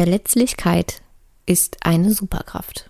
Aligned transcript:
Verletzlichkeit 0.00 1.02
ist 1.44 1.78
eine 1.84 2.14
Superkraft. 2.14 2.88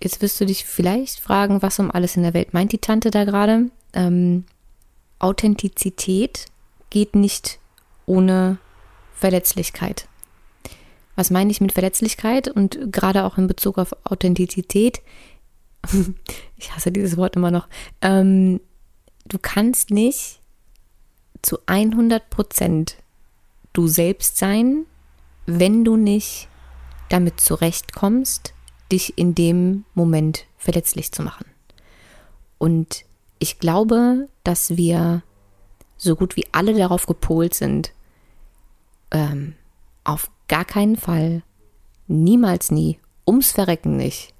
Jetzt 0.00 0.22
wirst 0.22 0.40
du 0.40 0.46
dich 0.46 0.64
vielleicht 0.64 1.20
fragen, 1.20 1.60
was 1.60 1.78
um 1.78 1.90
alles 1.90 2.16
in 2.16 2.22
der 2.22 2.32
Welt 2.32 2.54
meint 2.54 2.72
die 2.72 2.78
Tante 2.78 3.10
da 3.10 3.24
gerade. 3.24 3.70
Ähm, 3.92 4.46
Authentizität 5.18 6.46
geht 6.88 7.14
nicht 7.14 7.58
ohne 8.06 8.56
Verletzlichkeit. 9.14 10.08
Was 11.16 11.30
meine 11.30 11.50
ich 11.50 11.60
mit 11.60 11.72
Verletzlichkeit 11.72 12.48
und 12.48 12.90
gerade 12.90 13.24
auch 13.24 13.36
in 13.36 13.46
Bezug 13.46 13.76
auf 13.76 13.94
Authentizität? 14.04 15.02
ich 16.56 16.74
hasse 16.74 16.90
dieses 16.90 17.18
Wort 17.18 17.36
immer 17.36 17.50
noch. 17.50 17.68
Ähm, 18.00 18.58
du 19.26 19.38
kannst 19.38 19.90
nicht 19.90 20.40
zu 21.42 21.58
100 21.66 22.30
Prozent 22.30 22.96
du 23.74 23.86
selbst 23.86 24.38
sein, 24.38 24.86
wenn 25.46 25.84
du 25.84 25.96
nicht 25.96 26.48
damit 27.08 27.40
zurechtkommst, 27.40 28.54
dich 28.90 29.16
in 29.18 29.34
dem 29.34 29.84
Moment 29.94 30.46
verletzlich 30.56 31.12
zu 31.12 31.22
machen. 31.22 31.46
Und 32.58 33.04
ich 33.38 33.58
glaube, 33.58 34.28
dass 34.44 34.76
wir 34.76 35.22
so 35.96 36.16
gut 36.16 36.36
wie 36.36 36.46
alle 36.52 36.74
darauf 36.74 37.06
gepolt 37.06 37.54
sind, 37.54 37.92
ähm, 39.10 39.54
auf 40.04 40.30
gar 40.48 40.64
keinen 40.64 40.96
Fall, 40.96 41.42
niemals 42.06 42.70
nie, 42.70 42.98
ums 43.26 43.52
Verrecken 43.52 43.96
nicht, 43.96 44.34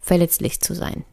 verletzlich 0.00 0.60
zu 0.60 0.74
sein. 0.74 1.04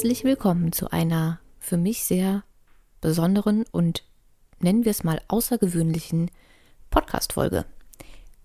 Herzlich 0.00 0.24
willkommen 0.24 0.72
zu 0.72 0.90
einer 0.90 1.40
für 1.58 1.76
mich 1.76 2.04
sehr 2.04 2.42
besonderen 3.02 3.66
und 3.70 4.02
nennen 4.58 4.86
wir 4.86 4.92
es 4.92 5.04
mal 5.04 5.20
außergewöhnlichen 5.28 6.30
Podcast-Folge. 6.88 7.66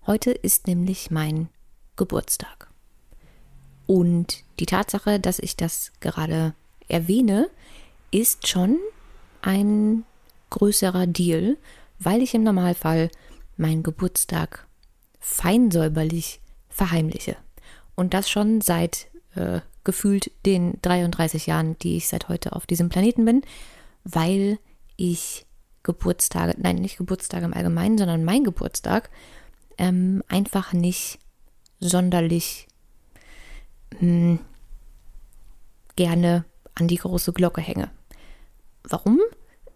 Heute 0.06 0.32
ist 0.32 0.66
nämlich 0.66 1.10
mein 1.10 1.48
Geburtstag. 1.96 2.68
Und 3.86 4.44
die 4.60 4.66
Tatsache, 4.66 5.18
dass 5.18 5.38
ich 5.38 5.56
das 5.56 5.92
gerade 6.00 6.52
erwähne, 6.88 7.48
ist 8.10 8.46
schon 8.46 8.76
ein 9.40 10.04
größerer 10.50 11.06
Deal, 11.06 11.56
weil 11.98 12.20
ich 12.20 12.34
im 12.34 12.42
Normalfall 12.42 13.10
meinen 13.56 13.82
Geburtstag 13.82 14.66
feinsäuberlich 15.20 16.42
verheimliche. 16.68 17.38
Und 17.94 18.12
das 18.12 18.28
schon 18.28 18.60
seit 18.60 19.06
äh, 19.36 19.62
gefühlt 19.86 20.30
den 20.44 20.78
33 20.82 21.46
Jahren, 21.46 21.78
die 21.78 21.96
ich 21.96 22.08
seit 22.08 22.28
heute 22.28 22.52
auf 22.52 22.66
diesem 22.66 22.90
Planeten 22.90 23.24
bin, 23.24 23.42
weil 24.04 24.58
ich 24.96 25.46
Geburtstage, 25.82 26.54
nein, 26.58 26.76
nicht 26.76 26.98
Geburtstage 26.98 27.46
im 27.46 27.54
Allgemeinen, 27.54 27.96
sondern 27.96 28.24
mein 28.24 28.44
Geburtstag 28.44 29.08
ähm, 29.78 30.22
einfach 30.28 30.72
nicht 30.72 31.20
sonderlich 31.80 32.66
mh, 33.92 34.00
hm, 34.00 34.38
gerne 35.94 36.44
an 36.74 36.88
die 36.88 36.96
große 36.96 37.32
Glocke 37.32 37.60
hänge. 37.60 37.90
Warum? 38.82 39.20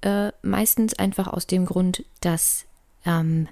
Äh, 0.03 0.33
meistens 0.43 0.95
einfach 0.95 1.29
aus 1.29 1.47
dem 1.47 1.65
Grund, 1.65 2.05
dass 2.21 2.67
ähm, 3.07 3.49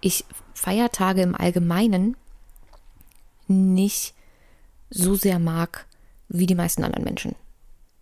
ich 0.00 0.24
Feiertage 0.54 1.22
im 1.22 1.34
Allgemeinen 1.34 2.16
nicht 3.48 4.14
so 4.90 5.14
sehr 5.16 5.38
mag 5.38 5.87
wie 6.28 6.46
die 6.46 6.54
meisten 6.54 6.84
anderen 6.84 7.04
Menschen. 7.04 7.34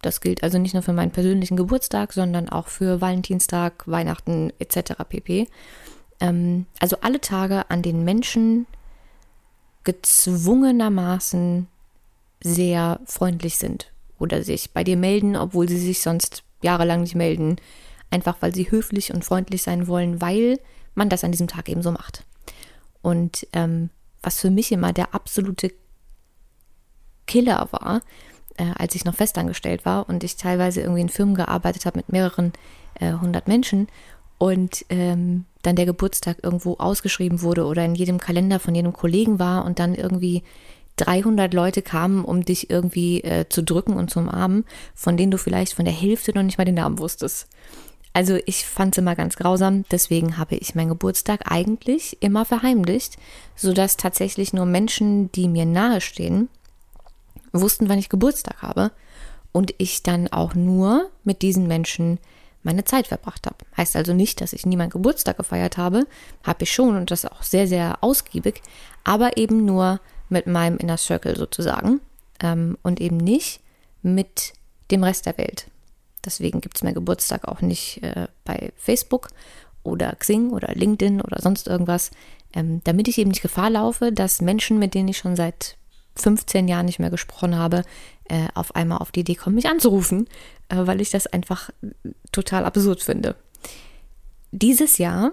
Das 0.03 0.21
gilt 0.21 0.43
also 0.43 0.59
nicht 0.59 0.75
nur 0.75 0.83
für 0.83 0.93
meinen 0.93 1.11
persönlichen 1.11 1.57
Geburtstag, 1.57 2.13
sondern 2.13 2.49
auch 2.49 2.69
für 2.69 3.01
Valentinstag, 3.01 3.87
Weihnachten 3.87 4.53
etc. 4.59 4.93
pp. 5.09 5.49
Ähm, 6.21 6.67
also 6.81 6.99
alle 7.01 7.21
Tage, 7.21 7.71
an 7.71 7.83
denen 7.83 8.05
Menschen 8.05 8.67
gezwungenermaßen 9.85 11.69
sehr 12.43 13.01
freundlich 13.07 13.57
sind 13.57 13.93
oder 14.19 14.43
sich 14.43 14.73
bei 14.73 14.85
dir 14.85 14.97
melden, 14.97 15.37
obwohl 15.37 15.69
sie 15.69 15.79
sich 15.79 16.01
sonst 16.01 16.43
jahrelang 16.63 17.03
nicht 17.03 17.15
melden, 17.15 17.57
einfach 18.11 18.37
weil 18.41 18.55
sie 18.55 18.71
höflich 18.71 19.13
und 19.13 19.25
freundlich 19.25 19.63
sein 19.63 19.87
wollen, 19.87 20.21
weil 20.21 20.59
man 20.95 21.09
das 21.09 21.25
an 21.25 21.33
diesem 21.33 21.49
Tag 21.49 21.69
eben 21.69 21.83
so 21.83 21.93
macht. 21.93 22.25
Und 23.03 23.47
ähm, 23.53 23.91
was 24.23 24.41
für 24.41 24.51
mich 24.51 24.73
immer 24.73 24.93
der 24.93 25.15
absolute 25.15 25.71
Killer 27.27 27.69
war, 27.71 28.03
äh, 28.57 28.65
als 28.77 28.95
ich 28.95 29.05
noch 29.05 29.15
festangestellt 29.15 29.85
war 29.85 30.09
und 30.09 30.25
ich 30.25 30.37
teilweise 30.37 30.81
irgendwie 30.81 31.03
in 31.03 31.09
Firmen 31.09 31.35
gearbeitet 31.35 31.87
habe 31.87 31.99
mit 31.99 32.11
mehreren 32.11 32.53
äh, 32.95 33.13
hundert 33.13 33.49
Menschen 33.49 33.89
und 34.39 34.85
ähm, 34.91 35.45
dann 35.63 35.77
der 35.77 35.87
Geburtstag 35.87 36.39
irgendwo 36.43 36.75
ausgeschrieben 36.75 37.43
wurde 37.43 37.65
oder 37.65 37.85
in 37.85 37.95
jedem 37.95 38.19
Kalender 38.19 38.61
von 38.61 38.75
jedem 38.75 38.93
Kollegen 38.93 39.39
war 39.39 39.65
und 39.65 39.79
dann 39.79 39.95
irgendwie 39.95 40.43
300 40.97 41.53
Leute 41.53 41.83
kamen, 41.83 42.25
um 42.25 42.45
dich 42.45 42.71
irgendwie 42.71 43.23
äh, 43.23 43.49
zu 43.49 43.63
drücken 43.63 43.95
und 43.95 44.11
zu 44.11 44.21
umarmen, 44.21 44.65
von 44.95 45.17
denen 45.17 45.31
du 45.31 45.39
vielleicht 45.39 45.75
von 45.75 45.85
der 45.85 45.95
Hälfte 45.95 46.33
noch 46.35 46.43
nicht 46.43 46.59
mal 46.59 46.65
den 46.65 46.77
Namen 46.77 46.99
wusstest. 46.99 47.49
Also 48.13 48.39
ich 48.47 48.65
fand 48.65 48.95
es 48.95 48.99
immer 48.99 49.15
ganz 49.15 49.37
grausam, 49.37 49.85
deswegen 49.91 50.39
habe 50.39 50.55
ich 50.57 50.75
meinen 50.75 50.89
Geburtstag 50.89 51.53
eigentlich 51.53 52.17
immer 52.21 52.47
verheimlicht, 52.47 53.19
sodass 53.57 53.99
tatsächlich 53.99 54.55
nur 54.55 54.65
Menschen, 54.65 55.31
die 55.33 55.49
mir 55.49 55.67
nahestehen, 55.67 56.49
wussten, 57.53 57.89
wann 57.89 57.99
ich 57.99 58.09
Geburtstag 58.09 58.63
habe 58.63 58.93
und 59.53 59.75
ich 59.79 60.03
dann 60.03 60.29
auch 60.29 60.55
nur 60.55 61.11
mit 61.25 61.43
diesen 61.43 61.67
Menschen 61.67 62.19
meine 62.63 62.85
Zeit 62.85 63.07
verbracht 63.07 63.47
habe. 63.47 63.57
Heißt 63.77 63.97
also 63.97 64.13
nicht, 64.13 64.41
dass 64.41 64.53
ich 64.53 64.67
nie 64.67 64.77
meinen 64.77 64.91
Geburtstag 64.91 65.37
gefeiert 65.37 65.79
habe, 65.79 66.07
habe 66.43 66.65
ich 66.65 66.73
schon 66.73 66.97
und 66.97 67.11
das 67.11 67.25
auch 67.25 67.43
sehr, 67.43 67.69
sehr 67.69 68.03
ausgiebig, 68.03 68.61
aber 69.05 69.37
eben 69.37 69.65
nur 69.65 70.01
mit 70.29 70.47
meinem 70.47 70.77
Inner 70.77 70.97
Circle 70.97 71.37
sozusagen 71.37 72.01
ähm, 72.41 72.77
und 72.83 73.01
eben 73.01 73.17
nicht 73.17 73.61
mit 74.03 74.53
dem 74.91 75.05
Rest 75.05 75.27
der 75.27 75.39
Welt. 75.39 75.69
Deswegen 76.25 76.61
gibt 76.61 76.77
es 76.77 76.83
meinen 76.83 76.95
Geburtstag 76.95 77.47
auch 77.47 77.61
nicht 77.61 78.03
äh, 78.03 78.27
bei 78.45 78.73
Facebook 78.77 79.29
oder 79.85 80.15
Xing 80.17 80.51
oder 80.51 80.75
LinkedIn 80.75 81.21
oder 81.21 81.41
sonst 81.41 81.69
irgendwas, 81.69 82.11
ähm, 82.53 82.81
damit 82.85 83.07
ich 83.07 83.19
eben 83.19 83.31
nicht 83.31 83.43
Gefahr 83.43 83.71
laufe, 83.71 84.13
dass 84.13 84.43
Menschen, 84.43 84.79
mit 84.79 84.95
denen 84.95 85.09
ich 85.09 85.19
schon 85.19 85.37
seit 85.37 85.77
15 86.17 86.69
Jahren 86.69 86.87
nicht 86.87 86.99
mehr 86.99 87.11
gesprochen 87.11 87.57
habe, 87.57 87.83
äh, 88.29 88.49
auf 88.55 88.75
einmal 88.75 88.99
auf 88.99 89.13
die 89.13 89.21
Idee 89.21 89.37
kommen, 89.37 89.57
mich 89.57 89.69
anzurufen, 89.69 90.27
äh, 90.69 90.77
weil 90.79 91.01
ich 91.01 91.11
das 91.11 91.27
einfach 91.27 91.71
total 92.33 92.65
absurd 92.65 93.03
finde. 93.03 93.37
Dieses 94.53 94.99
Jahr 94.99 95.33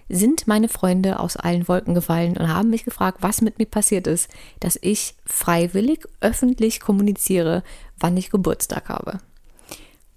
sind 0.09 0.47
meine 0.47 0.69
Freunde 0.69 1.19
aus 1.19 1.37
allen 1.37 1.67
Wolken 1.67 1.93
gefallen 1.93 2.35
und 2.35 2.49
haben 2.49 2.71
mich 2.71 2.83
gefragt, 2.83 3.19
was 3.21 3.41
mit 3.41 3.59
mir 3.59 3.67
passiert 3.67 4.07
ist, 4.07 4.29
dass 4.59 4.77
ich 4.81 5.15
freiwillig 5.25 6.05
öffentlich 6.19 6.79
kommuniziere, 6.79 7.63
wann 7.99 8.17
ich 8.17 8.31
Geburtstag 8.31 8.89
habe. 8.89 9.19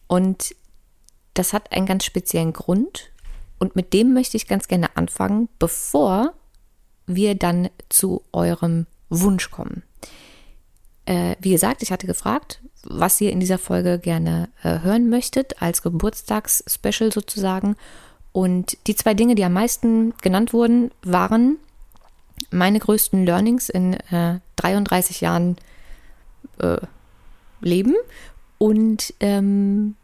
Und 0.07 0.55
das 1.35 1.53
hat 1.53 1.73
einen 1.73 1.87
ganz 1.87 2.05
speziellen 2.05 2.53
Grund 2.53 3.11
und 3.59 3.77
mit 3.77 3.93
dem 3.93 4.13
möchte 4.13 4.37
ich 4.37 4.49
ganz 4.49 4.67
gerne 4.67 4.97
anfangen, 4.97 5.49
bevor 5.59 6.35
wir 7.07 7.35
dann 7.35 7.69
zu 7.89 8.23
eurem 8.33 8.87
Wunsch 9.09 9.51
kommen. 9.51 9.83
Äh, 11.05 11.37
wie 11.41 11.51
gesagt, 11.51 11.83
ich 11.83 11.93
hatte 11.93 12.07
gefragt, 12.07 12.63
was 12.85 13.21
ihr 13.21 13.31
in 13.31 13.41
dieser 13.41 13.59
Folge 13.59 13.99
gerne 13.99 14.49
äh, 14.63 14.81
hören 14.81 15.09
möchtet, 15.09 15.61
als 15.63 15.83
Geburtstagsspecial 15.83 17.13
sozusagen. 17.13 17.77
Und 18.33 18.79
die 18.87 18.97
zwei 18.97 19.15
Dinge, 19.15 19.35
die 19.35 19.45
am 19.45 19.53
meisten 19.53 20.15
genannt 20.23 20.53
wurden, 20.53 20.91
waren 21.03 21.59
meine 22.51 22.79
größten 22.79 23.25
Learnings 23.25 23.69
in 23.69 23.95
äh, 23.95 24.41
33 24.57 25.21
Jahren 25.21 25.57
äh, 26.59 26.79
Leben 27.61 27.95
und 28.59 29.15
ähm, 29.21 29.97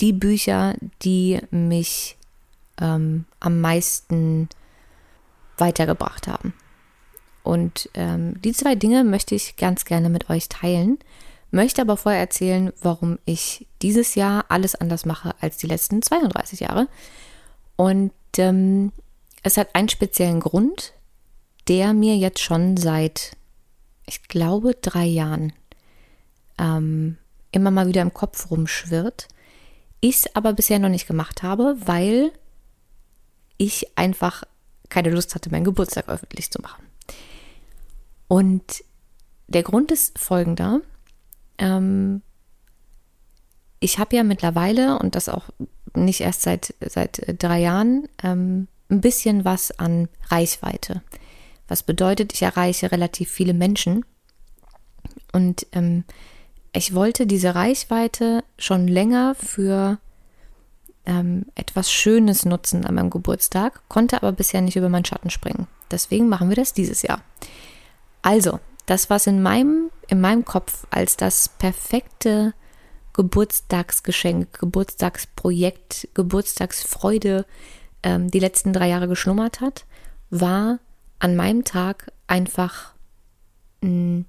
die 0.00 0.12
Bücher, 0.12 0.74
die 1.02 1.40
mich 1.50 2.16
ähm, 2.80 3.24
am 3.40 3.60
meisten 3.60 4.48
weitergebracht 5.56 6.28
haben. 6.28 6.54
Und 7.42 7.88
ähm, 7.94 8.40
die 8.42 8.52
zwei 8.52 8.74
Dinge 8.74 9.04
möchte 9.04 9.34
ich 9.34 9.56
ganz 9.56 9.84
gerne 9.84 10.10
mit 10.10 10.30
euch 10.30 10.48
teilen, 10.48 10.98
möchte 11.50 11.80
aber 11.80 11.96
vorher 11.96 12.20
erzählen, 12.20 12.72
warum 12.82 13.18
ich 13.24 13.66
dieses 13.82 14.16
Jahr 14.16 14.44
alles 14.48 14.74
anders 14.74 15.06
mache 15.06 15.34
als 15.40 15.56
die 15.56 15.68
letzten 15.68 16.02
32 16.02 16.60
Jahre. 16.60 16.88
Und 17.76 18.12
ähm, 18.38 18.92
es 19.42 19.56
hat 19.56 19.74
einen 19.74 19.88
speziellen 19.88 20.40
Grund, 20.40 20.92
der 21.68 21.92
mir 21.92 22.16
jetzt 22.16 22.40
schon 22.40 22.76
seit 22.76 23.36
ich 24.06 24.22
glaube, 24.28 24.74
drei 24.80 25.04
Jahren 25.04 25.52
ähm, 26.58 27.18
immer 27.50 27.70
mal 27.70 27.88
wieder 27.88 28.02
im 28.02 28.14
Kopf 28.14 28.50
rumschwirrt. 28.50 29.28
Ich 30.00 30.16
es 30.16 30.36
aber 30.36 30.52
bisher 30.52 30.78
noch 30.78 30.88
nicht 30.88 31.08
gemacht 31.08 31.42
habe, 31.42 31.76
weil 31.84 32.32
ich 33.58 33.98
einfach 33.98 34.44
keine 34.88 35.10
Lust 35.10 35.34
hatte, 35.34 35.50
meinen 35.50 35.64
Geburtstag 35.64 36.08
öffentlich 36.08 36.50
zu 36.50 36.62
machen. 36.62 36.86
Und 38.28 38.84
der 39.48 39.62
Grund 39.62 39.90
ist 39.90 40.18
folgender. 40.18 40.80
Ähm, 41.58 42.22
ich 43.80 43.98
habe 43.98 44.16
ja 44.16 44.22
mittlerweile, 44.22 44.98
und 44.98 45.14
das 45.14 45.28
auch 45.28 45.48
nicht 46.04 46.20
erst 46.20 46.42
seit, 46.42 46.74
seit 46.80 47.22
drei 47.42 47.60
Jahren, 47.60 48.08
ähm, 48.22 48.68
ein 48.88 49.00
bisschen 49.00 49.44
was 49.44 49.76
an 49.78 50.08
Reichweite. 50.28 51.02
Was 51.68 51.82
bedeutet, 51.82 52.32
ich 52.32 52.42
erreiche 52.42 52.92
relativ 52.92 53.30
viele 53.30 53.54
Menschen. 53.54 54.04
Und 55.32 55.66
ähm, 55.72 56.04
ich 56.72 56.94
wollte 56.94 57.26
diese 57.26 57.54
Reichweite 57.54 58.44
schon 58.58 58.86
länger 58.86 59.34
für 59.34 59.98
ähm, 61.04 61.46
etwas 61.54 61.90
Schönes 61.90 62.44
nutzen 62.44 62.84
an 62.84 62.94
meinem 62.94 63.10
Geburtstag, 63.10 63.82
konnte 63.88 64.16
aber 64.16 64.32
bisher 64.32 64.60
nicht 64.60 64.76
über 64.76 64.88
meinen 64.88 65.04
Schatten 65.04 65.30
springen. 65.30 65.66
Deswegen 65.90 66.28
machen 66.28 66.48
wir 66.48 66.56
das 66.56 66.72
dieses 66.72 67.02
Jahr. 67.02 67.22
Also, 68.22 68.60
das, 68.86 69.10
was 69.10 69.26
in 69.26 69.42
meinem, 69.42 69.90
in 70.08 70.20
meinem 70.20 70.44
Kopf 70.44 70.86
als 70.90 71.16
das 71.16 71.48
perfekte 71.48 72.54
Geburtstagsgeschenk, 73.16 74.58
Geburtstagsprojekt, 74.58 76.08
Geburtstagsfreude 76.12 77.46
ähm, 78.02 78.30
die 78.30 78.40
letzten 78.40 78.74
drei 78.74 78.88
Jahre 78.88 79.08
geschlummert 79.08 79.62
hat, 79.62 79.86
war 80.28 80.80
an 81.18 81.34
meinem 81.34 81.64
Tag 81.64 82.12
einfach 82.26 82.92
mh, 83.80 83.88
hm, 83.88 84.24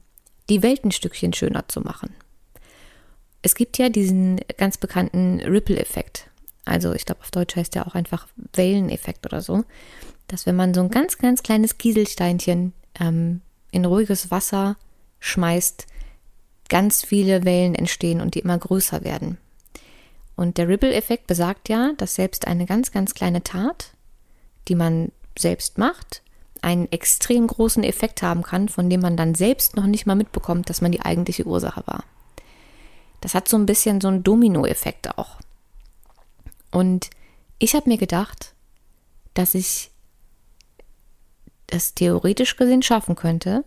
die 0.50 0.64
Welt 0.64 0.86
ein 0.86 0.94
Stückchen 0.94 1.34
schöner 1.34 1.68
zu 1.68 1.82
machen. 1.82 2.16
Es 3.42 3.56
gibt 3.56 3.78
ja 3.78 3.90
diesen 3.90 4.40
ganz 4.56 4.78
bekannten 4.78 5.42
Ripple-Effekt. 5.42 6.30
Also 6.64 6.94
ich 6.94 7.06
glaube, 7.06 7.20
auf 7.20 7.32
Deutsch 7.32 7.58
heißt 7.58 7.76
der 7.76 7.88
auch 7.88 7.96
einfach 7.96 8.28
Welleneffekt 8.54 9.26
oder 9.26 9.42
so. 9.42 9.66
Dass 10.28 10.46
wenn 10.46 10.56
man 10.56 10.74
so 10.74 10.80
ein 10.80 10.90
ganz, 10.90 11.18
ganz 11.18 11.44
kleines 11.44 11.78
Kieselsteinchen 11.78 12.72
ähm, 13.02 13.42
in 13.72 13.84
ruhiges 13.84 14.32
Wasser 14.32 14.78
schmeißt, 15.20 15.88
ganz 16.70 17.04
viele 17.04 17.46
Wellen 17.46 17.76
entstehen 17.76 18.22
und 18.22 18.36
die 18.36 18.40
immer 18.40 18.58
größer 18.58 19.04
werden. 19.04 19.38
Und 20.36 20.58
der 20.58 20.68
Ripple-Effekt 20.68 21.28
besagt 21.28 21.68
ja, 21.70 21.94
dass 21.98 22.16
selbst 22.16 22.48
eine 22.48 22.66
ganz, 22.66 22.92
ganz 22.92 23.14
kleine 23.14 23.44
Tat, 23.44 23.92
die 24.68 24.76
man 24.76 25.12
selbst 25.38 25.78
macht, 25.78 26.22
einen 26.62 26.92
extrem 26.92 27.48
großen 27.48 27.84
Effekt 27.84 28.22
haben 28.22 28.44
kann, 28.44 28.70
von 28.70 28.90
dem 28.90 29.02
man 29.02 29.18
dann 29.18 29.36
selbst 29.36 29.76
noch 29.76 29.86
nicht 29.86 30.06
mal 30.06 30.16
mitbekommt, 30.16 30.70
dass 30.70 30.82
man 30.82 30.92
die 30.92 31.02
eigentliche 31.02 31.46
Ursache 31.46 31.84
war. 31.86 32.04
Das 33.22 33.34
hat 33.34 33.48
so 33.48 33.58
ein 33.58 33.66
bisschen 33.66 34.02
so 34.02 34.08
einen 34.08 34.24
Domino-Effekt 34.24 35.18
auch. 35.18 35.38
Und 36.72 37.10
ich 37.60 37.74
habe 37.74 37.90
mir 37.90 37.98
gedacht, 37.98 38.54
dass 39.34 39.56
ich 39.56 39.92
das 41.68 41.94
theoretisch 41.94 42.56
gesehen 42.58 42.84
schaffen 42.84 43.16
könnte, 43.16 43.64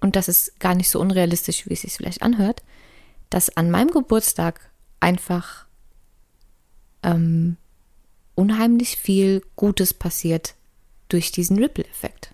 und 0.00 0.16
das 0.16 0.28
ist 0.28 0.58
gar 0.60 0.74
nicht 0.74 0.90
so 0.90 1.00
unrealistisch, 1.00 1.66
wie 1.66 1.74
es 1.74 1.82
sich 1.82 1.94
vielleicht 1.94 2.22
anhört, 2.22 2.62
dass 3.30 3.56
an 3.56 3.70
meinem 3.70 3.90
Geburtstag 3.90 4.70
einfach 5.00 5.66
ähm, 7.02 7.56
unheimlich 8.34 8.96
viel 8.96 9.42
Gutes 9.56 9.94
passiert 9.94 10.54
durch 11.08 11.32
diesen 11.32 11.58
Ripple-Effekt. 11.58 12.32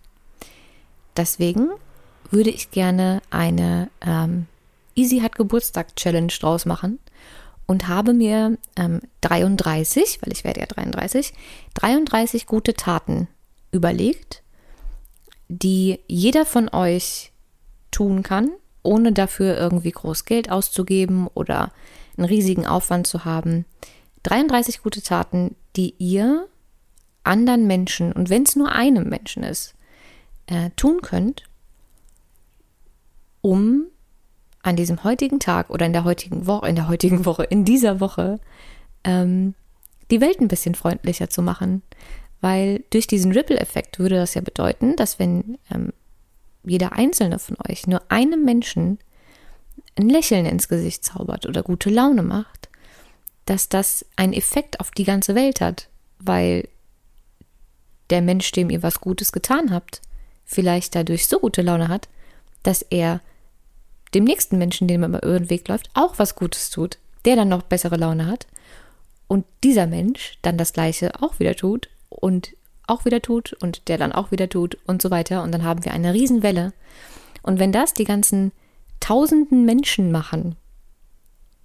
Deswegen 1.17 1.69
würde 2.31 2.50
ich 2.50 2.70
gerne 2.70 3.20
eine 3.31 3.91
ähm, 4.00 4.47
Easy 4.94 5.20
hat 5.20 5.37
Geburtstag 5.37 5.97
Challenge 5.97 6.32
draus 6.41 6.67
machen 6.67 6.99
und 7.67 7.88
habe 7.88 8.12
mir 8.12 8.59
ähm, 8.76 9.00
33, 9.23 10.20
weil 10.23 10.32
ich 10.32 10.44
werde 10.44 10.61
ja 10.61 10.67
33, 10.67 11.32
33 11.75 12.47
gute 12.47 12.75
Taten 12.75 13.29
überlegt, 13.70 14.43
die 15.49 16.00
jeder 16.09 16.44
von 16.44 16.69
euch 16.69 17.31
tun 17.93 18.25
kann, 18.25 18.50
ohne 18.83 19.12
dafür 19.12 19.56
irgendwie 19.56 19.93
groß 19.93 20.25
Geld 20.25 20.50
auszugeben 20.50 21.29
oder 21.35 21.71
einen 22.17 22.27
riesigen 22.27 22.67
Aufwand 22.67 23.06
zu 23.06 23.25
haben. 23.25 23.65
33 24.25 24.83
gute 24.83 25.03
Taten, 25.03 25.55
die 25.77 25.94
ihr 25.99 26.47
anderen 27.25 27.67
Menschen, 27.69 28.12
und 28.12 28.31
wenn 28.31 28.43
es 28.43 28.56
nur 28.56 28.73
einem 28.73 29.09
Menschen 29.09 29.44
ist, 29.44 29.75
äh, 30.47 30.71
tun 30.77 31.00
könnt, 31.03 31.44
um 33.41 33.87
an 34.62 34.77
diesem 34.77 35.05
heutigen 35.05 35.41
Tag 35.41 35.71
oder 35.71 35.87
in 35.87 35.93
der 35.93 36.05
heutigen 36.05 36.47
Woche, 36.47 36.69
in 36.69 36.77
der 36.77 36.88
heutigen 36.88 37.25
Woche, 37.27 37.45
in 37.45 37.65
dieser 37.65 38.00
Woche, 38.00 38.41
ähm, 39.05 39.55
die 40.11 40.21
Welt 40.21 40.41
ein 40.41 40.49
bisschen 40.49 40.75
freundlicher 40.75 41.29
zu 41.31 41.43
machen. 41.43 41.83
Weil 42.41 42.83
durch 42.91 43.06
diesen 43.06 43.31
Ripple-Effekt 43.33 44.00
würde 44.00 44.17
das 44.17 44.35
ja 44.35 44.41
bedeuten, 44.41 44.97
dass 44.97 45.21
wenn 45.21 45.59
ähm, 45.73 45.93
jeder 46.64 46.93
einzelne 46.93 47.38
von 47.38 47.56
euch 47.69 47.87
nur 47.87 48.03
einem 48.09 48.44
Menschen 48.44 48.99
ein 49.97 50.09
Lächeln 50.09 50.47
ins 50.47 50.69
Gesicht 50.69 51.05
zaubert 51.05 51.47
oder 51.47 51.62
gute 51.62 51.91
Laune 51.91 52.23
macht, 52.23 52.69
dass 53.44 53.69
das 53.69 54.06
einen 54.17 54.32
Effekt 54.32 54.81
auf 54.81 54.91
die 54.91 55.05
ganze 55.05 55.35
Welt 55.35 55.61
hat, 55.61 55.88
weil 56.19 56.69
der 58.11 58.23
Mensch, 58.23 58.50
dem 58.53 58.70
ihr 58.70 58.82
was 58.82 59.00
Gutes 59.00 59.32
getan 59.32 59.73
habt, 59.73 60.00
vielleicht 60.44 60.94
dadurch 60.94 61.26
so 61.26 61.38
gute 61.38 61.62
Laune 61.62 61.88
hat, 61.88 62.09
dass 62.62 62.82
er 62.82 63.20
dem 64.14 64.25
nächsten 64.25 64.59
Menschen, 64.59 64.88
dem 64.88 65.03
er 65.03 65.09
über 65.09 65.23
euren 65.23 65.50
Weg 65.50 65.69
läuft, 65.69 65.91
auch 65.94 66.19
was 66.19 66.35
Gutes 66.37 66.70
tut, 66.70 66.99
der 67.25 67.37
dann 67.37 67.49
noch 67.49 67.62
bessere 67.62 67.97
Laune 67.97 68.26
hat 68.26 68.47
und 69.26 69.47
dieser 69.64 69.87
Mensch 69.87 70.38
dann 70.43 70.59
das 70.59 70.73
gleiche 70.73 71.23
auch 71.23 71.38
wieder 71.38 71.55
tut 71.55 71.88
und 72.09 72.55
auch 72.87 73.05
wieder 73.05 73.23
tut 73.23 73.52
und 73.55 73.88
der 73.88 73.99
dann 73.99 74.12
auch 74.12 74.31
wieder 74.31 74.49
tut 74.49 74.79
und 74.87 75.02
so 75.02 75.11
weiter. 75.11 75.43
Und 75.43 75.52
dann 75.52 75.64
haben 75.64 75.84
wir 75.84 75.93
eine 75.93 76.14
Riesenwelle. 76.14 76.73
Und 77.43 77.58
wenn 77.58 77.73
das 77.73 77.94
die 77.94 78.05
ganzen 78.05 78.52
tausenden 79.00 79.64
Menschen 79.64 80.12
machen 80.12 80.56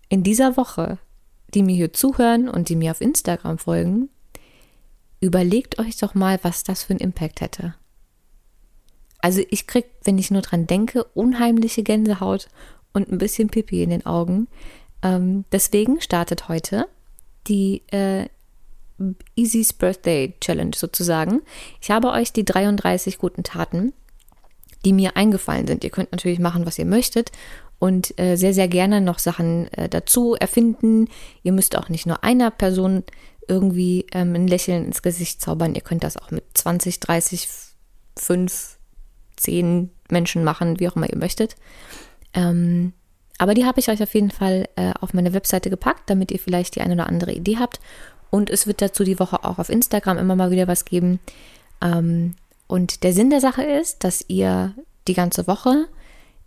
in 0.10 0.24
dieser 0.24 0.58
Woche, 0.58 0.98
die 1.54 1.64
mir 1.64 1.76
hier 1.76 1.94
zuhören 1.94 2.50
und 2.50 2.70
die 2.70 2.76
mir 2.76 2.92
auf 2.92 3.02
Instagram 3.02 3.58
folgen, 3.58 4.10
überlegt 5.20 5.80
euch 5.80 5.98
doch 5.98 6.14
mal, 6.14 6.40
was 6.44 6.64
das 6.64 6.84
für 6.84 6.92
einen 6.92 7.00
Impact 7.00 7.42
hätte. 7.42 7.76
Also 9.20 9.42
ich 9.50 9.68
krieg, 9.68 9.86
wenn 10.04 10.18
ich 10.18 10.32
nur 10.32 10.42
dran 10.42 10.68
denke, 10.68 11.04
unheimliche 11.04 11.84
Gänsehaut 11.84 12.48
und 12.94 13.12
ein 13.12 13.18
bisschen 13.18 13.50
Pipi 13.50 13.84
in 13.84 13.90
den 13.90 14.06
Augen. 14.06 14.48
Ähm, 15.02 15.46
deswegen 15.52 16.02
startet 16.02 16.48
heute 16.50 16.88
die 17.48 17.82
äh, 17.92 18.28
Easy's 19.36 19.74
Birthday 19.74 20.34
Challenge 20.40 20.76
sozusagen. 20.76 21.42
Ich 21.82 21.92
habe 21.92 22.12
euch 22.12 22.34
die 22.34 22.46
33 22.46 23.18
guten 23.18 23.44
Taten, 23.44 23.94
die 24.86 24.94
mir 24.94 25.16
eingefallen 25.18 25.68
sind. 25.68 25.84
Ihr 25.84 25.90
könnt 25.90 26.12
natürlich 26.12 26.40
machen, 26.40 26.66
was 26.66 26.80
ihr 26.80 26.86
möchtet 26.86 27.32
und 27.80 28.20
äh, 28.20 28.36
sehr, 28.36 28.54
sehr 28.54 28.68
gerne 28.68 29.02
noch 29.02 29.20
Sachen 29.20 29.72
äh, 29.74 29.90
dazu 29.90 30.36
erfinden. 30.36 31.10
Ihr 31.44 31.52
müsst 31.52 31.78
auch 31.78 31.90
nicht 31.90 32.06
nur 32.06 32.24
einer 32.24 32.52
Person 32.52 33.04
irgendwie 33.48 34.06
ähm, 34.12 34.36
ein 34.36 34.48
Lächeln 34.48 34.86
ins 34.86 35.02
Gesicht 35.02 35.42
zaubern. 35.42 35.76
Ihr 35.76 35.82
könnt 35.82 36.04
das 36.04 36.18
auch 36.18 36.32
mit 36.32 36.44
20, 36.54 37.00
30, 37.00 37.48
5, 38.18 38.78
10 39.38 39.92
Menschen 40.10 40.44
machen, 40.44 40.80
wie 40.80 40.90
auch 40.90 40.96
immer 40.96 41.10
ihr 41.10 41.18
möchtet. 41.18 41.56
Ähm, 42.34 42.94
aber 43.38 43.54
die 43.54 43.66
habe 43.66 43.80
ich 43.80 43.90
euch 43.90 44.02
auf 44.02 44.14
jeden 44.16 44.32
Fall 44.32 44.68
äh, 44.76 44.94
auf 45.00 45.14
meine 45.14 45.34
Webseite 45.34 45.70
gepackt, 45.70 46.10
damit 46.10 46.32
ihr 46.32 46.40
vielleicht 46.40 46.76
die 46.76 46.82
eine 46.82 46.96
oder 46.96 47.08
andere 47.08 47.34
Idee 47.34 47.58
habt. 47.58 47.80
Und 48.30 48.50
es 48.50 48.68
wird 48.68 48.82
dazu 48.82 49.04
die 49.04 49.20
Woche 49.20 49.44
auch 49.44 49.58
auf 49.60 49.70
Instagram 49.70 50.18
immer 50.18 50.36
mal 50.36 50.52
wieder 50.52 50.68
was 50.68 50.86
geben. 50.86 51.20
Ähm, 51.82 52.36
und 52.68 53.04
der 53.04 53.14
Sinn 53.14 53.30
der 53.30 53.42
Sache 53.42 53.64
ist, 53.64 54.04
dass 54.04 54.26
ihr 54.28 54.74
die 55.08 55.14
ganze 55.14 55.48
Woche 55.48 55.86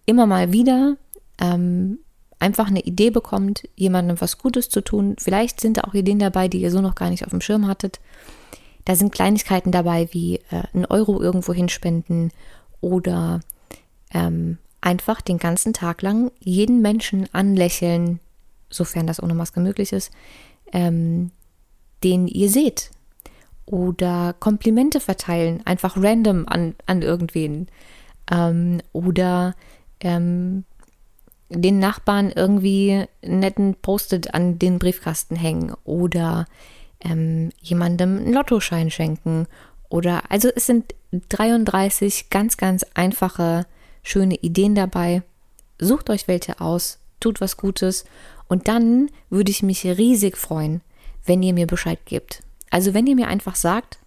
immer 0.07 0.27
mal 0.27 0.53
wieder 0.53 0.97
ähm, 1.41 1.99
einfach 2.39 2.69
eine 2.69 2.81
Idee 2.81 3.11
bekommt, 3.11 3.69
jemandem 3.77 4.21
was 4.21 4.39
Gutes 4.39 4.69
zu 4.69 4.81
tun. 4.81 5.17
Vielleicht 5.19 5.61
sind 5.61 5.77
da 5.77 5.83
auch 5.83 5.95
Ideen 5.95 6.19
dabei, 6.19 6.49
die 6.49 6.61
ihr 6.61 6.71
so 6.71 6.81
noch 6.81 6.95
gar 6.95 7.11
nicht 7.11 7.25
auf 7.25 7.31
dem 7.31 7.41
Schirm 7.41 7.67
hattet. 7.67 8.01
Da 8.85 8.97
sind 8.97 9.13
Kleinigkeiten 9.13 9.73
dabei 9.73 10.09
wie 10.13 10.37
äh, 10.51 10.63
einen 10.73 10.87
Euro 10.87 11.21
irgendwo 11.23 11.53
hinspenden 11.53 12.33
oder 12.81 13.41
ähm, 14.13 14.59
einfach 14.81 15.21
den 15.21 15.39
ganzen 15.39 15.73
Tag 15.73 16.03
lang 16.03 16.33
jeden 16.41 16.81
Menschen 16.81 17.29
anlächeln, 17.33 18.21
sofern 18.71 19.07
das 19.07 19.23
ohne 19.23 19.35
Maske 19.35 19.61
möglich 19.61 19.93
ist, 19.93 20.11
ähm, 20.73 21.31
den 22.05 22.27
ihr 22.27 22.51
seht. 22.51 22.91
Oder 23.67 24.35
Komplimente 24.39 25.01
verteilen, 25.01 25.65
einfach 25.65 25.97
random 25.97 26.47
an, 26.49 26.75
an 26.87 27.03
irgendwen. 27.03 27.69
Ähm, 28.31 28.81
oder 28.93 29.55
ähm, 30.01 30.65
den 31.49 31.79
Nachbarn 31.79 32.31
irgendwie 32.31 33.05
netten 33.23 33.75
Post-it 33.77 34.35
an 34.35 34.59
den 34.59 34.79
Briefkasten 34.79 35.37
hängen. 35.37 35.75
Oder 35.85 36.47
ähm, 37.01 37.51
jemandem 37.61 38.19
einen 38.19 38.33
Lottoschein 38.33 38.91
schenken. 38.91 39.47
Oder 39.89 40.31
also 40.31 40.49
es 40.55 40.67
sind 40.67 40.95
33 41.13 42.31
ganz, 42.31 42.57
ganz 42.57 42.85
einfache, 42.95 43.67
schöne 44.03 44.37
Ideen 44.37 44.75
dabei. 44.75 45.23
Sucht 45.79 46.11
euch 46.11 46.29
welche 46.29 46.61
aus, 46.61 46.99
tut 47.19 47.41
was 47.41 47.57
Gutes 47.57 48.05
und 48.49 48.69
dann 48.69 49.11
würde 49.31 49.51
ich 49.51 49.63
mich 49.63 49.85
riesig 49.85 50.37
freuen, 50.37 50.83
wenn 51.25 51.43
ihr 51.43 51.55
mir 51.55 51.67
Bescheid 51.67 51.99
gebt. 52.05 52.43
Also 52.71 52.95
wenn 52.95 53.07
ihr 53.07 53.17
mir 53.17 53.29
einfach 53.29 53.57
sagt, 53.57 53.99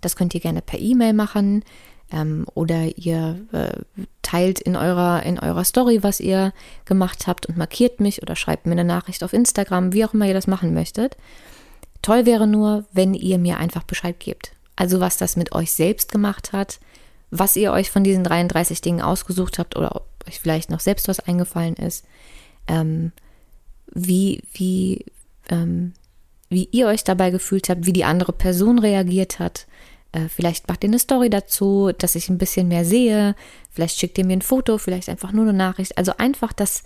das 0.00 0.16
könnt 0.16 0.34
ihr 0.34 0.40
gerne 0.40 0.62
per 0.62 0.78
E-Mail 0.78 1.12
machen 1.12 1.64
ähm, 2.12 2.46
oder 2.54 2.96
ihr 2.96 3.40
äh, 3.52 3.80
teilt 4.22 4.60
in 4.60 4.76
eurer, 4.76 5.22
in 5.22 5.38
eurer 5.38 5.64
Story, 5.64 6.02
was 6.02 6.20
ihr 6.20 6.52
gemacht 6.84 7.26
habt 7.26 7.46
und 7.46 7.56
markiert 7.56 8.00
mich 8.00 8.22
oder 8.22 8.36
schreibt 8.36 8.66
mir 8.66 8.72
eine 8.72 8.84
Nachricht 8.84 9.24
auf 9.24 9.32
Instagram, 9.32 9.92
wie 9.92 10.04
auch 10.04 10.14
immer 10.14 10.26
ihr 10.26 10.34
das 10.34 10.46
machen 10.46 10.74
möchtet. 10.74 11.16
Toll 12.02 12.26
wäre 12.26 12.46
nur, 12.46 12.84
wenn 12.92 13.14
ihr 13.14 13.38
mir 13.38 13.58
einfach 13.58 13.82
Bescheid 13.82 14.20
gebt. 14.20 14.52
Also 14.76 15.00
was 15.00 15.16
das 15.16 15.36
mit 15.36 15.52
euch 15.52 15.72
selbst 15.72 16.12
gemacht 16.12 16.52
hat, 16.52 16.78
was 17.30 17.56
ihr 17.56 17.72
euch 17.72 17.90
von 17.90 18.04
diesen 18.04 18.22
33 18.22 18.80
Dingen 18.80 19.00
ausgesucht 19.00 19.58
habt 19.58 19.76
oder 19.76 19.96
ob 19.96 20.06
euch 20.28 20.38
vielleicht 20.38 20.70
noch 20.70 20.80
selbst 20.80 21.08
was 21.08 21.20
eingefallen 21.20 21.74
ist, 21.74 22.04
ähm, 22.68 23.12
wie, 23.92 24.42
wie, 24.52 25.06
ähm, 25.48 25.94
wie 26.48 26.68
ihr 26.72 26.86
euch 26.86 27.04
dabei 27.04 27.30
gefühlt 27.30 27.68
habt, 27.68 27.86
wie 27.86 27.92
die 27.92 28.04
andere 28.04 28.32
Person 28.32 28.78
reagiert 28.78 29.38
hat. 29.38 29.66
Äh, 30.12 30.28
vielleicht 30.28 30.68
macht 30.68 30.84
ihr 30.84 30.90
eine 30.90 30.98
Story 30.98 31.30
dazu, 31.30 31.92
dass 31.96 32.14
ich 32.14 32.28
ein 32.28 32.38
bisschen 32.38 32.68
mehr 32.68 32.84
sehe. 32.84 33.34
Vielleicht 33.70 33.98
schickt 33.98 34.18
ihr 34.18 34.24
mir 34.24 34.34
ein 34.34 34.42
Foto, 34.42 34.78
vielleicht 34.78 35.08
einfach 35.08 35.32
nur 35.32 35.44
eine 35.44 35.52
Nachricht. 35.52 35.98
Also 35.98 36.12
einfach, 36.16 36.52
dass 36.52 36.84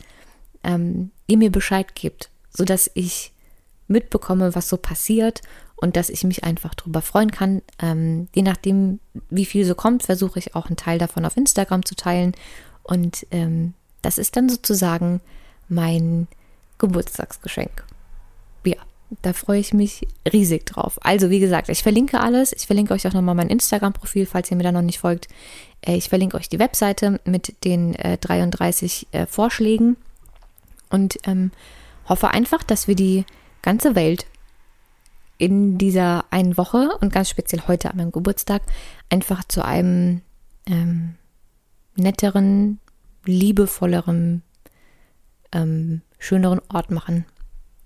ähm, 0.65 1.11
ihr 1.27 1.37
mir 1.37 1.51
Bescheid 1.51 1.95
gebt, 1.95 2.31
sodass 2.51 2.91
ich 2.95 3.33
mitbekomme, 3.89 4.55
was 4.55 4.69
so 4.69 4.77
passiert 4.77 5.43
und 5.77 5.97
dass 5.97 6.11
ich 6.11 6.25
mich 6.25 6.45
einfach 6.45 6.75
darüber 6.75 7.03
freuen 7.03 7.31
kann. 7.31 7.63
Ähm, 7.81 8.29
je 8.35 8.43
nachdem, 8.43 9.01
wie 9.31 9.47
viel 9.47 9.65
so 9.65 9.75
kommt, 9.75 10.03
versuche 10.05 10.39
ich 10.39 10.55
auch 10.55 10.67
einen 10.67 10.77
Teil 10.77 10.99
davon 10.99 11.25
auf 11.25 11.37
Instagram 11.37 11.85
zu 11.85 11.95
teilen. 11.97 12.35
Und 12.83 13.27
ähm, 13.31 13.75
das 14.03 14.19
ist 14.19 14.37
dann 14.37 14.49
sozusagen 14.49 15.21
mein 15.69 16.29
Geburtstagsgeschenk. 16.79 17.85
Da 19.23 19.33
freue 19.33 19.59
ich 19.59 19.75
mich 19.75 20.07
riesig 20.33 20.67
drauf. 20.67 20.99
Also, 21.03 21.31
wie 21.31 21.41
gesagt, 21.41 21.69
ich 21.69 21.83
verlinke 21.83 22.21
alles. 22.21 22.53
Ich 22.53 22.67
verlinke 22.67 22.95
euch 22.95 23.07
auch 23.09 23.13
nochmal 23.13 23.35
mein 23.35 23.49
Instagram-Profil, 23.49 24.27
falls 24.27 24.51
ihr 24.51 24.57
mir 24.57 24.63
da 24.63 24.73
noch 24.73 24.83
nicht 24.83 25.01
folgt. 25.01 25.27
Äh, 25.83 25.97
ich 25.97 26.09
verlinke 26.09 26.37
euch 26.37 26.49
die 26.49 26.59
Webseite 26.61 27.21
mit 27.25 27.65
den 27.65 27.95
äh, 27.97 28.19
33 28.19 29.09
äh, 29.11 29.27
Vorschlägen 29.27 29.97
und 30.91 31.19
ähm, 31.25 31.51
hoffe 32.09 32.29
einfach, 32.29 32.63
dass 32.63 32.87
wir 32.87 32.95
die 32.95 33.25
ganze 33.63 33.95
Welt 33.95 34.27
in 35.39 35.79
dieser 35.79 36.25
einen 36.31 36.57
Woche 36.57 36.91
und 37.01 37.13
ganz 37.13 37.31
speziell 37.31 37.63
heute 37.67 37.91
an 37.91 37.97
meinem 37.97 38.13
Geburtstag 38.13 38.63
einfach 39.09 39.43
zu 39.45 39.65
einem 39.65 40.21
ähm, 40.67 41.15
netteren, 41.97 42.79
liebevolleren, 43.25 44.43
ähm, 45.53 46.03
schöneren 46.19 46.61
Ort 46.69 46.91
machen. 46.91 47.25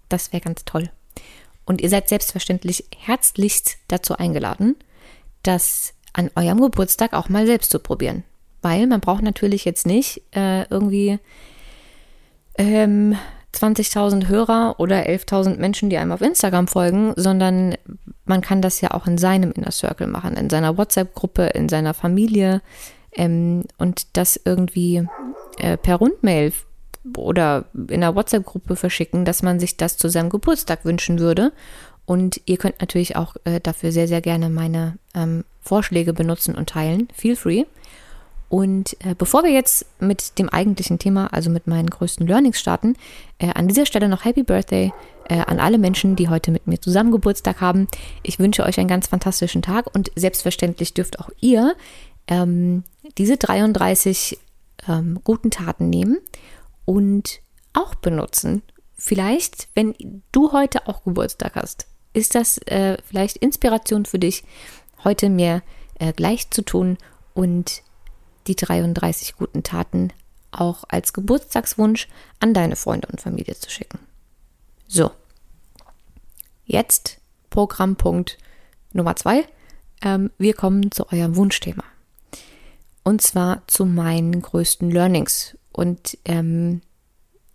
Das 0.08 0.32
wäre 0.32 0.42
ganz 0.42 0.64
toll. 0.64 0.90
Und 1.64 1.80
ihr 1.80 1.88
seid 1.88 2.08
selbstverständlich 2.08 2.84
herzlichst 2.96 3.78
dazu 3.88 4.16
eingeladen, 4.16 4.76
das 5.42 5.94
an 6.12 6.30
eurem 6.36 6.60
Geburtstag 6.60 7.12
auch 7.12 7.28
mal 7.28 7.46
selbst 7.46 7.70
zu 7.70 7.78
probieren. 7.78 8.24
Weil 8.62 8.86
man 8.86 9.00
braucht 9.00 9.22
natürlich 9.22 9.64
jetzt 9.64 9.86
nicht 9.86 10.22
äh, 10.34 10.64
irgendwie 10.70 11.18
ähm, 12.56 13.16
20.000 13.54 14.28
Hörer 14.28 14.76
oder 14.78 15.06
11.000 15.06 15.56
Menschen, 15.56 15.90
die 15.90 15.96
einem 15.96 16.12
auf 16.12 16.20
Instagram 16.20 16.66
folgen, 16.66 17.12
sondern 17.16 17.76
man 18.24 18.40
kann 18.40 18.62
das 18.62 18.80
ja 18.80 18.92
auch 18.92 19.06
in 19.06 19.18
seinem 19.18 19.52
Inner 19.52 19.70
Circle 19.70 20.06
machen, 20.06 20.36
in 20.36 20.50
seiner 20.50 20.76
WhatsApp-Gruppe, 20.76 21.46
in 21.46 21.68
seiner 21.68 21.94
Familie 21.94 22.62
ähm, 23.12 23.64
und 23.78 24.16
das 24.16 24.40
irgendwie 24.44 25.06
äh, 25.58 25.76
per 25.76 25.96
Rundmail 25.96 26.52
oder 27.16 27.66
in 27.74 28.02
einer 28.02 28.14
WhatsApp-Gruppe 28.14 28.76
verschicken, 28.76 29.24
dass 29.24 29.42
man 29.42 29.60
sich 29.60 29.76
das 29.76 29.96
zu 29.96 30.08
seinem 30.08 30.30
Geburtstag 30.30 30.84
wünschen 30.84 31.18
würde. 31.18 31.52
Und 32.06 32.40
ihr 32.46 32.58
könnt 32.58 32.80
natürlich 32.80 33.16
auch 33.16 33.36
äh, 33.44 33.60
dafür 33.60 33.92
sehr, 33.92 34.08
sehr 34.08 34.20
gerne 34.20 34.50
meine 34.50 34.98
ähm, 35.14 35.44
Vorschläge 35.62 36.12
benutzen 36.12 36.54
und 36.54 36.68
teilen. 36.68 37.08
Feel 37.14 37.36
free. 37.36 37.64
Und 38.48 38.96
äh, 39.04 39.14
bevor 39.16 39.42
wir 39.42 39.50
jetzt 39.50 39.86
mit 40.00 40.38
dem 40.38 40.48
eigentlichen 40.48 40.98
Thema, 40.98 41.32
also 41.32 41.50
mit 41.50 41.66
meinen 41.66 41.88
größten 41.88 42.26
Learnings 42.26 42.60
starten, 42.60 42.94
äh, 43.38 43.48
an 43.52 43.68
dieser 43.68 43.86
Stelle 43.86 44.08
noch 44.08 44.24
Happy 44.24 44.42
Birthday 44.42 44.92
äh, 45.28 45.40
an 45.40 45.58
alle 45.58 45.78
Menschen, 45.78 46.14
die 46.14 46.28
heute 46.28 46.50
mit 46.50 46.66
mir 46.66 46.80
zusammen 46.80 47.10
Geburtstag 47.10 47.60
haben. 47.60 47.88
Ich 48.22 48.38
wünsche 48.38 48.64
euch 48.64 48.78
einen 48.78 48.88
ganz 48.88 49.06
fantastischen 49.06 49.62
Tag 49.62 49.92
und 49.94 50.12
selbstverständlich 50.14 50.94
dürft 50.94 51.18
auch 51.18 51.30
ihr 51.40 51.74
ähm, 52.28 52.84
diese 53.18 53.38
33 53.38 54.38
ähm, 54.88 55.20
guten 55.24 55.50
Taten 55.50 55.88
nehmen 55.88 56.18
und 56.84 57.40
auch 57.72 57.94
benutzen. 57.94 58.62
Vielleicht, 58.96 59.68
wenn 59.74 60.22
du 60.32 60.52
heute 60.52 60.86
auch 60.88 61.04
Geburtstag 61.04 61.56
hast, 61.56 61.86
ist 62.12 62.34
das 62.34 62.58
äh, 62.58 62.96
vielleicht 63.04 63.36
Inspiration 63.38 64.06
für 64.06 64.18
dich, 64.18 64.44
heute 65.02 65.28
mir 65.28 65.62
äh, 65.98 66.12
gleich 66.12 66.50
zu 66.50 66.62
tun 66.62 66.96
und 67.34 67.82
die 68.46 68.56
33 68.56 69.36
guten 69.36 69.62
Taten 69.62 70.12
auch 70.52 70.84
als 70.88 71.12
Geburtstagswunsch 71.12 72.08
an 72.40 72.54
deine 72.54 72.76
Freunde 72.76 73.08
und 73.10 73.20
Familie 73.20 73.56
zu 73.56 73.70
schicken. 73.70 73.98
So, 74.86 75.10
jetzt 76.64 77.18
Programmpunkt 77.50 78.38
Nummer 78.92 79.16
zwei. 79.16 79.44
Ähm, 80.02 80.30
wir 80.38 80.54
kommen 80.54 80.90
zu 80.92 81.10
eurem 81.10 81.36
Wunschthema. 81.36 81.84
Und 83.02 83.20
zwar 83.20 83.66
zu 83.66 83.84
meinen 83.84 84.40
größten 84.40 84.90
Learnings. 84.90 85.56
Und 85.74 86.16
ähm, 86.24 86.82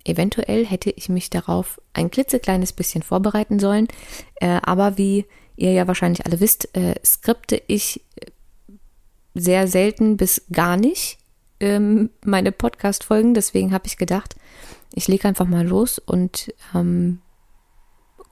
eventuell 0.03 0.65
hätte 0.65 0.91
ich 0.91 1.09
mich 1.09 1.29
darauf 1.29 1.81
ein 1.93 2.11
klitzekleines 2.11 2.73
bisschen 2.73 3.01
vorbereiten 3.01 3.59
sollen. 3.59 3.88
Äh, 4.35 4.59
aber 4.61 4.97
wie 4.97 5.25
ihr 5.55 5.71
ja 5.71 5.88
wahrscheinlich 5.88 6.25
alle 6.25 6.39
wisst, 6.39 6.75
äh, 6.75 6.95
skripte 7.03 7.61
ich 7.67 8.03
sehr 9.33 9.67
selten 9.67 10.17
bis 10.17 10.43
gar 10.51 10.75
nicht 10.75 11.17
ähm, 11.59 12.09
meine 12.25 12.51
Podcast-Folgen. 12.51 13.33
Deswegen 13.33 13.73
habe 13.73 13.88
ich 13.88 13.97
gedacht, 13.97 14.35
ich 14.93 15.07
lege 15.07 15.27
einfach 15.27 15.47
mal 15.47 15.65
los 15.65 15.99
und 15.99 16.53
ähm, 16.75 17.21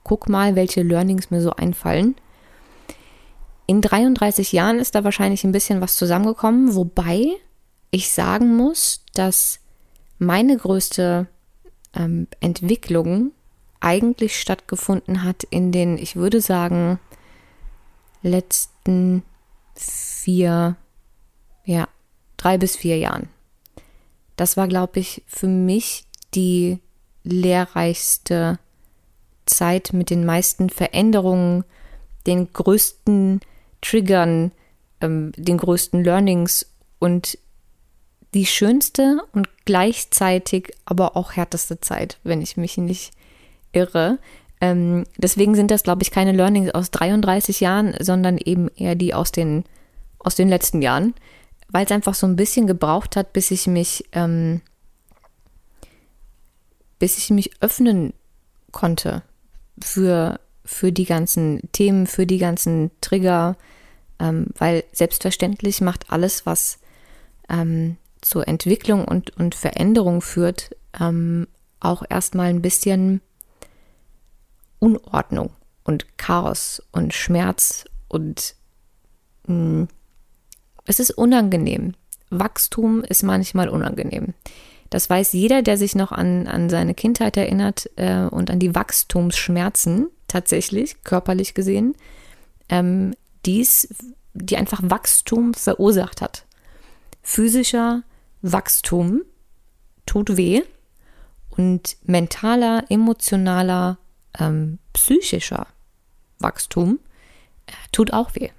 guck 0.04 0.28
mal, 0.28 0.54
welche 0.54 0.82
Learnings 0.82 1.30
mir 1.30 1.40
so 1.40 1.52
einfallen. 1.52 2.16
In 3.66 3.80
33 3.82 4.52
Jahren 4.52 4.78
ist 4.78 4.94
da 4.94 5.04
wahrscheinlich 5.04 5.44
ein 5.44 5.52
bisschen 5.52 5.80
was 5.80 5.96
zusammengekommen, 5.96 6.74
wobei 6.74 7.26
ich 7.90 8.12
sagen 8.12 8.56
muss, 8.56 9.04
dass 9.14 9.60
meine 10.18 10.56
größte 10.56 11.26
ähm, 11.94 12.28
Entwicklung 12.40 13.32
eigentlich 13.80 14.38
stattgefunden 14.40 15.22
hat 15.22 15.44
in 15.44 15.72
den, 15.72 15.98
ich 15.98 16.16
würde 16.16 16.40
sagen, 16.40 16.98
letzten 18.22 19.22
vier 19.74 20.76
ja, 21.64 21.86
drei 22.36 22.58
bis 22.58 22.76
vier 22.76 22.96
Jahren. 22.98 23.28
Das 24.36 24.56
war, 24.56 24.68
glaube 24.68 25.00
ich, 25.00 25.22
für 25.26 25.46
mich 25.48 26.06
die 26.34 26.78
lehrreichste 27.24 28.58
Zeit 29.46 29.92
mit 29.92 30.10
den 30.10 30.24
meisten 30.24 30.70
Veränderungen, 30.70 31.64
den 32.26 32.52
größten 32.52 33.40
Triggern, 33.80 34.52
ähm, 35.00 35.32
den 35.36 35.58
größten 35.58 36.02
Learnings 36.02 36.66
und 36.98 37.38
die 38.34 38.46
schönste 38.46 39.22
und 39.32 39.48
gleichzeitig 39.68 40.72
aber 40.84 41.16
auch 41.16 41.32
härteste 41.32 41.80
Zeit, 41.80 42.18
wenn 42.24 42.40
ich 42.40 42.56
mich 42.56 42.78
nicht 42.78 43.12
irre. 43.72 44.18
Ähm, 44.60 45.04
deswegen 45.16 45.54
sind 45.54 45.70
das, 45.70 45.82
glaube 45.82 46.02
ich, 46.02 46.10
keine 46.10 46.32
Learnings 46.32 46.70
aus 46.70 46.90
33 46.90 47.60
Jahren, 47.60 47.94
sondern 48.00 48.38
eben 48.38 48.68
eher 48.76 48.94
die 48.94 49.14
aus 49.14 49.30
den, 49.30 49.64
aus 50.18 50.34
den 50.34 50.48
letzten 50.48 50.82
Jahren 50.82 51.14
weil 51.70 51.84
es 51.84 51.92
einfach 51.92 52.14
so 52.14 52.26
ein 52.26 52.36
bisschen 52.36 52.66
gebraucht 52.66 53.16
hat, 53.16 53.32
bis 53.32 53.50
ich 53.50 53.66
mich, 53.66 54.06
ähm, 54.12 54.60
bis 56.98 57.18
ich 57.18 57.30
mich 57.30 57.62
öffnen 57.62 58.14
konnte 58.72 59.22
für, 59.80 60.40
für 60.64 60.92
die 60.92 61.04
ganzen 61.04 61.60
Themen, 61.72 62.06
für 62.06 62.26
die 62.26 62.38
ganzen 62.38 62.90
Trigger, 63.00 63.56
ähm, 64.18 64.48
weil 64.56 64.84
selbstverständlich 64.92 65.80
macht 65.80 66.10
alles, 66.10 66.46
was 66.46 66.78
ähm, 67.48 67.96
zur 68.20 68.48
Entwicklung 68.48 69.04
und, 69.04 69.36
und 69.36 69.54
Veränderung 69.54 70.20
führt, 70.20 70.76
ähm, 70.98 71.46
auch 71.80 72.02
erstmal 72.08 72.48
ein 72.48 72.62
bisschen 72.62 73.20
Unordnung 74.78 75.50
und 75.84 76.18
Chaos 76.18 76.82
und 76.92 77.14
Schmerz 77.14 77.84
und 78.08 78.54
mh, 79.46 79.54
hm, 79.54 79.88
es 80.84 81.00
ist 81.00 81.10
unangenehm. 81.10 81.94
Wachstum 82.30 83.04
ist 83.04 83.22
manchmal 83.22 83.68
unangenehm. 83.68 84.34
Das 84.90 85.10
weiß 85.10 85.34
jeder, 85.34 85.62
der 85.62 85.76
sich 85.76 85.94
noch 85.94 86.12
an, 86.12 86.46
an 86.46 86.70
seine 86.70 86.94
Kindheit 86.94 87.36
erinnert 87.36 87.90
äh, 87.96 88.22
und 88.22 88.50
an 88.50 88.58
die 88.58 88.74
Wachstumsschmerzen 88.74 90.08
tatsächlich, 90.28 91.02
körperlich 91.04 91.52
gesehen, 91.52 91.94
ähm, 92.70 93.14
dies, 93.44 93.94
die 94.32 94.56
einfach 94.56 94.80
Wachstum 94.82 95.52
verursacht 95.52 96.22
hat. 96.22 96.46
Physischer 97.22 98.02
Wachstum 98.42 99.22
tut 100.06 100.36
weh 100.36 100.62
und 101.50 101.96
mentaler, 102.04 102.84
emotionaler, 102.88 103.98
ähm, 104.38 104.78
psychischer 104.92 105.66
Wachstum 106.38 106.98
äh, 107.66 107.72
tut 107.92 108.12
auch 108.12 108.34
weh. 108.34 108.50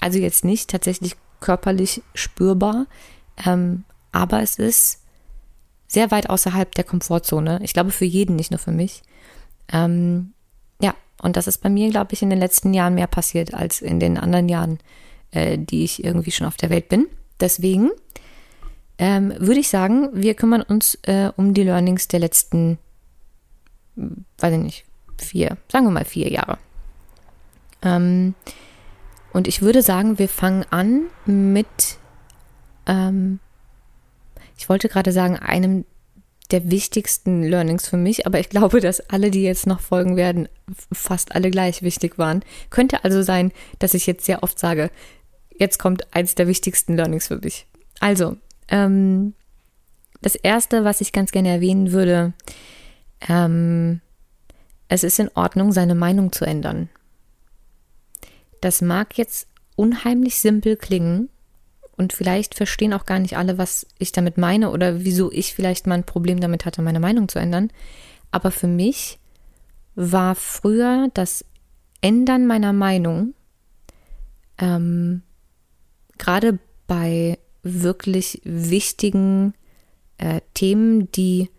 Also 0.00 0.18
jetzt 0.18 0.44
nicht 0.44 0.70
tatsächlich 0.70 1.16
körperlich 1.40 2.02
spürbar, 2.14 2.86
ähm, 3.44 3.84
aber 4.12 4.42
es 4.42 4.58
ist 4.58 5.02
sehr 5.86 6.10
weit 6.10 6.28
außerhalb 6.28 6.74
der 6.74 6.84
Komfortzone. 6.84 7.60
Ich 7.62 7.72
glaube 7.72 7.90
für 7.90 8.04
jeden, 8.04 8.36
nicht 8.36 8.50
nur 8.50 8.58
für 8.58 8.72
mich. 8.72 9.02
Ähm, 9.72 10.32
ja, 10.80 10.94
und 11.22 11.36
das 11.36 11.46
ist 11.46 11.58
bei 11.58 11.70
mir, 11.70 11.90
glaube 11.90 12.12
ich, 12.12 12.22
in 12.22 12.30
den 12.30 12.38
letzten 12.38 12.74
Jahren 12.74 12.94
mehr 12.94 13.06
passiert 13.06 13.54
als 13.54 13.80
in 13.80 14.00
den 14.00 14.18
anderen 14.18 14.48
Jahren, 14.48 14.78
äh, 15.30 15.58
die 15.58 15.84
ich 15.84 16.04
irgendwie 16.04 16.30
schon 16.30 16.46
auf 16.46 16.56
der 16.56 16.70
Welt 16.70 16.88
bin. 16.88 17.06
Deswegen 17.40 17.90
ähm, 18.98 19.32
würde 19.38 19.60
ich 19.60 19.68
sagen, 19.68 20.10
wir 20.12 20.34
kümmern 20.34 20.62
uns 20.62 20.96
äh, 21.02 21.30
um 21.36 21.54
die 21.54 21.62
Learnings 21.62 22.08
der 22.08 22.20
letzten, 22.20 22.78
weiß 23.96 24.52
ich 24.52 24.58
nicht, 24.58 24.84
vier, 25.18 25.56
sagen 25.70 25.86
wir 25.86 25.90
mal 25.92 26.04
vier 26.04 26.30
Jahre. 26.30 26.58
Ähm, 27.82 28.34
und 29.32 29.46
ich 29.46 29.62
würde 29.62 29.82
sagen, 29.82 30.18
wir 30.18 30.28
fangen 30.28 30.64
an 30.70 31.02
mit, 31.26 31.98
ähm, 32.86 33.38
ich 34.56 34.68
wollte 34.68 34.88
gerade 34.88 35.12
sagen, 35.12 35.36
einem 35.36 35.84
der 36.50 36.70
wichtigsten 36.70 37.42
Learnings 37.42 37.88
für 37.88 37.98
mich, 37.98 38.26
aber 38.26 38.40
ich 38.40 38.48
glaube, 38.48 38.80
dass 38.80 39.00
alle, 39.10 39.30
die 39.30 39.42
jetzt 39.42 39.66
noch 39.66 39.80
folgen 39.80 40.16
werden, 40.16 40.48
fast 40.90 41.34
alle 41.34 41.50
gleich 41.50 41.82
wichtig 41.82 42.18
waren. 42.18 42.42
Könnte 42.70 43.04
also 43.04 43.22
sein, 43.22 43.52
dass 43.78 43.94
ich 43.94 44.06
jetzt 44.06 44.24
sehr 44.24 44.42
oft 44.42 44.58
sage, 44.58 44.90
jetzt 45.56 45.78
kommt 45.78 46.14
eins 46.14 46.34
der 46.34 46.48
wichtigsten 46.48 46.96
Learnings 46.96 47.28
für 47.28 47.38
mich. 47.38 47.66
Also, 48.00 48.36
ähm, 48.68 49.34
das 50.20 50.34
erste, 50.34 50.84
was 50.84 51.00
ich 51.00 51.12
ganz 51.12 51.30
gerne 51.30 51.48
erwähnen 51.48 51.92
würde, 51.92 52.32
ähm, 53.28 54.00
es 54.88 55.04
ist 55.04 55.18
in 55.18 55.30
Ordnung, 55.34 55.72
seine 55.72 55.94
Meinung 55.94 56.32
zu 56.32 56.44
ändern. 56.44 56.88
Das 58.60 58.80
mag 58.80 59.16
jetzt 59.16 59.46
unheimlich 59.76 60.40
simpel 60.40 60.76
klingen 60.76 61.28
und 61.96 62.12
vielleicht 62.12 62.54
verstehen 62.54 62.92
auch 62.92 63.06
gar 63.06 63.18
nicht 63.18 63.36
alle, 63.36 63.58
was 63.58 63.86
ich 63.98 64.12
damit 64.12 64.38
meine 64.38 64.70
oder 64.70 65.04
wieso 65.04 65.30
ich 65.30 65.54
vielleicht 65.54 65.86
mal 65.86 65.96
ein 65.96 66.06
Problem 66.06 66.40
damit 66.40 66.64
hatte, 66.64 66.82
meine 66.82 67.00
Meinung 67.00 67.28
zu 67.28 67.38
ändern. 67.38 67.70
Aber 68.30 68.50
für 68.50 68.66
mich 68.66 69.18
war 69.94 70.34
früher 70.34 71.08
das 71.14 71.44
Ändern 72.00 72.46
meiner 72.46 72.72
Meinung 72.72 73.34
ähm, 74.58 75.22
gerade 76.18 76.58
bei 76.86 77.38
wirklich 77.82 78.40
wichtigen 78.44 79.54
äh, 80.18 80.40
Themen, 80.54 81.10
die 81.12 81.50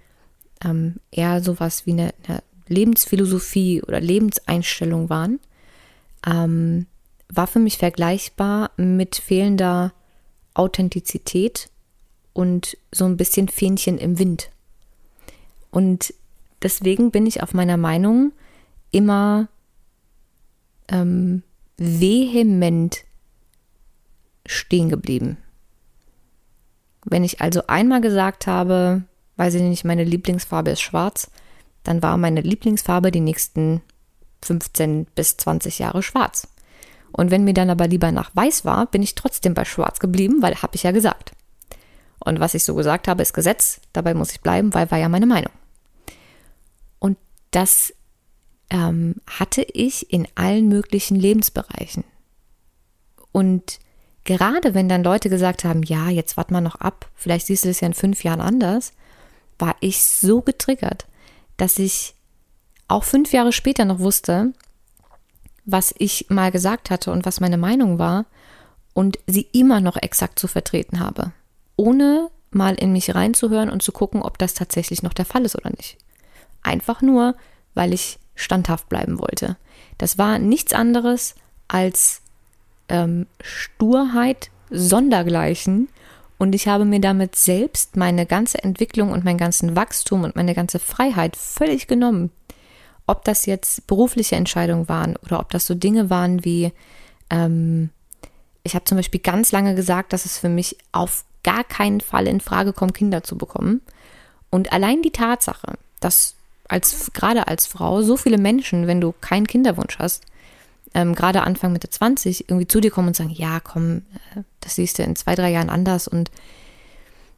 ähm, 0.63 0.95
eher 1.11 1.41
sowas 1.41 1.85
wie 1.85 1.91
eine, 1.91 2.13
eine 2.27 2.43
Lebensphilosophie 2.67 3.81
oder 3.81 3.99
Lebenseinstellung 3.99 5.09
waren, 5.09 5.39
ähm, 6.25 6.85
war 7.31 7.47
für 7.47 7.59
mich 7.59 7.77
vergleichbar 7.77 8.71
mit 8.77 9.15
fehlender 9.15 9.93
Authentizität 10.53 11.69
und 12.33 12.77
so 12.91 13.05
ein 13.05 13.17
bisschen 13.17 13.47
Fähnchen 13.47 13.97
im 13.97 14.19
Wind. 14.19 14.49
Und 15.71 16.13
deswegen 16.61 17.11
bin 17.11 17.25
ich 17.25 17.43
auf 17.43 17.53
meiner 17.53 17.77
Meinung 17.77 18.31
immer 18.91 19.47
ähm, 20.87 21.43
vehement 21.77 23.03
stehen 24.45 24.89
geblieben. 24.89 25.37
Wenn 27.09 27.23
ich 27.23 27.41
also 27.41 27.63
einmal 27.67 28.01
gesagt 28.01 28.47
habe, 28.47 29.03
weiß 29.37 29.55
ich 29.55 29.61
nicht, 29.61 29.83
meine 29.85 30.03
Lieblingsfarbe 30.03 30.71
ist 30.71 30.81
schwarz, 30.81 31.31
dann 31.83 32.01
war 32.01 32.17
meine 32.17 32.41
Lieblingsfarbe 32.41 33.11
die 33.11 33.19
nächsten 33.19 33.81
15 34.43 35.07
bis 35.15 35.37
20 35.37 35.79
Jahre 35.79 36.03
schwarz. 36.03 36.47
Und 37.11 37.31
wenn 37.31 37.43
mir 37.43 37.53
dann 37.53 37.69
aber 37.69 37.87
lieber 37.87 38.11
nach 38.11 38.35
weiß 38.35 38.65
war, 38.65 38.85
bin 38.85 39.01
ich 39.01 39.15
trotzdem 39.15 39.53
bei 39.53 39.65
schwarz 39.65 39.99
geblieben, 39.99 40.41
weil 40.41 40.61
habe 40.61 40.75
ich 40.75 40.83
ja 40.83 40.91
gesagt. 40.91 41.31
Und 42.19 42.39
was 42.39 42.53
ich 42.53 42.63
so 42.63 42.75
gesagt 42.75 43.07
habe, 43.07 43.23
ist 43.23 43.33
Gesetz. 43.33 43.81
Dabei 43.93 44.13
muss 44.13 44.31
ich 44.31 44.41
bleiben, 44.41 44.73
weil 44.73 44.91
war 44.91 44.99
ja 44.99 45.09
meine 45.09 45.25
Meinung. 45.25 45.53
Und 46.99 47.17
das 47.51 47.93
ähm, 48.69 49.15
hatte 49.25 49.63
ich 49.63 50.13
in 50.13 50.27
allen 50.35 50.67
möglichen 50.67 51.15
Lebensbereichen. 51.15 52.03
Und 53.31 53.79
gerade 54.37 54.75
wenn 54.75 54.87
dann 54.87 55.03
Leute 55.03 55.27
gesagt 55.27 55.63
haben, 55.63 55.81
ja, 55.81 56.09
jetzt 56.09 56.37
wart 56.37 56.51
mal 56.51 56.61
noch 56.61 56.75
ab, 56.75 57.09
vielleicht 57.15 57.47
siehst 57.47 57.63
du 57.63 57.67
das 57.69 57.79
ja 57.79 57.87
in 57.87 57.95
fünf 57.95 58.23
Jahren 58.23 58.41
anders, 58.41 58.93
war 59.57 59.75
ich 59.79 60.03
so 60.03 60.41
getriggert, 60.41 61.07
dass 61.57 61.79
ich 61.79 62.13
auch 62.87 63.03
fünf 63.03 63.33
Jahre 63.33 63.51
später 63.51 63.85
noch 63.85 63.97
wusste, 63.97 64.53
was 65.65 65.95
ich 65.97 66.27
mal 66.29 66.51
gesagt 66.51 66.91
hatte 66.91 67.11
und 67.11 67.25
was 67.25 67.39
meine 67.39 67.57
Meinung 67.57 67.97
war 67.97 68.27
und 68.93 69.17
sie 69.25 69.47
immer 69.51 69.81
noch 69.81 69.97
exakt 69.97 70.37
zu 70.37 70.47
vertreten 70.47 70.99
habe, 70.99 71.31
ohne 71.75 72.29
mal 72.51 72.75
in 72.75 72.91
mich 72.91 73.15
reinzuhören 73.15 73.71
und 73.71 73.81
zu 73.81 73.91
gucken, 73.91 74.21
ob 74.21 74.37
das 74.37 74.53
tatsächlich 74.53 75.01
noch 75.01 75.13
der 75.13 75.25
Fall 75.25 75.43
ist 75.43 75.55
oder 75.55 75.71
nicht. 75.71 75.97
Einfach 76.61 77.01
nur, 77.01 77.33
weil 77.73 77.93
ich 77.93 78.19
standhaft 78.35 78.89
bleiben 78.89 79.19
wollte. 79.19 79.57
Das 79.97 80.19
war 80.19 80.37
nichts 80.37 80.73
anderes 80.73 81.33
als 81.67 82.21
ähm, 82.89 83.27
Sturheit 83.41 84.49
sondergleichen 84.69 85.89
und 86.37 86.53
ich 86.53 86.67
habe 86.67 86.85
mir 86.85 87.01
damit 87.01 87.35
selbst 87.35 87.95
meine 87.95 88.25
ganze 88.25 88.63
Entwicklung 88.63 89.11
und 89.11 89.25
meinen 89.25 89.37
ganzen 89.37 89.75
Wachstum 89.75 90.23
und 90.23 90.35
meine 90.35 90.53
ganze 90.53 90.79
Freiheit 90.79 91.35
völlig 91.35 91.87
genommen 91.87 92.31
ob 93.09 93.25
das 93.25 93.47
jetzt 93.47 93.87
berufliche 93.87 94.35
Entscheidungen 94.35 94.87
waren 94.87 95.15
oder 95.25 95.39
ob 95.39 95.49
das 95.49 95.65
so 95.65 95.73
Dinge 95.73 96.11
waren 96.11 96.45
wie, 96.45 96.71
ähm, 97.31 97.89
ich 98.61 98.75
habe 98.75 98.85
zum 98.85 98.97
Beispiel 98.97 99.19
ganz 99.19 99.51
lange 99.51 99.73
gesagt, 99.73 100.13
dass 100.13 100.25
es 100.25 100.37
für 100.37 100.47
mich 100.47 100.77
auf 100.91 101.25
gar 101.43 101.63
keinen 101.63 102.01
Fall 102.01 102.27
in 102.27 102.39
Frage 102.39 102.71
kommt, 102.71 102.93
Kinder 102.93 103.23
zu 103.23 103.35
bekommen. 103.35 103.81
Und 104.51 104.71
allein 104.71 105.01
die 105.01 105.09
Tatsache, 105.09 105.73
dass 105.99 106.35
als 106.67 107.11
gerade 107.11 107.47
als 107.47 107.65
Frau 107.65 108.03
so 108.03 108.15
viele 108.15 108.37
Menschen, 108.37 108.85
wenn 108.85 109.01
du 109.01 109.11
keinen 109.21 109.47
Kinderwunsch 109.47 109.97
hast, 109.97 110.23
ähm, 110.93 111.15
gerade 111.15 111.43
Anfang 111.43 111.71
Mitte 111.71 111.89
20 111.89 112.49
irgendwie 112.49 112.67
zu 112.67 112.81
dir 112.81 112.91
kommen 112.91 113.09
und 113.09 113.15
sagen, 113.15 113.31
ja, 113.31 113.59
komm, 113.59 114.03
äh, 114.35 114.41
das 114.61 114.75
siehst 114.75 114.99
du 114.99 115.03
in 115.03 115.15
zwei, 115.15 115.35
drei 115.35 115.51
Jahren 115.51 115.69
anders 115.69 116.07
und 116.07 116.31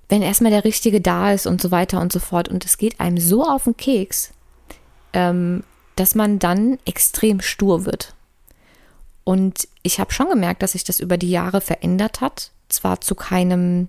wenn 0.10 0.22
erstmal 0.22 0.52
der 0.52 0.66
Richtige 0.66 1.00
da 1.00 1.32
ist 1.32 1.48
und 1.48 1.62
so 1.62 1.72
weiter 1.72 2.02
und 2.02 2.12
so 2.12 2.20
fort 2.20 2.50
und 2.50 2.66
es 2.66 2.78
geht 2.78 3.00
einem 3.00 3.18
so 3.18 3.46
auf 3.46 3.64
den 3.64 3.78
Keks, 3.78 4.32
ähm, 5.14 5.64
dass 5.96 6.16
man 6.16 6.38
dann 6.38 6.80
extrem 6.86 7.40
stur 7.40 7.86
wird. 7.86 8.14
Und 9.24 9.70
ich 9.84 10.00
habe 10.00 10.12
schon 10.12 10.30
gemerkt, 10.30 10.64
dass 10.64 10.74
sich 10.74 10.84
das 10.84 11.00
über 11.00 11.18
die 11.18 11.30
Jahre 11.30 11.62
verändert 11.62 12.20
hat. 12.20 12.52
Zwar 12.68 13.00
zu 13.00 13.16
keinem 13.16 13.88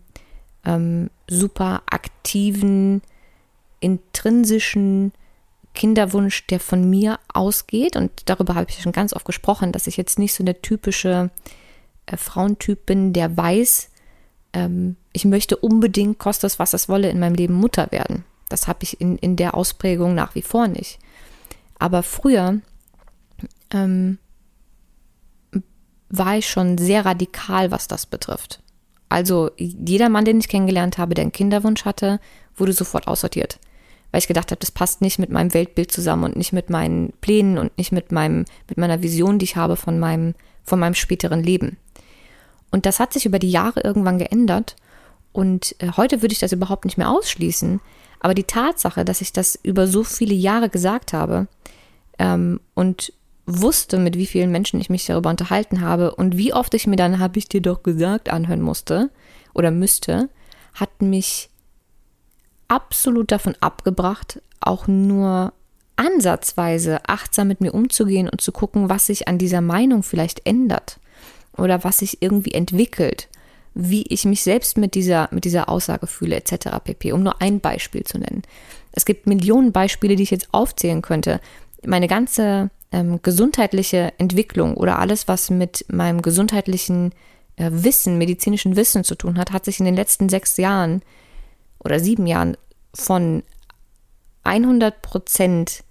ähm, 0.64 1.10
super 1.28 1.82
aktiven, 1.86 3.02
intrinsischen 3.80 5.12
Kinderwunsch, 5.74 6.46
der 6.46 6.60
von 6.60 6.88
mir 6.88 7.18
ausgeht. 7.32 7.96
Und 7.96 8.10
darüber 8.26 8.54
habe 8.54 8.66
ich 8.68 8.82
schon 8.82 8.92
ganz 8.92 9.12
oft 9.12 9.24
gesprochen, 9.24 9.72
dass 9.72 9.86
ich 9.86 9.96
jetzt 9.96 10.18
nicht 10.18 10.34
so 10.34 10.44
der 10.44 10.62
typische 10.62 11.30
äh, 12.06 12.16
Frauentyp 12.16 12.86
bin, 12.86 13.12
der 13.12 13.36
weiß, 13.36 13.90
ähm, 14.52 14.96
ich 15.12 15.24
möchte 15.24 15.56
unbedingt, 15.56 16.18
kostet 16.18 16.52
es, 16.52 16.58
was 16.58 16.74
es 16.74 16.88
wolle, 16.88 17.10
in 17.10 17.18
meinem 17.18 17.34
Leben 17.34 17.54
Mutter 17.54 17.90
werden. 17.90 18.24
Das 18.48 18.68
habe 18.68 18.80
ich 18.82 19.00
in, 19.00 19.16
in 19.18 19.36
der 19.36 19.54
Ausprägung 19.54 20.14
nach 20.14 20.34
wie 20.34 20.42
vor 20.42 20.68
nicht. 20.68 20.98
Aber 21.78 22.02
früher 22.02 22.60
ähm, 23.70 24.18
war 26.08 26.36
ich 26.36 26.48
schon 26.48 26.76
sehr 26.76 27.04
radikal, 27.04 27.70
was 27.70 27.88
das 27.88 28.06
betrifft. 28.06 28.60
Also 29.08 29.50
jeder 29.56 30.08
Mann, 30.08 30.24
den 30.24 30.40
ich 30.40 30.48
kennengelernt 30.48 30.98
habe, 30.98 31.14
der 31.14 31.22
einen 31.22 31.32
Kinderwunsch 31.32 31.84
hatte, 31.84 32.20
wurde 32.54 32.72
sofort 32.72 33.08
aussortiert. 33.08 33.58
Weil 34.12 34.20
ich 34.20 34.28
gedacht 34.28 34.50
habe, 34.50 34.60
das 34.60 34.70
passt 34.70 35.00
nicht 35.00 35.18
mit 35.18 35.30
meinem 35.30 35.52
Weltbild 35.54 35.90
zusammen 35.90 36.24
und 36.24 36.36
nicht 36.36 36.52
mit 36.52 36.70
meinen 36.70 37.12
Plänen 37.20 37.58
und 37.58 37.76
nicht 37.76 37.90
mit 37.90 38.12
meinem, 38.12 38.44
mit 38.68 38.78
meiner 38.78 39.02
Vision, 39.02 39.38
die 39.38 39.44
ich 39.44 39.56
habe 39.56 39.76
von 39.76 39.98
meinem, 39.98 40.34
von 40.62 40.78
meinem 40.78 40.94
späteren 40.94 41.42
Leben. 41.42 41.78
Und 42.70 42.86
das 42.86 43.00
hat 43.00 43.12
sich 43.12 43.26
über 43.26 43.38
die 43.38 43.50
Jahre 43.50 43.80
irgendwann 43.80 44.18
geändert. 44.18 44.76
Und 45.32 45.74
äh, 45.78 45.92
heute 45.96 46.22
würde 46.22 46.32
ich 46.32 46.38
das 46.38 46.52
überhaupt 46.52 46.84
nicht 46.84 46.98
mehr 46.98 47.10
ausschließen. 47.10 47.80
Aber 48.20 48.34
die 48.34 48.44
Tatsache, 48.44 49.04
dass 49.04 49.20
ich 49.20 49.32
das 49.32 49.58
über 49.62 49.88
so 49.88 50.04
viele 50.04 50.34
Jahre 50.34 50.68
gesagt 50.68 51.12
habe 51.12 51.48
ähm, 52.18 52.60
und 52.74 53.12
wusste, 53.46 53.98
mit 53.98 54.16
wie 54.16 54.26
vielen 54.26 54.52
Menschen 54.52 54.80
ich 54.80 54.90
mich 54.90 55.06
darüber 55.06 55.30
unterhalten 55.30 55.80
habe 55.80 56.14
und 56.14 56.36
wie 56.36 56.54
oft 56.54 56.74
ich 56.74 56.86
mir 56.86 56.96
dann, 56.96 57.18
habe 57.18 57.38
ich 57.38 57.48
dir 57.48 57.60
doch 57.60 57.82
gesagt, 57.82 58.28
anhören 58.28 58.60
musste 58.60 59.10
oder 59.52 59.70
müsste, 59.70 60.28
hat 60.74 61.02
mich 61.02 61.50
absolut 62.72 63.30
davon 63.30 63.54
abgebracht, 63.60 64.40
auch 64.60 64.88
nur 64.88 65.52
ansatzweise 65.96 67.00
achtsam 67.06 67.48
mit 67.48 67.60
mir 67.60 67.74
umzugehen 67.74 68.30
und 68.30 68.40
zu 68.40 68.50
gucken, 68.50 68.88
was 68.88 69.06
sich 69.06 69.28
an 69.28 69.36
dieser 69.36 69.60
Meinung 69.60 70.02
vielleicht 70.02 70.46
ändert 70.46 70.98
oder 71.54 71.84
was 71.84 71.98
sich 71.98 72.22
irgendwie 72.22 72.54
entwickelt, 72.54 73.28
wie 73.74 74.04
ich 74.08 74.24
mich 74.24 74.42
selbst 74.42 74.78
mit 74.78 74.94
dieser, 74.94 75.28
mit 75.32 75.44
dieser 75.44 75.68
Aussage 75.68 76.06
fühle, 76.06 76.36
etc. 76.36 76.68
pp. 76.82 77.12
Um 77.12 77.22
nur 77.22 77.42
ein 77.42 77.60
Beispiel 77.60 78.04
zu 78.04 78.16
nennen. 78.16 78.40
Es 78.92 79.04
gibt 79.04 79.26
Millionen 79.26 79.72
Beispiele, 79.72 80.16
die 80.16 80.22
ich 80.22 80.30
jetzt 80.30 80.48
aufzählen 80.52 81.02
könnte. 81.02 81.42
Meine 81.84 82.08
ganze 82.08 82.70
ähm, 82.90 83.20
gesundheitliche 83.20 84.14
Entwicklung 84.16 84.78
oder 84.78 84.98
alles, 84.98 85.28
was 85.28 85.50
mit 85.50 85.84
meinem 85.92 86.22
gesundheitlichen 86.22 87.12
äh, 87.56 87.68
Wissen, 87.70 88.16
medizinischen 88.16 88.76
Wissen 88.76 89.04
zu 89.04 89.14
tun 89.14 89.36
hat, 89.36 89.52
hat 89.52 89.66
sich 89.66 89.78
in 89.78 89.84
den 89.84 89.96
letzten 89.96 90.30
sechs 90.30 90.56
Jahren 90.56 91.02
oder 91.84 92.00
sieben 92.00 92.26
Jahren 92.26 92.56
von 92.94 93.42
100 94.44 95.02
Prozent 95.02 95.84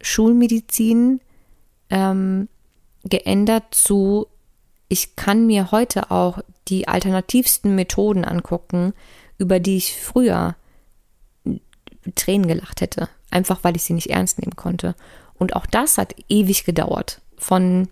Schulmedizin 0.00 1.20
ähm, 1.90 2.48
geändert 3.04 3.74
zu, 3.74 4.26
ich 4.88 5.16
kann 5.16 5.46
mir 5.46 5.70
heute 5.70 6.10
auch 6.10 6.40
die 6.68 6.88
alternativsten 6.88 7.74
Methoden 7.74 8.24
angucken, 8.24 8.94
über 9.38 9.60
die 9.60 9.76
ich 9.76 10.00
früher 10.00 10.56
Tränen 12.14 12.46
gelacht 12.46 12.80
hätte, 12.80 13.08
einfach 13.30 13.60
weil 13.62 13.76
ich 13.76 13.84
sie 13.84 13.94
nicht 13.94 14.10
ernst 14.10 14.38
nehmen 14.38 14.56
konnte. 14.56 14.94
Und 15.34 15.56
auch 15.56 15.66
das 15.66 15.98
hat 15.98 16.14
ewig 16.28 16.64
gedauert. 16.64 17.20
Von 17.36 17.88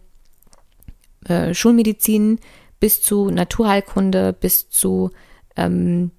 äh, 1.25 1.55
Schulmedizin 1.55 2.39
bis 2.79 3.03
zu 3.03 3.31
Naturheilkunde, 3.31 4.33
bis 4.33 4.71
zu 4.71 5.11
ähm, 5.57 6.11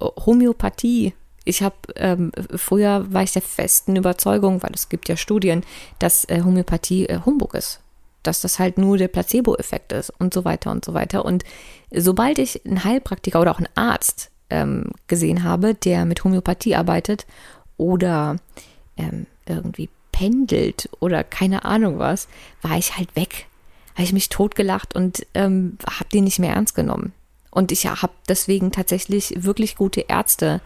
Homöopathie. 0.00 1.14
Ich 1.44 1.62
habe 1.62 1.76
ähm, 1.96 2.32
früher 2.54 3.12
war 3.12 3.22
ich 3.22 3.32
der 3.32 3.42
festen 3.42 3.96
Überzeugung, 3.96 4.62
weil 4.62 4.72
es 4.74 4.88
gibt 4.88 5.08
ja 5.08 5.16
Studien, 5.16 5.64
dass 5.98 6.24
äh, 6.26 6.42
Homöopathie 6.44 7.06
äh, 7.06 7.20
Humbug 7.24 7.54
ist, 7.54 7.80
dass 8.22 8.40
das 8.40 8.58
halt 8.58 8.78
nur 8.78 8.98
der 8.98 9.08
Placebo-Effekt 9.08 9.92
ist 9.92 10.10
und 10.18 10.34
so 10.34 10.44
weiter 10.44 10.70
und 10.70 10.84
so 10.84 10.92
weiter. 10.92 11.24
Und 11.24 11.44
sobald 11.90 12.38
ich 12.38 12.64
einen 12.66 12.84
Heilpraktiker 12.84 13.40
oder 13.40 13.52
auch 13.52 13.58
einen 13.58 13.74
Arzt 13.74 14.30
ähm, 14.50 14.90
gesehen 15.06 15.44
habe, 15.44 15.74
der 15.74 16.04
mit 16.04 16.22
Homöopathie 16.24 16.76
arbeitet 16.76 17.26
oder 17.78 18.36
ähm, 18.96 19.26
irgendwie 19.46 19.88
pendelt 20.12 20.90
oder 21.00 21.24
keine 21.24 21.64
Ahnung 21.64 21.98
was, 21.98 22.28
war 22.60 22.76
ich 22.76 22.98
halt 22.98 23.16
weg. 23.16 23.46
Habe 23.94 24.02
ich 24.02 24.12
mich 24.12 24.28
totgelacht 24.28 24.94
und 24.94 25.26
ähm, 25.34 25.78
habe 25.86 26.10
den 26.12 26.24
nicht 26.24 26.38
mehr 26.38 26.54
ernst 26.54 26.74
genommen. 26.74 27.12
Und 27.50 27.72
ich 27.72 27.86
habe 27.86 28.12
deswegen 28.28 28.72
tatsächlich 28.72 29.34
wirklich 29.36 29.76
gute 29.76 30.02
Ärzte 30.02 30.60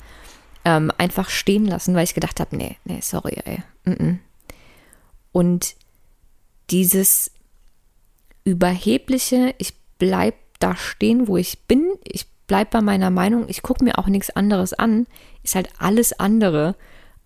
ähm, 0.64 0.90
einfach 0.98 1.30
stehen 1.30 1.64
lassen, 1.66 1.94
weil 1.94 2.04
ich 2.04 2.14
gedacht 2.14 2.40
habe, 2.40 2.56
nee, 2.56 2.76
nee, 2.84 3.00
sorry, 3.00 3.38
ey. 3.44 3.62
Mm 3.84 3.92
-mm. 3.92 4.18
Und 5.32 5.76
dieses 6.70 7.30
überhebliche, 8.44 9.54
ich 9.58 9.74
bleib 9.98 10.34
da 10.60 10.76
stehen, 10.76 11.28
wo 11.28 11.36
ich 11.36 11.60
bin, 11.60 11.92
ich 12.04 12.26
bleib 12.46 12.70
bei 12.70 12.80
meiner 12.80 13.10
Meinung, 13.10 13.48
ich 13.48 13.62
gucke 13.62 13.84
mir 13.84 13.98
auch 13.98 14.06
nichts 14.06 14.30
anderes 14.30 14.74
an, 14.74 15.06
ist 15.42 15.54
halt 15.54 15.68
alles 15.78 16.12
andere 16.18 16.76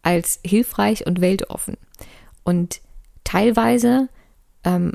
als 0.02 0.40
hilfreich 0.44 1.06
und 1.06 1.20
weltoffen. 1.20 1.76
Und 2.44 2.80
teilweise 3.24 4.08
ähm, 4.64 4.92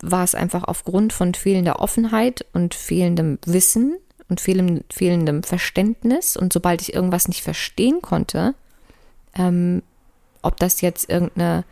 war 0.00 0.24
es 0.24 0.34
einfach 0.34 0.64
aufgrund 0.64 1.12
von 1.12 1.34
fehlender 1.34 1.80
Offenheit 1.80 2.44
und 2.52 2.74
fehlendem 2.74 3.38
Wissen 3.46 3.96
und 4.28 4.40
fehlendem, 4.40 4.84
fehlendem 4.90 5.42
Verständnis. 5.42 6.36
Und 6.36 6.52
sobald 6.52 6.82
ich 6.82 6.94
irgendwas 6.94 7.28
nicht 7.28 7.42
verstehen 7.42 8.02
konnte, 8.02 8.54
ähm, 9.34 9.82
ob 10.42 10.58
das 10.58 10.80
jetzt 10.80 11.08
irgendeine 11.08 11.64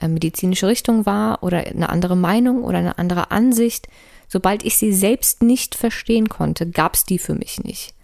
äh, 0.00 0.08
medizinische 0.08 0.66
Richtung 0.66 1.06
war 1.06 1.42
oder 1.42 1.58
eine 1.58 1.88
andere 1.88 2.16
Meinung 2.16 2.64
oder 2.64 2.78
eine 2.78 2.98
andere 2.98 3.30
Ansicht, 3.30 3.88
sobald 4.28 4.64
ich 4.64 4.76
sie 4.76 4.92
selbst 4.92 5.42
nicht 5.42 5.74
verstehen 5.74 6.28
konnte, 6.28 6.68
gab 6.68 6.94
es 6.94 7.04
die 7.04 7.18
für 7.18 7.34
mich 7.34 7.62
nicht. 7.62 7.94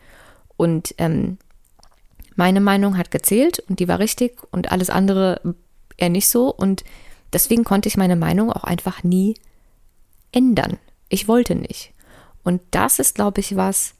Und 0.57 0.95
ähm, 0.99 1.39
meine 2.37 2.61
Meinung 2.61 2.97
hat 2.97 3.11
gezählt 3.11 3.61
und 3.69 3.81
die 3.81 3.89
war 3.89 3.99
richtig 3.99 4.39
und 4.51 4.73
alles 4.73 4.91
andere 4.91 5.41
eher 5.97 6.11
nicht 6.11 6.29
so. 6.29 6.53
Und 6.53 6.85
deswegen 7.33 7.65
konnte 7.65 7.89
ich 7.89 7.97
meine 7.97 8.17
Meinung 8.17 8.53
auch 8.53 8.65
einfach 8.65 9.03
nie 9.03 9.35
ändern. 10.33 10.79
Ich 11.09 11.29
wollte 11.29 11.55
nicht. 11.55 11.93
Und 12.43 12.61
das 12.71 12.99
ist, 12.99 13.15
glaube 13.15 13.41
ich, 13.41 13.57
was, 13.57 13.95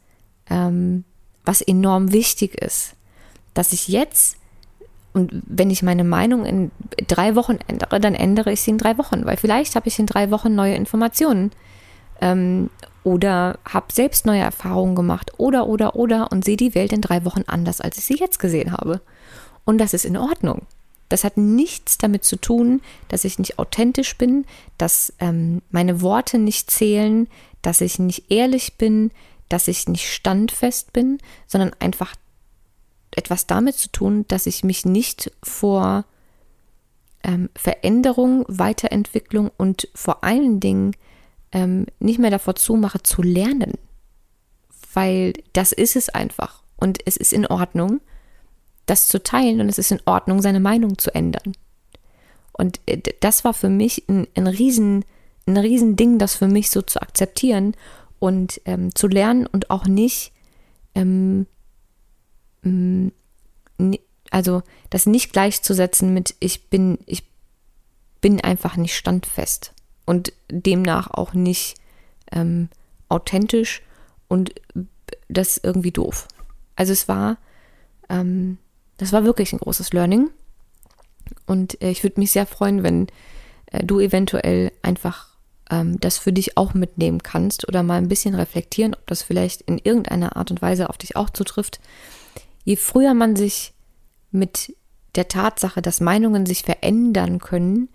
ähm, 0.49 1.03
was 1.45 1.61
enorm 1.61 2.11
wichtig 2.11 2.55
ist, 2.55 2.95
dass 3.53 3.73
ich 3.73 3.87
jetzt 3.87 4.37
und 5.13 5.31
wenn 5.45 5.69
ich 5.69 5.83
meine 5.83 6.03
Meinung 6.03 6.43
in 6.43 6.71
drei 7.07 7.35
Wochen 7.35 7.59
ändere, 7.67 7.99
dann 7.99 8.15
ändere 8.15 8.51
ich 8.51 8.61
sie 8.61 8.71
in 8.71 8.79
drei 8.79 8.97
Wochen, 8.97 9.25
weil 9.25 9.37
vielleicht 9.37 9.75
habe 9.75 9.87
ich 9.87 9.99
in 9.99 10.07
drei 10.07 10.31
Wochen 10.31 10.55
neue 10.55 10.73
Informationen 10.73 11.51
ähm, 12.19 12.71
oder 13.03 13.59
habe 13.63 13.93
selbst 13.93 14.25
neue 14.25 14.41
Erfahrungen 14.41 14.95
gemacht 14.95 15.31
oder, 15.37 15.67
oder, 15.67 15.95
oder 15.95 16.31
und 16.31 16.43
sehe 16.43 16.57
die 16.57 16.73
Welt 16.73 16.91
in 16.91 17.01
drei 17.01 17.25
Wochen 17.25 17.43
anders, 17.45 17.79
als 17.79 17.99
ich 17.99 18.05
sie 18.05 18.15
jetzt 18.15 18.39
gesehen 18.39 18.71
habe. 18.71 19.01
Und 19.65 19.77
das 19.77 19.93
ist 19.93 20.05
in 20.05 20.17
Ordnung. 20.17 20.63
Das 21.13 21.23
hat 21.23 21.37
nichts 21.37 21.99
damit 21.99 22.23
zu 22.23 22.37
tun, 22.37 22.81
dass 23.07 23.23
ich 23.23 23.37
nicht 23.37 23.59
authentisch 23.59 24.17
bin, 24.17 24.47
dass 24.79 25.13
ähm, 25.19 25.61
meine 25.69 26.01
Worte 26.01 26.39
nicht 26.39 26.71
zählen, 26.71 27.27
dass 27.61 27.81
ich 27.81 27.99
nicht 27.99 28.31
ehrlich 28.31 28.79
bin, 28.79 29.11
dass 29.47 29.67
ich 29.67 29.87
nicht 29.87 30.11
standfest 30.11 30.91
bin, 30.91 31.19
sondern 31.45 31.71
einfach 31.77 32.15
etwas 33.11 33.45
damit 33.45 33.75
zu 33.75 33.91
tun, 33.91 34.25
dass 34.27 34.47
ich 34.47 34.63
mich 34.63 34.85
nicht 34.85 35.31
vor 35.43 36.05
ähm, 37.23 37.51
Veränderung, 37.53 38.43
Weiterentwicklung 38.47 39.51
und 39.55 39.89
vor 39.93 40.23
allen 40.23 40.59
Dingen 40.59 40.95
ähm, 41.51 41.85
nicht 41.99 42.17
mehr 42.17 42.31
davor 42.31 42.55
zumache 42.55 43.03
zu 43.03 43.21
lernen. 43.21 43.73
Weil 44.95 45.33
das 45.53 45.73
ist 45.73 45.95
es 45.95 46.09
einfach. 46.09 46.63
Und 46.75 47.05
es 47.05 47.17
ist 47.17 47.33
in 47.33 47.45
Ordnung, 47.45 48.01
das 48.85 49.07
zu 49.07 49.21
teilen 49.21 49.61
und 49.61 49.69
es 49.69 49.77
ist 49.77 49.91
in 49.91 50.01
Ordnung, 50.05 50.41
seine 50.41 50.59
Meinung 50.59 50.97
zu 50.97 51.13
ändern. 51.13 51.53
Und 52.51 52.79
äh, 52.85 53.01
das 53.19 53.43
war 53.43 53.53
für 53.53 53.69
mich 53.69 54.07
ein, 54.07 54.27
ein 54.35 54.47
riesen, 54.47 55.05
ein 55.45 55.57
riesen 55.57 56.17
das 56.19 56.35
für 56.35 56.47
mich 56.47 56.69
so 56.69 56.81
zu 56.81 57.01
akzeptieren 57.01 57.75
und 58.19 58.61
ähm, 58.65 58.93
zu 58.95 59.07
lernen 59.07 59.47
und 59.47 59.69
auch 59.69 59.85
nicht 59.85 60.31
ähm, 60.95 61.47
also 64.29 64.63
das 64.89 65.05
nicht 65.05 65.33
gleichzusetzen 65.33 66.13
mit 66.13 66.35
ich 66.39 66.69
bin, 66.69 66.97
ich 67.05 67.23
bin 68.21 68.41
einfach 68.41 68.77
nicht 68.77 68.95
standfest 68.95 69.73
und 70.05 70.33
demnach 70.49 71.11
auch 71.11 71.33
nicht 71.33 71.75
ähm, 72.31 72.69
authentisch 73.09 73.81
und 74.27 74.53
das 75.27 75.57
ist 75.57 75.65
irgendwie 75.65 75.91
doof. 75.91 76.27
Also 76.75 76.93
es 76.93 77.07
war, 77.07 77.37
ähm, 78.09 78.57
das 78.97 79.11
war 79.11 79.23
wirklich 79.23 79.53
ein 79.53 79.59
großes 79.59 79.93
Learning. 79.93 80.29
Und 81.45 81.81
äh, 81.81 81.89
ich 81.89 82.03
würde 82.03 82.19
mich 82.19 82.31
sehr 82.31 82.45
freuen, 82.45 82.83
wenn 82.83 83.07
äh, 83.67 83.83
du 83.83 83.99
eventuell 83.99 84.71
einfach 84.81 85.29
ähm, 85.69 85.99
das 85.99 86.17
für 86.17 86.33
dich 86.33 86.57
auch 86.57 86.73
mitnehmen 86.73 87.23
kannst 87.23 87.67
oder 87.67 87.83
mal 87.83 87.97
ein 87.97 88.07
bisschen 88.07 88.35
reflektieren, 88.35 88.93
ob 88.93 89.05
das 89.07 89.23
vielleicht 89.23 89.61
in 89.61 89.77
irgendeiner 89.77 90.35
Art 90.35 90.51
und 90.51 90.61
Weise 90.61 90.89
auf 90.89 90.97
dich 90.97 91.15
auch 91.15 91.29
zutrifft. 91.29 91.79
Je 92.63 92.75
früher 92.75 93.13
man 93.13 93.35
sich 93.35 93.73
mit 94.31 94.75
der 95.15 95.27
Tatsache, 95.27 95.81
dass 95.81 96.01
Meinungen 96.01 96.45
sich 96.45 96.63
verändern 96.63 97.39
können 97.39 97.89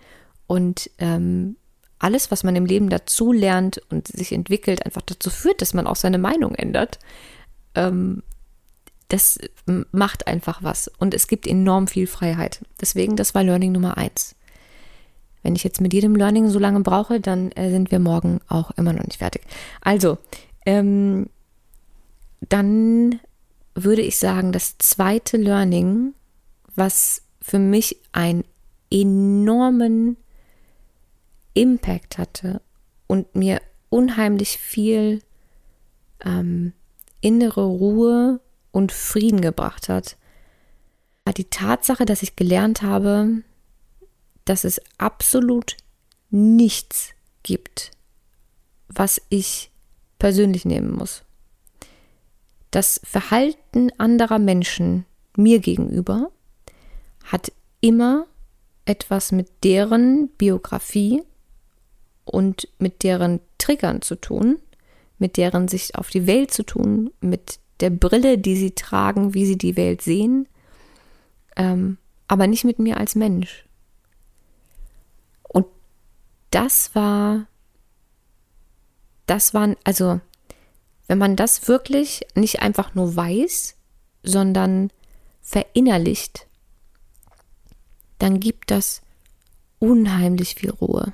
und 0.47 0.91
ähm, 0.99 1.57
alles, 1.99 2.31
was 2.31 2.45
man 2.45 2.55
im 2.55 2.65
Leben 2.65 2.91
dazu 2.91 3.33
lernt 3.33 3.81
und 3.91 4.07
sich 4.07 4.33
entwickelt, 4.33 4.85
einfach 4.87 5.03
dazu 5.03 5.31
führt, 5.31 5.61
dass 5.63 5.75
man 5.75 5.87
auch 5.87 5.97
seine 5.97 6.19
Meinung 6.19 6.55
ändert, 6.55 7.01
ähm, 7.75 8.23
das 9.09 9.39
macht 9.91 10.27
einfach 10.27 10.63
was 10.63 10.89
und 10.99 11.15
es 11.15 11.27
gibt 11.27 11.47
enorm 11.47 11.87
viel 11.87 12.07
Freiheit. 12.07 12.61
Deswegen, 12.81 13.17
das 13.17 13.35
war 13.35 13.43
Learning 13.43 13.73
Nummer 13.73 13.97
eins. 13.97 14.35
Wenn 15.43 15.57
ich 15.57 15.65
jetzt 15.65 15.81
mit 15.81 15.95
jedem 15.95 16.15
Learning 16.15 16.49
so 16.49 16.59
lange 16.59 16.81
brauche, 16.81 17.21
dann 17.21 17.51
äh, 17.53 17.71
sind 17.71 17.91
wir 17.91 18.01
morgen 18.01 18.41
auch 18.49 18.71
immer 18.73 18.93
noch 18.93 19.05
nicht 19.05 19.19
fertig. 19.19 19.43
Also, 19.81 20.19
ähm, 20.67 21.31
dann 22.41 23.21
würde 23.75 24.03
ich 24.03 24.19
sagen, 24.19 24.53
das 24.53 24.77
zweite 24.79 25.37
Learning, 25.37 26.15
was 26.75 27.23
für 27.41 27.59
mich 27.59 27.97
einen 28.13 28.45
enormen 28.91 30.17
Impact 31.55 32.19
hatte 32.19 32.61
und 33.07 33.35
mir 33.35 33.61
unheimlich 33.89 34.59
viel 34.59 35.23
ähm, 36.25 36.73
innere 37.21 37.65
Ruhe 37.65 38.41
und 38.71 38.93
Frieden 38.93 39.41
gebracht 39.41 39.89
hat, 39.89 40.17
war 41.25 41.33
die 41.33 41.51
Tatsache, 41.51 42.05
dass 42.05 42.23
ich 42.23 42.37
gelernt 42.37 42.83
habe, 42.83 43.43
dass 44.45 44.65
es 44.65 44.81
absolut 44.97 45.77
nichts 46.31 47.11
gibt, 47.43 47.91
was 48.89 49.21
ich 49.29 49.71
persönlich 50.19 50.65
nehmen 50.65 50.93
muss. 50.93 51.23
Das 52.71 53.01
Verhalten 53.05 53.91
anderer 53.99 54.39
Menschen 54.39 55.07
mir 55.37 55.61
gegenüber 55.61 56.31
hat 57.25 57.53
immer 57.81 58.27
etwas 58.85 59.33
mit 59.33 59.65
deren 59.65 60.29
Biografie 60.31 61.23
und 62.25 62.69
mit 62.79 63.03
deren 63.03 63.41
Triggern 63.59 64.03
zu 64.03 64.17
tun, 64.17 64.59
mit 65.19 65.37
deren 65.37 65.69
Sicht 65.69 65.97
auf 65.97 66.11
die 66.11 66.27
Welt 66.27 66.53
zu 66.53 66.63
tun, 66.63 67.11
mit 67.21 67.59
der 67.81 67.91
Brille, 67.91 68.39
die 68.39 68.57
sie 68.57 68.73
tragen, 68.73 69.35
wie 69.35 69.47
sie 69.47 69.59
die 69.59 69.77
Welt 69.77 70.03
sehen, 70.03 70.49
ähm, 71.57 71.99
aber 72.27 72.47
nicht 72.47 72.65
mit 72.65 72.79
mir 72.79 72.99
als 72.99 73.15
Mensch. 73.15 73.65
Und 75.49 75.67
das 76.51 76.95
war, 76.95 77.47
das 79.27 79.55
waren, 79.55 79.77
also, 79.85 80.21
wenn 81.07 81.19
man 81.19 81.37
das 81.37 81.69
wirklich 81.69 82.27
nicht 82.35 82.61
einfach 82.61 82.95
nur 82.95 83.15
weiß, 83.17 83.77
sondern 84.23 84.91
verinnerlicht, 85.41 86.47
dann 88.19 88.41
gibt 88.41 88.71
das 88.71 89.01
unheimlich 89.79 90.57
viel 90.57 90.71
Ruhe. 90.71 91.13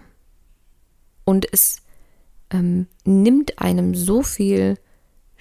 Und 1.24 1.46
es 1.52 1.76
ähm, 2.50 2.86
nimmt 3.04 3.60
einem 3.60 3.94
so 3.94 4.22
viel 4.22 4.78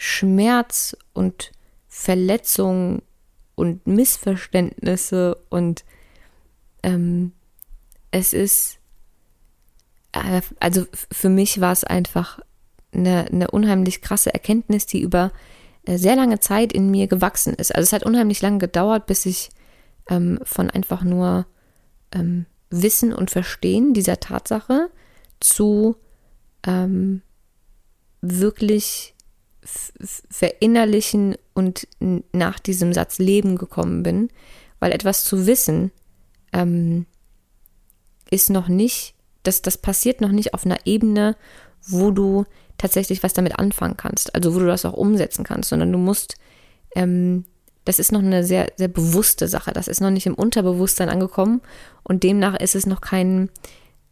Schmerz 0.06 0.98
und 1.13 1.54
Verletzung 1.88 3.04
und 3.56 3.88
Missverständnisse 3.88 5.38
und 5.50 5.86
ähm, 6.84 7.32
es 8.12 8.34
ist, 8.34 8.80
äh, 10.12 10.42
also 10.60 10.86
für 10.92 11.30
mich 11.30 11.62
war 11.62 11.72
es 11.72 11.86
einfach 11.86 12.42
eine, 12.94 13.28
eine 13.32 13.50
unheimlich 13.50 14.02
krasse 14.02 14.34
Erkenntnis, 14.34 14.86
die 14.88 15.00
über 15.00 15.32
äh, 15.86 15.98
sehr 15.98 16.18
lange 16.18 16.42
Zeit 16.42 16.74
in 16.74 16.92
mir 16.92 17.08
gewachsen 17.08 17.54
ist. 17.54 17.74
Also 17.74 17.84
es 17.88 17.94
hat 17.94 18.06
unheimlich 18.06 18.42
lange 18.42 18.58
gedauert, 18.58 19.06
bis 19.06 19.26
ich 19.26 19.52
ähm, 20.10 20.38
von 20.44 20.70
einfach 20.70 21.04
nur 21.04 21.46
ähm, 22.12 22.46
Wissen 22.70 23.13
und 23.13 23.32
Verstehen 23.32 23.94
dieser 23.94 24.20
Tatsache 24.20 24.89
zu 25.39 25.96
ähm, 26.68 27.22
wirklich 28.20 29.12
verinnerlichen 30.30 31.36
und 31.54 31.88
nach 32.32 32.60
diesem 32.60 32.93
Satz 32.93 33.19
leben 33.19 33.58
gekommen 33.58 34.04
bin, 34.04 34.30
weil 34.80 34.91
etwas 34.91 35.23
zu 35.23 35.47
wissen 35.47 35.91
ähm, 36.52 37.06
ist 38.30 38.49
noch 38.49 38.67
nicht, 38.67 39.15
das, 39.43 39.62
das 39.62 39.78
passiert 39.78 40.21
noch 40.21 40.32
nicht 40.32 40.54
auf 40.54 40.65
einer 40.65 40.86
Ebene, 40.86 41.36
wo 41.86 42.12
du 42.12 42.45
tatsächlich 42.78 43.23
was 43.23 43.34
damit 43.34 43.60
anfangen 43.60 43.97
kannst, 43.97 44.34
also 44.36 44.56
wo 44.56 44.60
du 44.60 44.65
das 44.65 44.86
auch 44.86 44.93
umsetzen 44.93 45.43
kannst, 45.43 45.69
sondern 45.69 45.91
du 45.91 45.97
musst, 45.97 46.36
ähm, 46.95 47.45
das 47.86 47.99
ist 47.99 48.12
noch 48.12 48.21
eine 48.21 48.43
sehr, 48.43 48.71
sehr 48.78 48.88
bewusste 48.88 49.47
Sache, 49.47 49.71
das 49.73 49.88
ist 49.88 50.02
noch 50.02 50.10
nicht 50.10 50.26
im 50.26 50.34
Unterbewusstsein 50.34 51.10
angekommen 51.10 51.62
und 52.04 52.23
demnach 52.23 52.60
ist 52.60 52.76
es 52.76 52.86
noch 52.86 53.02
kein, 53.02 53.49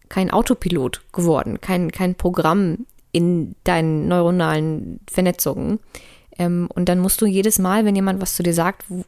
kein 0.09 0.31
Autopilot 0.31 1.01
geworden, 1.13 1.61
kein, 1.61 1.91
kein 1.91 2.15
Programm 2.15 2.85
in 3.11 3.55
deinen 3.63 4.07
neuronalen 4.07 4.99
Vernetzungen. 5.09 5.79
Ähm, 6.37 6.69
und 6.73 6.89
dann 6.89 6.99
musst 6.99 7.21
du 7.21 7.25
jedes 7.25 7.59
Mal, 7.59 7.85
wenn 7.85 7.95
jemand 7.95 8.21
was 8.21 8.35
zu 8.35 8.43
dir 8.43 8.53
sagt 8.53 8.85
wo, 8.89 9.03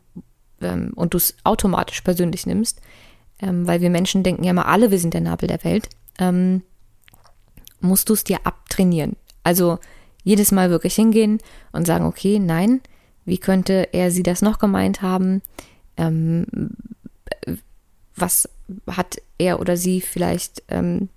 ähm, 0.62 0.92
und 0.96 1.14
du 1.14 1.18
es 1.18 1.36
automatisch 1.44 2.02
persönlich 2.02 2.46
nimmst, 2.46 2.82
ähm, 3.40 3.68
weil 3.68 3.82
wir 3.82 3.90
Menschen 3.90 4.24
denken 4.24 4.44
ja 4.44 4.54
mal 4.54 4.64
alle, 4.64 4.92
wir 4.92 5.00
sind 5.00 5.14
der 5.14 5.22
Nabel 5.22 5.48
der 5.48 5.64
Welt, 5.64 5.90
ähm, 6.20 6.64
musst 7.80 8.10
du 8.10 8.14
es 8.14 8.24
dir 8.24 8.40
abtrainieren. 8.46 9.16
Also 9.44 9.80
jedes 10.24 10.52
Mal 10.52 10.70
wirklich 10.70 10.96
hingehen 10.96 11.40
und 11.72 11.86
sagen, 11.86 12.06
okay, 12.06 12.40
nein, 12.40 12.82
wie 13.26 13.38
könnte 13.38 13.90
er 13.94 14.12
sie 14.12 14.24
das 14.24 14.42
noch 14.42 14.60
gemeint 14.60 15.02
haben? 15.02 15.42
Ähm, 15.98 16.46
was 18.16 18.50
hat 18.88 19.18
er 19.38 19.60
oder 19.60 19.76
sie 19.76 20.02
vielleicht 20.02 20.64
ähm, 20.70 21.10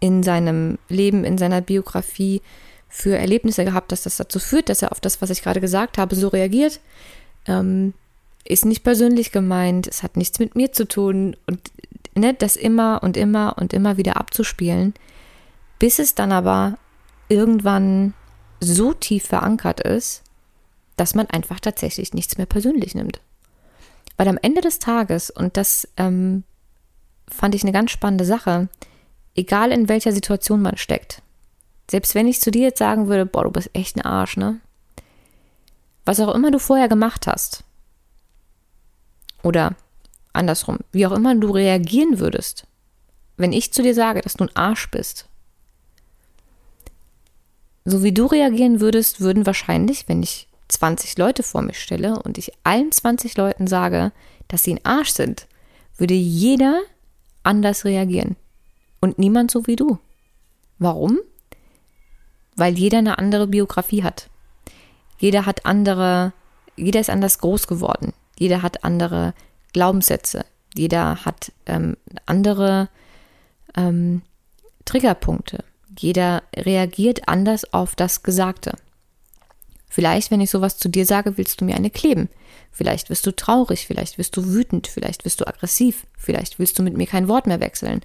in 0.00 0.22
seinem 0.22 0.78
Leben, 0.88 1.24
in 1.24 1.38
seiner 1.38 1.60
Biografie 1.60 2.42
für 2.88 3.16
Erlebnisse 3.16 3.64
gehabt, 3.64 3.90
dass 3.90 4.02
das 4.02 4.16
dazu 4.16 4.38
führt, 4.38 4.68
dass 4.68 4.82
er 4.82 4.92
auf 4.92 5.00
das, 5.00 5.20
was 5.20 5.30
ich 5.30 5.42
gerade 5.42 5.60
gesagt 5.60 5.98
habe, 5.98 6.14
so 6.14 6.28
reagiert. 6.28 6.80
Ähm, 7.46 7.94
ist 8.44 8.64
nicht 8.64 8.84
persönlich 8.84 9.32
gemeint, 9.32 9.88
es 9.88 10.02
hat 10.02 10.16
nichts 10.16 10.38
mit 10.38 10.54
mir 10.54 10.72
zu 10.72 10.86
tun 10.86 11.36
und 11.46 11.60
ne, 12.14 12.34
das 12.34 12.56
immer 12.56 13.02
und 13.02 13.16
immer 13.16 13.56
und 13.58 13.72
immer 13.72 13.96
wieder 13.96 14.16
abzuspielen, 14.16 14.94
bis 15.78 15.98
es 15.98 16.14
dann 16.14 16.30
aber 16.30 16.78
irgendwann 17.28 18.14
so 18.60 18.92
tief 18.92 19.24
verankert 19.24 19.80
ist, 19.80 20.22
dass 20.96 21.14
man 21.14 21.28
einfach 21.28 21.60
tatsächlich 21.60 22.12
nichts 22.12 22.36
mehr 22.36 22.46
persönlich 22.46 22.94
nimmt. 22.94 23.20
Weil 24.16 24.28
am 24.28 24.38
Ende 24.40 24.60
des 24.60 24.78
Tages, 24.78 25.30
und 25.30 25.56
das 25.56 25.88
ähm, 25.96 26.44
fand 27.28 27.54
ich 27.54 27.62
eine 27.62 27.72
ganz 27.72 27.90
spannende 27.90 28.24
Sache, 28.24 28.68
egal 29.34 29.72
in 29.72 29.88
welcher 29.88 30.12
Situation 30.12 30.62
man 30.62 30.76
steckt. 30.76 31.22
Selbst 31.90 32.14
wenn 32.14 32.26
ich 32.26 32.40
zu 32.40 32.50
dir 32.50 32.62
jetzt 32.62 32.78
sagen 32.78 33.08
würde, 33.08 33.26
boah, 33.26 33.44
du 33.44 33.50
bist 33.50 33.70
echt 33.74 33.96
ein 33.96 34.02
Arsch, 34.02 34.36
ne? 34.36 34.60
Was 36.04 36.20
auch 36.20 36.34
immer 36.34 36.50
du 36.50 36.58
vorher 36.58 36.88
gemacht 36.88 37.26
hast. 37.26 37.64
Oder 39.42 39.74
andersrum, 40.32 40.78
wie 40.92 41.06
auch 41.06 41.12
immer 41.12 41.34
du 41.34 41.50
reagieren 41.50 42.18
würdest, 42.18 42.66
wenn 43.36 43.52
ich 43.52 43.72
zu 43.72 43.82
dir 43.82 43.94
sage, 43.94 44.20
dass 44.20 44.34
du 44.34 44.44
ein 44.44 44.56
Arsch 44.56 44.90
bist. 44.90 45.26
So 47.84 48.02
wie 48.02 48.12
du 48.12 48.26
reagieren 48.26 48.80
würdest, 48.80 49.20
würden 49.20 49.44
wahrscheinlich, 49.44 50.08
wenn 50.08 50.22
ich 50.22 50.48
20 50.68 51.18
Leute 51.18 51.42
vor 51.42 51.60
mich 51.60 51.78
stelle 51.78 52.22
und 52.22 52.38
ich 52.38 52.52
allen 52.64 52.90
20 52.90 53.36
Leuten 53.36 53.66
sage, 53.66 54.12
dass 54.48 54.62
sie 54.62 54.74
ein 54.74 54.84
Arsch 54.84 55.10
sind, 55.10 55.46
würde 55.98 56.14
jeder 56.14 56.80
anders 57.42 57.84
reagieren 57.84 58.36
und 59.04 59.18
niemand 59.18 59.50
so 59.50 59.66
wie 59.66 59.76
du. 59.76 59.98
Warum? 60.78 61.18
Weil 62.56 62.78
jeder 62.78 62.98
eine 62.98 63.18
andere 63.18 63.46
Biografie 63.46 64.02
hat. 64.02 64.30
Jeder 65.18 65.44
hat 65.44 65.66
andere, 65.66 66.32
jeder 66.74 67.00
ist 67.00 67.10
anders 67.10 67.38
groß 67.38 67.66
geworden. 67.66 68.14
Jeder 68.38 68.62
hat 68.62 68.82
andere 68.82 69.34
Glaubenssätze. 69.74 70.46
Jeder 70.74 71.26
hat 71.26 71.52
ähm, 71.66 71.98
andere 72.24 72.88
ähm, 73.76 74.22
Triggerpunkte. 74.86 75.62
Jeder 75.98 76.42
reagiert 76.56 77.28
anders 77.28 77.74
auf 77.74 77.96
das 77.96 78.22
Gesagte. 78.22 78.72
Vielleicht, 79.90 80.30
wenn 80.30 80.40
ich 80.40 80.50
sowas 80.50 80.78
zu 80.78 80.88
dir 80.88 81.04
sage, 81.04 81.36
willst 81.36 81.60
du 81.60 81.66
mir 81.66 81.76
eine 81.76 81.90
kleben. 81.90 82.30
Vielleicht 82.76 83.08
wirst 83.08 83.24
du 83.24 83.30
traurig, 83.30 83.86
vielleicht 83.86 84.18
wirst 84.18 84.36
du 84.36 84.46
wütend, 84.46 84.88
vielleicht 84.88 85.24
wirst 85.24 85.40
du 85.40 85.46
aggressiv, 85.46 86.08
vielleicht 86.18 86.58
willst 86.58 86.76
du 86.76 86.82
mit 86.82 86.96
mir 86.96 87.06
kein 87.06 87.28
Wort 87.28 87.46
mehr 87.46 87.60
wechseln. 87.60 88.00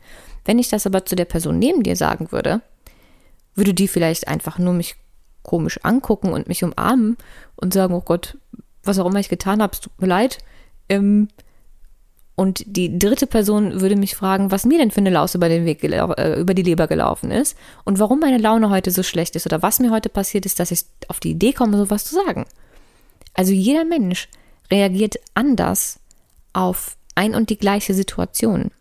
Wenn 0.45 0.59
ich 0.59 0.69
das 0.69 0.85
aber 0.85 1.05
zu 1.05 1.15
der 1.15 1.25
Person 1.25 1.57
neben 1.57 1.81
dir 1.81 1.95
sagen 1.95 2.31
würde, 2.31 2.61
würde 3.55 3.73
die 3.73 3.87
vielleicht 3.87 4.27
einfach 4.27 4.59
nur 4.59 4.73
mich 4.73 4.95
komisch 5.41 5.79
angucken 5.81 6.31
und 6.31 6.47
mich 6.47 6.63
umarmen 6.63 7.17
und 7.55 7.73
sagen, 7.73 7.95
oh 7.95 8.01
Gott, 8.01 8.37
was 8.83 8.99
auch 8.99 9.07
immer 9.07 9.19
ich 9.19 9.29
getan 9.29 9.59
habe, 9.63 9.73
es 9.73 9.79
tut 9.79 9.99
mir 9.99 10.07
leid. 10.07 10.37
Ähm, 10.87 11.29
und 12.35 12.63
die 12.67 12.99
dritte 12.99 13.25
Person 13.25 13.81
würde 13.81 13.95
mich 13.95 14.15
fragen, 14.15 14.51
was 14.51 14.65
mir 14.65 14.77
denn 14.77 14.91
für 14.91 14.99
eine 14.99 15.09
Laus 15.09 15.33
über 15.33 15.49
den 15.49 15.65
Weg 15.65 15.83
äh, 15.83 16.39
über 16.39 16.53
die 16.53 16.61
Leber 16.61 16.85
gelaufen 16.85 17.31
ist 17.31 17.57
und 17.85 17.97
warum 17.97 18.19
meine 18.19 18.37
Laune 18.37 18.69
heute 18.69 18.91
so 18.91 19.01
schlecht 19.01 19.35
ist 19.35 19.47
oder 19.47 19.63
was 19.63 19.79
mir 19.79 19.89
heute 19.89 20.09
passiert 20.09 20.45
ist, 20.45 20.59
dass 20.59 20.69
ich 20.69 20.85
auf 21.07 21.19
die 21.19 21.31
Idee 21.31 21.53
komme, 21.53 21.75
sowas 21.75 22.05
zu 22.05 22.13
sagen. 22.13 22.45
Also 23.33 23.51
jeder 23.51 23.83
Mensch 23.83 24.29
reagiert 24.71 25.15
anders 25.33 25.99
auf 26.53 26.97
ein 27.15 27.35
und 27.35 27.49
die 27.49 27.57
gleiche 27.57 27.93
Situation, 27.93 28.71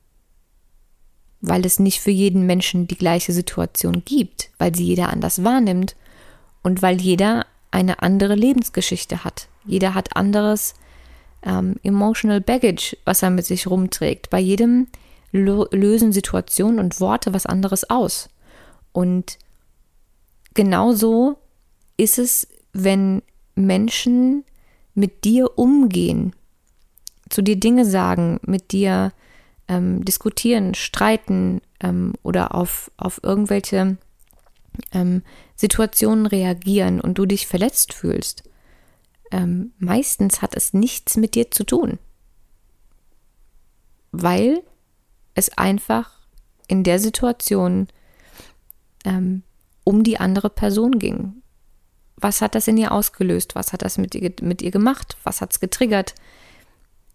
weil 1.40 1.64
es 1.66 1.78
nicht 1.78 2.00
für 2.00 2.10
jeden 2.10 2.46
Menschen 2.46 2.86
die 2.86 2.96
gleiche 2.96 3.32
Situation 3.32 4.02
gibt, 4.04 4.50
weil 4.58 4.74
sie 4.74 4.84
jeder 4.84 5.10
anders 5.10 5.44
wahrnimmt 5.44 5.96
und 6.62 6.82
weil 6.82 7.00
jeder 7.00 7.46
eine 7.70 8.02
andere 8.02 8.34
Lebensgeschichte 8.34 9.24
hat. 9.24 9.48
Jeder 9.64 9.94
hat 9.94 10.16
anderes 10.16 10.74
ähm, 11.42 11.76
Emotional 11.82 12.40
Baggage, 12.40 12.96
was 13.04 13.22
er 13.22 13.30
mit 13.30 13.46
sich 13.46 13.66
rumträgt. 13.66 14.30
Bei 14.30 14.38
jedem 14.38 14.86
lösen 15.30 16.12
Situationen 16.12 16.78
und 16.78 17.00
Worte 17.00 17.34
was 17.34 17.44
anderes 17.44 17.90
aus. 17.90 18.30
Und 18.92 19.38
genauso 20.54 21.38
ist 21.96 22.18
es, 22.18 22.48
wenn 22.72 23.22
Menschen 23.54 24.44
mit 24.98 25.24
dir 25.24 25.56
umgehen, 25.56 26.34
zu 27.28 27.40
dir 27.40 27.56
Dinge 27.56 27.84
sagen, 27.84 28.40
mit 28.42 28.72
dir 28.72 29.12
ähm, 29.68 30.04
diskutieren, 30.04 30.74
streiten 30.74 31.60
ähm, 31.78 32.14
oder 32.24 32.54
auf, 32.54 32.90
auf 32.96 33.20
irgendwelche 33.22 33.96
ähm, 34.90 35.22
Situationen 35.54 36.26
reagieren 36.26 37.00
und 37.00 37.16
du 37.16 37.26
dich 37.26 37.46
verletzt 37.46 37.94
fühlst, 37.94 38.42
ähm, 39.30 39.72
meistens 39.78 40.42
hat 40.42 40.56
es 40.56 40.72
nichts 40.72 41.16
mit 41.16 41.36
dir 41.36 41.50
zu 41.52 41.62
tun, 41.62 42.00
weil 44.10 44.62
es 45.34 45.56
einfach 45.56 46.10
in 46.66 46.82
der 46.82 46.98
Situation 46.98 47.86
ähm, 49.04 49.44
um 49.84 50.02
die 50.02 50.18
andere 50.18 50.50
Person 50.50 50.98
ging. 50.98 51.37
Was 52.20 52.40
hat 52.40 52.54
das 52.54 52.68
in 52.68 52.76
ihr 52.76 52.92
ausgelöst? 52.92 53.54
Was 53.54 53.72
hat 53.72 53.82
das 53.82 53.98
mit 53.98 54.14
ihr, 54.14 54.32
mit 54.42 54.62
ihr 54.62 54.70
gemacht? 54.70 55.16
Was 55.24 55.40
hat 55.40 55.52
es 55.52 55.60
getriggert? 55.60 56.14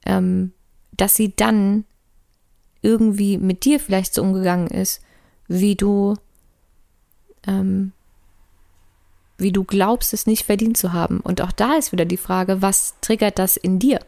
Ähm, 0.05 0.53
dass 0.91 1.15
sie 1.15 1.35
dann 1.35 1.85
irgendwie 2.81 3.37
mit 3.37 3.65
dir 3.65 3.79
vielleicht 3.79 4.13
so 4.13 4.21
umgegangen 4.21 4.67
ist, 4.67 5.01
wie 5.47 5.75
du 5.75 6.15
ähm, 7.47 7.93
wie 9.37 9.51
du 9.51 9.63
glaubst, 9.63 10.13
es 10.13 10.25
nicht 10.25 10.45
verdient 10.45 10.77
zu 10.77 10.93
haben. 10.93 11.19
Und 11.19 11.41
auch 11.41 11.51
da 11.51 11.75
ist 11.75 11.91
wieder 11.91 12.05
die 12.05 12.17
Frage, 12.17 12.61
was 12.61 12.95
triggert 13.01 13.39
das 13.39 13.57
in 13.57 13.79
dir? 13.79 13.99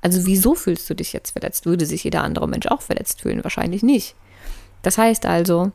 Also 0.00 0.26
wieso 0.26 0.54
fühlst 0.54 0.88
du 0.90 0.94
dich 0.94 1.12
jetzt 1.12 1.30
verletzt? 1.30 1.66
Würde 1.66 1.86
sich 1.86 2.04
jeder 2.04 2.22
andere 2.22 2.48
Mensch 2.48 2.66
auch 2.66 2.82
verletzt 2.82 3.22
fühlen? 3.22 3.44
Wahrscheinlich 3.44 3.82
nicht. 3.82 4.14
Das 4.82 4.98
heißt 4.98 5.26
also, 5.26 5.72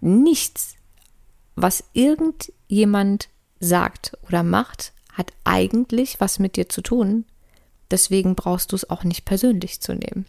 nichts, 0.00 0.74
was 1.54 1.84
irgendjemand 1.92 3.28
sagt 3.60 4.16
oder 4.26 4.42
macht, 4.42 4.92
hat 5.12 5.32
eigentlich 5.44 6.20
was 6.20 6.38
mit 6.38 6.56
dir 6.56 6.68
zu 6.68 6.80
tun. 6.80 7.24
Deswegen 7.90 8.34
brauchst 8.34 8.72
du 8.72 8.76
es 8.76 8.88
auch 8.88 9.04
nicht 9.04 9.24
persönlich 9.24 9.80
zu 9.80 9.94
nehmen. 9.94 10.26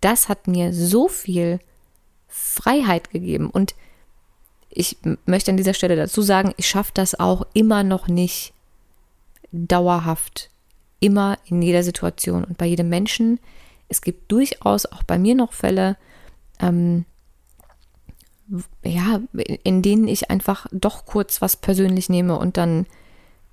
Das 0.00 0.28
hat 0.28 0.48
mir 0.48 0.72
so 0.72 1.08
viel 1.08 1.60
Freiheit 2.28 3.10
gegeben 3.10 3.50
und 3.50 3.74
ich 4.76 4.98
möchte 5.24 5.52
an 5.52 5.56
dieser 5.56 5.74
Stelle 5.74 5.94
dazu 5.94 6.20
sagen, 6.20 6.52
ich 6.56 6.66
schaffe 6.66 6.90
das 6.94 7.18
auch 7.18 7.46
immer 7.54 7.84
noch 7.84 8.08
nicht 8.08 8.52
dauerhaft 9.52 10.50
immer 10.98 11.38
in 11.46 11.62
jeder 11.62 11.82
Situation 11.82 12.44
und 12.44 12.58
bei 12.58 12.66
jedem 12.66 12.88
Menschen. 12.88 13.38
Es 13.88 14.00
gibt 14.00 14.32
durchaus 14.32 14.86
auch 14.86 15.02
bei 15.02 15.18
mir 15.18 15.34
noch 15.34 15.52
Fälle, 15.52 15.96
ähm, 16.58 17.04
ja, 18.84 19.20
in 19.62 19.82
denen 19.82 20.08
ich 20.08 20.30
einfach 20.30 20.66
doch 20.70 21.06
kurz 21.06 21.40
was 21.40 21.56
persönlich 21.56 22.08
nehme 22.08 22.38
und 22.38 22.56
dann 22.56 22.86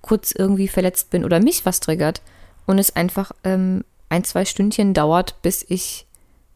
kurz 0.01 0.31
irgendwie 0.31 0.67
verletzt 0.67 1.09
bin 1.09 1.23
oder 1.23 1.39
mich 1.39 1.65
was 1.65 1.79
triggert 1.79 2.21
und 2.65 2.79
es 2.79 2.95
einfach 2.95 3.31
ähm, 3.43 3.83
ein, 4.09 4.23
zwei 4.23 4.45
Stündchen 4.45 4.93
dauert, 4.93 5.41
bis 5.41 5.65
ich 5.67 6.05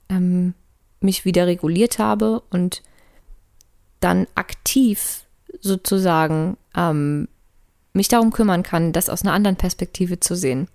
ähm, 0.09 0.53
mich 0.99 1.25
wieder 1.25 1.47
reguliert 1.47 1.99
habe 1.99 2.41
und 2.49 2.81
dann 3.99 4.27
aktiv 4.35 5.25
sozusagen 5.61 6.57
ähm, 6.75 7.27
mich 7.93 8.07
darum 8.07 8.31
kümmern 8.31 8.63
kann, 8.63 8.91
das 8.91 9.09
aus 9.09 9.21
einer 9.21 9.33
anderen 9.33 9.55
Perspektive 9.55 10.19
zu 10.19 10.35
sehen. 10.35 10.67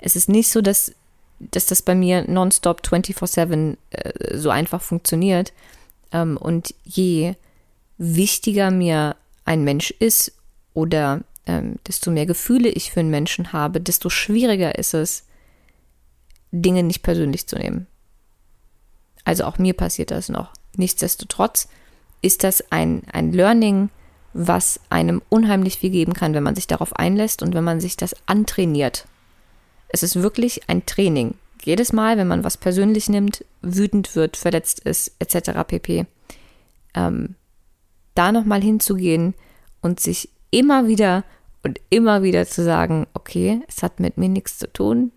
Es 0.00 0.16
ist 0.16 0.28
nicht 0.28 0.50
so, 0.50 0.60
dass, 0.60 0.92
dass 1.38 1.66
das 1.66 1.82
bei 1.82 1.94
mir 1.94 2.28
nonstop 2.28 2.80
24-7 2.80 3.76
äh, 3.90 4.36
so 4.36 4.50
einfach 4.50 4.82
funktioniert. 4.82 5.52
Ähm, 6.12 6.36
und 6.36 6.74
je 6.84 7.34
wichtiger 7.98 8.70
mir 8.70 9.16
ein 9.44 9.64
Mensch 9.64 9.90
ist 9.90 10.32
oder 10.74 11.22
ähm, 11.46 11.76
desto 11.86 12.10
mehr 12.10 12.26
Gefühle 12.26 12.68
ich 12.68 12.92
für 12.92 13.00
einen 13.00 13.10
Menschen 13.10 13.52
habe, 13.52 13.80
desto 13.80 14.10
schwieriger 14.10 14.78
ist 14.78 14.94
es, 14.94 15.24
Dinge 16.52 16.82
nicht 16.82 17.02
persönlich 17.02 17.46
zu 17.46 17.56
nehmen. 17.56 17.86
Also 19.24 19.44
auch 19.44 19.58
mir 19.58 19.74
passiert 19.74 20.10
das 20.10 20.28
noch. 20.28 20.52
Nichtsdestotrotz 20.76 21.68
ist 22.22 22.44
das 22.44 22.64
ein, 22.70 23.02
ein 23.12 23.32
Learning, 23.32 23.90
was 24.32 24.80
einem 24.90 25.22
unheimlich 25.28 25.78
viel 25.78 25.90
geben 25.90 26.14
kann, 26.14 26.34
wenn 26.34 26.42
man 26.42 26.54
sich 26.54 26.66
darauf 26.66 26.94
einlässt 26.96 27.42
und 27.42 27.54
wenn 27.54 27.64
man 27.64 27.80
sich 27.80 27.96
das 27.96 28.14
antrainiert. 28.26 29.06
Es 29.88 30.02
ist 30.02 30.22
wirklich 30.22 30.68
ein 30.68 30.86
Training. 30.86 31.34
Jedes 31.62 31.92
Mal, 31.92 32.16
wenn 32.16 32.28
man 32.28 32.44
was 32.44 32.56
persönlich 32.56 33.08
nimmt, 33.08 33.44
wütend 33.62 34.14
wird, 34.16 34.36
verletzt 34.36 34.80
ist, 34.80 35.12
etc. 35.18 35.64
pp. 35.66 36.06
Ähm, 36.94 37.34
da 38.14 38.32
nochmal 38.32 38.62
hinzugehen 38.62 39.34
und 39.80 40.00
sich 40.00 40.30
immer 40.50 40.86
wieder 40.86 41.24
und 41.62 41.80
immer 41.90 42.22
wieder 42.22 42.46
zu 42.46 42.64
sagen, 42.64 43.06
okay, 43.14 43.60
es 43.68 43.82
hat 43.82 44.00
mit 44.00 44.16
mir 44.16 44.28
nichts 44.28 44.58
zu 44.58 44.72
tun. 44.72 45.12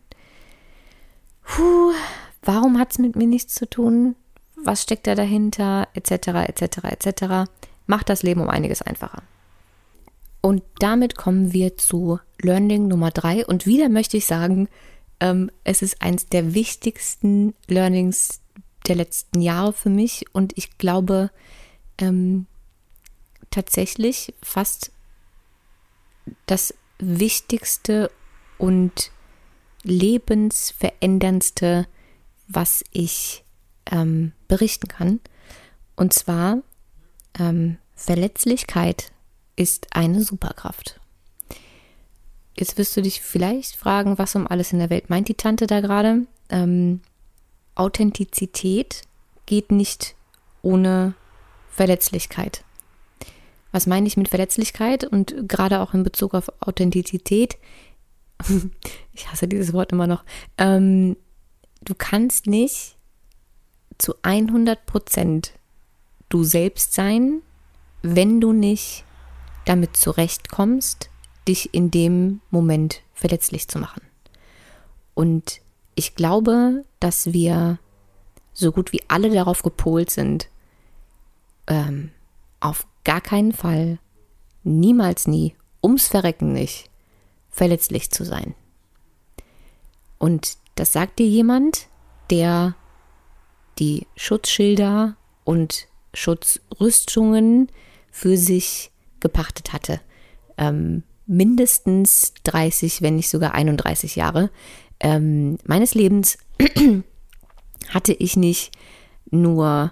Puh, 1.44 1.94
warum 2.42 2.78
hat 2.78 2.92
es 2.92 3.00
mit 3.00 3.16
mir 3.16 3.28
nichts 3.28 3.56
zu 3.56 3.70
tun? 3.70 4.16
Was 4.56 4.84
steckt 4.84 5.08
da 5.08 5.16
dahinter? 5.16 5.88
Etc. 5.94 6.12
etc. 6.12 6.78
etc. 6.84 7.52
Macht 7.88 8.10
das 8.10 8.24
Leben 8.24 8.42
um 8.42 8.50
einiges 8.50 8.82
einfacher. 8.82 9.24
Und 10.42 10.62
damit 10.80 11.18
kommen 11.18 11.54
wir 11.54 11.78
zu 11.78 12.20
Learning 12.42 12.88
Nummer 12.88 13.12
drei. 13.12 13.46
Und 13.46 13.66
wieder 13.66 13.90
möchte 13.90 14.18
ich 14.18 14.26
sagen, 14.26 14.68
ähm, 15.24 15.50
es 15.64 15.82
ist 15.82 16.02
eines 16.02 16.28
der 16.28 16.54
wichtigsten 16.54 17.56
Learnings 17.68 18.42
der 18.88 18.98
letzten 18.98 19.42
Jahre 19.42 19.72
für 19.72 19.90
mich. 19.90 20.26
Und 20.34 20.58
ich 20.58 20.78
glaube 20.78 21.32
ähm, 21.98 22.46
tatsächlich 23.50 24.34
fast 24.42 24.92
das 26.46 26.74
Wichtigste 27.00 28.12
und 28.58 29.12
lebensveränderndste, 29.84 31.88
was 32.50 32.84
ich 32.92 33.46
ähm, 33.90 34.34
berichten 34.50 34.90
kann. 34.90 35.22
Und 35.96 36.14
zwar 36.14 36.58
ähm, 37.40 37.78
Verletzlichkeit 37.96 39.14
ist 39.56 39.96
eine 39.96 40.22
Superkraft. 40.22 41.00
Jetzt 42.58 42.78
wirst 42.78 42.96
du 42.96 43.02
dich 43.02 43.22
vielleicht 43.22 43.76
fragen, 43.76 44.18
was 44.18 44.36
um 44.36 44.48
alles 44.48 44.74
in 44.74 44.80
der 44.80 44.90
Welt 44.90 45.10
meint 45.10 45.28
die 45.28 45.34
Tante 45.34 45.68
da 45.68 45.82
gerade. 45.82 46.28
Ähm, 46.50 47.02
Authentizität 47.76 49.02
geht 49.46 49.72
nicht 49.72 50.16
ohne 50.62 51.16
Verletzlichkeit. 51.70 52.64
Was 53.72 53.88
meine 53.88 54.08
ich 54.08 54.18
mit 54.18 54.30
Verletzlichkeit 54.30 55.04
und 55.04 55.50
gerade 55.50 55.80
auch 55.80 55.96
in 55.96 56.04
Bezug 56.04 56.36
auf 56.36 56.52
Authentizität? 56.60 57.58
ich 59.14 59.32
hasse 59.32 59.48
dieses 59.48 59.74
Wort 59.74 59.92
immer 59.92 60.06
noch. 60.06 60.24
Ähm, 60.60 61.18
du 61.82 61.96
kannst 61.98 62.46
nicht 62.46 62.98
zu 63.98 64.14
100 64.22 64.86
Prozent 64.86 65.54
du 66.30 66.44
selbst 66.44 66.94
sein, 66.94 67.42
wenn 68.02 68.42
du 68.42 68.54
nicht 68.54 69.06
damit 69.66 69.96
zurechtkommst, 69.96 71.10
dich 71.48 71.74
in 71.74 71.92
dem 71.92 72.42
Moment 72.52 73.02
verletzlich 73.14 73.68
zu 73.68 73.80
machen. 73.80 74.02
Und 75.14 75.62
ich 75.96 76.16
glaube, 76.16 76.84
dass 77.00 77.34
wir 77.34 77.80
so 78.54 78.72
gut 78.72 78.94
wie 78.94 79.02
alle 79.08 79.30
darauf 79.30 79.64
gepolt 79.64 80.10
sind, 80.10 80.50
ähm, 81.68 82.12
auf 82.60 82.88
gar 83.04 83.22
keinen 83.22 83.52
Fall, 83.52 84.00
niemals 84.64 85.28
nie, 85.28 85.56
ums 85.82 86.08
Verrecken 86.08 86.54
nicht, 86.54 86.90
verletzlich 87.50 88.12
zu 88.12 88.24
sein. 88.26 88.56
Und 90.18 90.58
das 90.76 90.94
sagt 90.94 91.20
dir 91.20 91.28
jemand, 91.28 91.88
der 92.30 92.76
die 93.80 94.08
Schutzschilder 94.16 95.18
und 95.44 95.88
Schutzrüstungen 96.14 97.70
für 98.12 98.38
sich 98.38 98.92
gepachtet 99.20 99.74
hatte. 99.74 100.00
Ähm, 100.58 101.04
mindestens 101.26 102.34
30, 102.44 103.02
wenn 103.02 103.16
nicht 103.16 103.30
sogar 103.30 103.54
31 103.54 104.16
Jahre 104.16 104.50
ähm, 105.00 105.58
meines 105.66 105.94
Lebens 105.94 106.38
hatte 107.90 108.14
ich 108.14 108.36
nicht 108.38 108.72
nur 109.30 109.92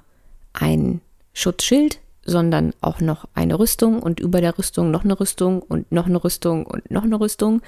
ein 0.54 1.02
Schutzschild, 1.34 2.00
sondern 2.24 2.74
auch 2.82 3.02
noch 3.02 3.28
eine 3.34 3.60
Rüstung 3.60 4.02
und 4.02 4.20
über 4.20 4.42
der 4.42 4.58
Rüstung 4.58 4.92
noch 4.92 5.04
eine 5.04 5.20
Rüstung 5.20 5.62
und 5.62 5.92
noch 5.92 6.06
eine 6.06 6.24
Rüstung 6.24 6.66
und 6.66 6.90
noch 6.92 7.04
eine 7.04 7.20
Rüstung. 7.20 7.62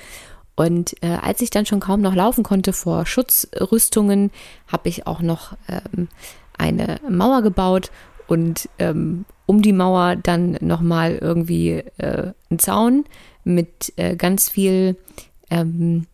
Und 0.56 0.96
äh, 1.04 1.18
als 1.22 1.42
ich 1.42 1.50
dann 1.50 1.66
schon 1.66 1.80
kaum 1.80 2.02
noch 2.02 2.16
laufen 2.16 2.44
konnte 2.44 2.74
vor 2.74 3.06
Schutzrüstungen, 3.06 4.32
habe 4.68 4.90
ich 4.90 5.08
auch 5.08 5.22
noch 5.22 5.58
ähm, 5.68 6.08
eine 6.58 7.00
Mauer 7.10 7.42
gebaut 7.42 7.92
und 8.28 8.70
ähm, 8.80 9.26
um 9.48 9.62
die 9.62 9.74
Mauer 9.74 10.16
dann 10.16 10.58
nochmal 10.62 11.18
irgendwie 11.20 11.84
äh, 11.98 12.34
einen 12.50 12.60
Zaun 12.60 13.06
mit 13.44 13.94
äh, 13.98 14.16
ganz 14.16 14.50
viel 14.50 14.98
ähm, 15.50 16.08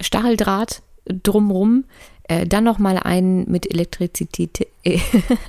Stacheldraht 0.00 0.82
drumrum, 1.06 1.84
äh, 2.24 2.46
dann 2.46 2.64
nochmal 2.64 2.98
einen 2.98 3.50
mit 3.50 3.70
Elektrizität, 3.70 4.68
äh, 4.84 4.98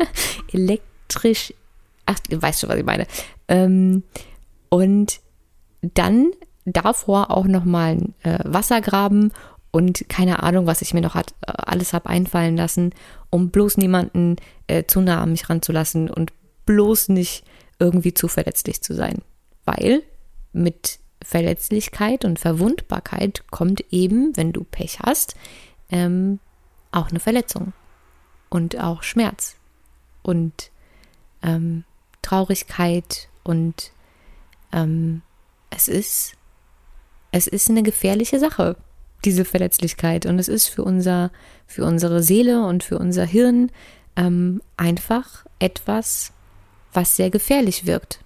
elektrisch, 0.52 1.54
ach, 2.06 2.18
weißt 2.30 2.62
schon, 2.62 2.70
was 2.70 2.78
ich 2.78 2.86
meine. 2.86 3.08
Ähm, 3.48 4.04
und 4.70 5.20
dann 5.82 6.32
davor 6.66 7.32
auch 7.32 7.46
nochmal 7.46 7.92
einen 7.92 8.16
äh, 8.24 8.40
Wassergraben 8.44 9.32
und 9.72 10.08
keine 10.08 10.44
Ahnung, 10.44 10.68
was 10.68 10.82
ich 10.82 10.94
mir 10.94 11.02
noch 11.02 11.16
hat, 11.16 11.34
äh, 11.42 11.52
alles 11.58 11.94
habe 11.94 12.10
einfallen 12.10 12.56
lassen, 12.56 12.94
um 13.30 13.50
bloß 13.50 13.78
niemanden 13.78 14.38
äh, 14.68 14.84
zu 14.86 15.02
nah 15.02 15.22
an 15.22 15.32
mich 15.32 15.50
ranzulassen 15.50 16.10
und 16.10 16.32
bloß 16.66 17.10
nicht 17.10 17.44
irgendwie 17.80 18.14
zu 18.14 18.28
verletzlich 18.28 18.82
zu 18.82 18.94
sein. 18.94 19.22
Weil 19.66 20.04
mit 20.54 21.00
Verletzlichkeit 21.24 22.26
und 22.26 22.40
Verwundbarkeit 22.40 23.44
kommt 23.52 23.84
eben, 23.92 24.36
wenn 24.36 24.54
du 24.54 24.64
Pech 24.64 25.00
hast, 25.00 25.36
ähm, 25.90 26.40
auch 26.92 27.10
eine 27.10 27.20
Verletzung 27.20 27.74
und 28.50 28.80
auch 28.80 29.04
Schmerz 29.04 29.56
und 30.22 30.72
ähm, 31.42 31.84
Traurigkeit 32.22 33.30
und 33.44 33.92
ähm, 34.72 35.22
es 35.70 35.88
ist 35.88 36.36
es 37.32 37.48
ist 37.48 37.70
eine 37.70 37.82
gefährliche 37.82 38.40
Sache, 38.40 38.76
diese 39.26 39.44
Verletzlichkeit 39.44 40.26
und 40.26 40.38
es 40.38 40.48
ist 40.48 40.68
für 40.68 40.84
unser 40.84 41.32
für 41.68 41.86
unsere 41.86 42.22
Seele 42.22 42.66
und 42.66 42.84
für 42.84 43.00
unser 43.00 43.26
Hirn 43.26 43.72
ähm, 44.16 44.62
einfach 44.78 45.46
etwas, 45.60 46.32
was 46.94 47.16
sehr 47.16 47.30
gefährlich 47.30 47.86
wirkt. 47.86 48.23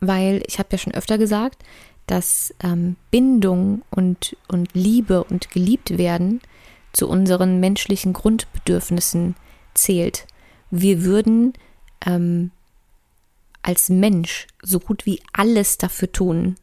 Weil 0.00 0.42
ich 0.46 0.58
habe 0.58 0.68
ja 0.72 0.78
schon 0.78 0.94
öfter 0.94 1.18
gesagt, 1.18 1.64
dass 2.06 2.54
ähm, 2.62 2.96
Bindung 3.10 3.82
und, 3.90 4.36
und 4.48 4.70
Liebe 4.74 5.24
und 5.24 5.50
geliebt 5.50 5.98
werden 5.98 6.40
zu 6.92 7.08
unseren 7.08 7.60
menschlichen 7.60 8.12
Grundbedürfnissen 8.12 9.36
zählt. 9.74 10.26
Wir 10.70 11.04
würden 11.04 11.52
ähm, 12.06 12.50
als 13.62 13.90
Mensch 13.90 14.46
so 14.62 14.80
gut 14.80 15.04
wie 15.04 15.20
alles 15.32 15.78
dafür 15.78 16.10
tun. 16.10 16.56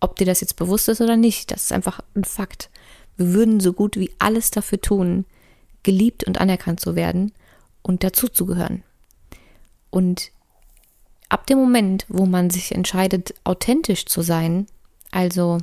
Ob 0.00 0.16
dir 0.16 0.26
das 0.26 0.40
jetzt 0.40 0.56
bewusst 0.56 0.88
ist 0.88 1.00
oder 1.00 1.16
nicht, 1.16 1.52
das 1.52 1.64
ist 1.64 1.72
einfach 1.72 2.00
ein 2.16 2.24
Fakt. 2.24 2.70
Wir 3.16 3.32
würden 3.34 3.60
so 3.60 3.72
gut 3.72 3.96
wie 3.96 4.10
alles 4.18 4.50
dafür 4.50 4.80
tun, 4.80 5.24
geliebt 5.84 6.24
und 6.24 6.40
anerkannt 6.40 6.80
zu 6.80 6.96
werden 6.96 7.32
und 7.82 8.02
dazuzugehören. 8.02 8.82
Und 9.90 10.32
ab 11.32 11.46
dem 11.46 11.58
Moment, 11.58 12.04
wo 12.08 12.26
man 12.26 12.50
sich 12.50 12.72
entscheidet, 12.72 13.34
authentisch 13.44 14.06
zu 14.06 14.22
sein, 14.22 14.66
also 15.10 15.58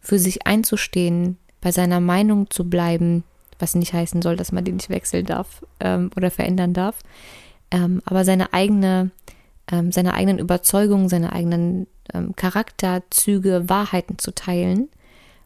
für 0.00 0.18
sich 0.18 0.46
einzustehen, 0.46 1.38
bei 1.60 1.72
seiner 1.72 2.00
Meinung 2.00 2.50
zu 2.50 2.68
bleiben, 2.68 3.24
was 3.58 3.74
nicht 3.74 3.92
heißen 3.92 4.22
soll, 4.22 4.36
dass 4.36 4.52
man 4.52 4.64
die 4.64 4.72
nicht 4.72 4.90
wechseln 4.90 5.24
darf 5.24 5.64
ähm, 5.80 6.10
oder 6.16 6.30
verändern 6.30 6.74
darf, 6.74 6.96
ähm, 7.70 8.02
aber 8.04 8.24
seine 8.24 8.52
eigene 8.52 9.10
ähm, 9.70 9.92
seine 9.92 10.14
eigenen 10.14 10.38
Überzeugungen, 10.38 11.08
seine 11.08 11.32
eigenen 11.32 11.86
ähm, 12.12 12.36
Charakterzüge, 12.36 13.68
Wahrheiten 13.68 14.18
zu 14.18 14.34
teilen, 14.34 14.88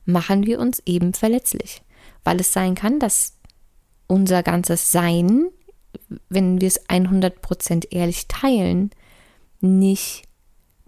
machen 0.05 0.45
wir 0.47 0.59
uns 0.59 0.83
eben 0.87 1.15
verletzlich. 1.15 1.83
Weil 2.25 2.41
es 2.41 2.53
sein 2.53 2.75
kann, 2.75 2.99
dass 2.99 3.35
unser 4.07 4.43
ganzes 4.43 4.91
Sein, 4.91 5.47
wenn 6.29 6.61
wir 6.61 6.69
es 6.69 6.89
100% 6.89 7.93
ehrlich 7.93 8.27
teilen, 8.27 8.91
nicht 9.61 10.25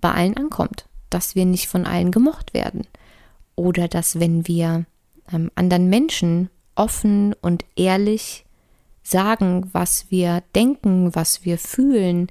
bei 0.00 0.12
allen 0.12 0.36
ankommt. 0.36 0.86
Dass 1.10 1.34
wir 1.34 1.44
nicht 1.44 1.66
von 1.66 1.86
allen 1.86 2.10
gemocht 2.12 2.54
werden. 2.54 2.86
Oder 3.56 3.88
dass 3.88 4.20
wenn 4.20 4.46
wir 4.46 4.86
ähm, 5.32 5.50
anderen 5.54 5.88
Menschen 5.88 6.50
offen 6.74 7.34
und 7.40 7.64
ehrlich 7.76 8.44
sagen, 9.02 9.68
was 9.72 10.10
wir 10.10 10.42
denken, 10.54 11.14
was 11.14 11.44
wir 11.44 11.58
fühlen, 11.58 12.28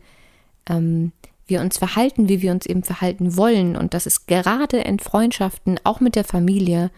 ähm, 0.68 1.12
wir 1.46 1.62
uns 1.62 1.78
verhalten, 1.78 2.30
wie 2.30 2.42
wir 2.42 2.52
uns 2.52 2.66
eben 2.66 2.84
verhalten 2.84 3.36
wollen. 3.36 3.76
Und 3.76 3.94
das 3.94 4.06
ist 4.06 4.28
gerade 4.28 4.80
in 4.80 5.00
Freundschaften, 5.00 5.80
auch 5.84 6.00
mit 6.00 6.16
der 6.16 6.24
Familie 6.24 6.92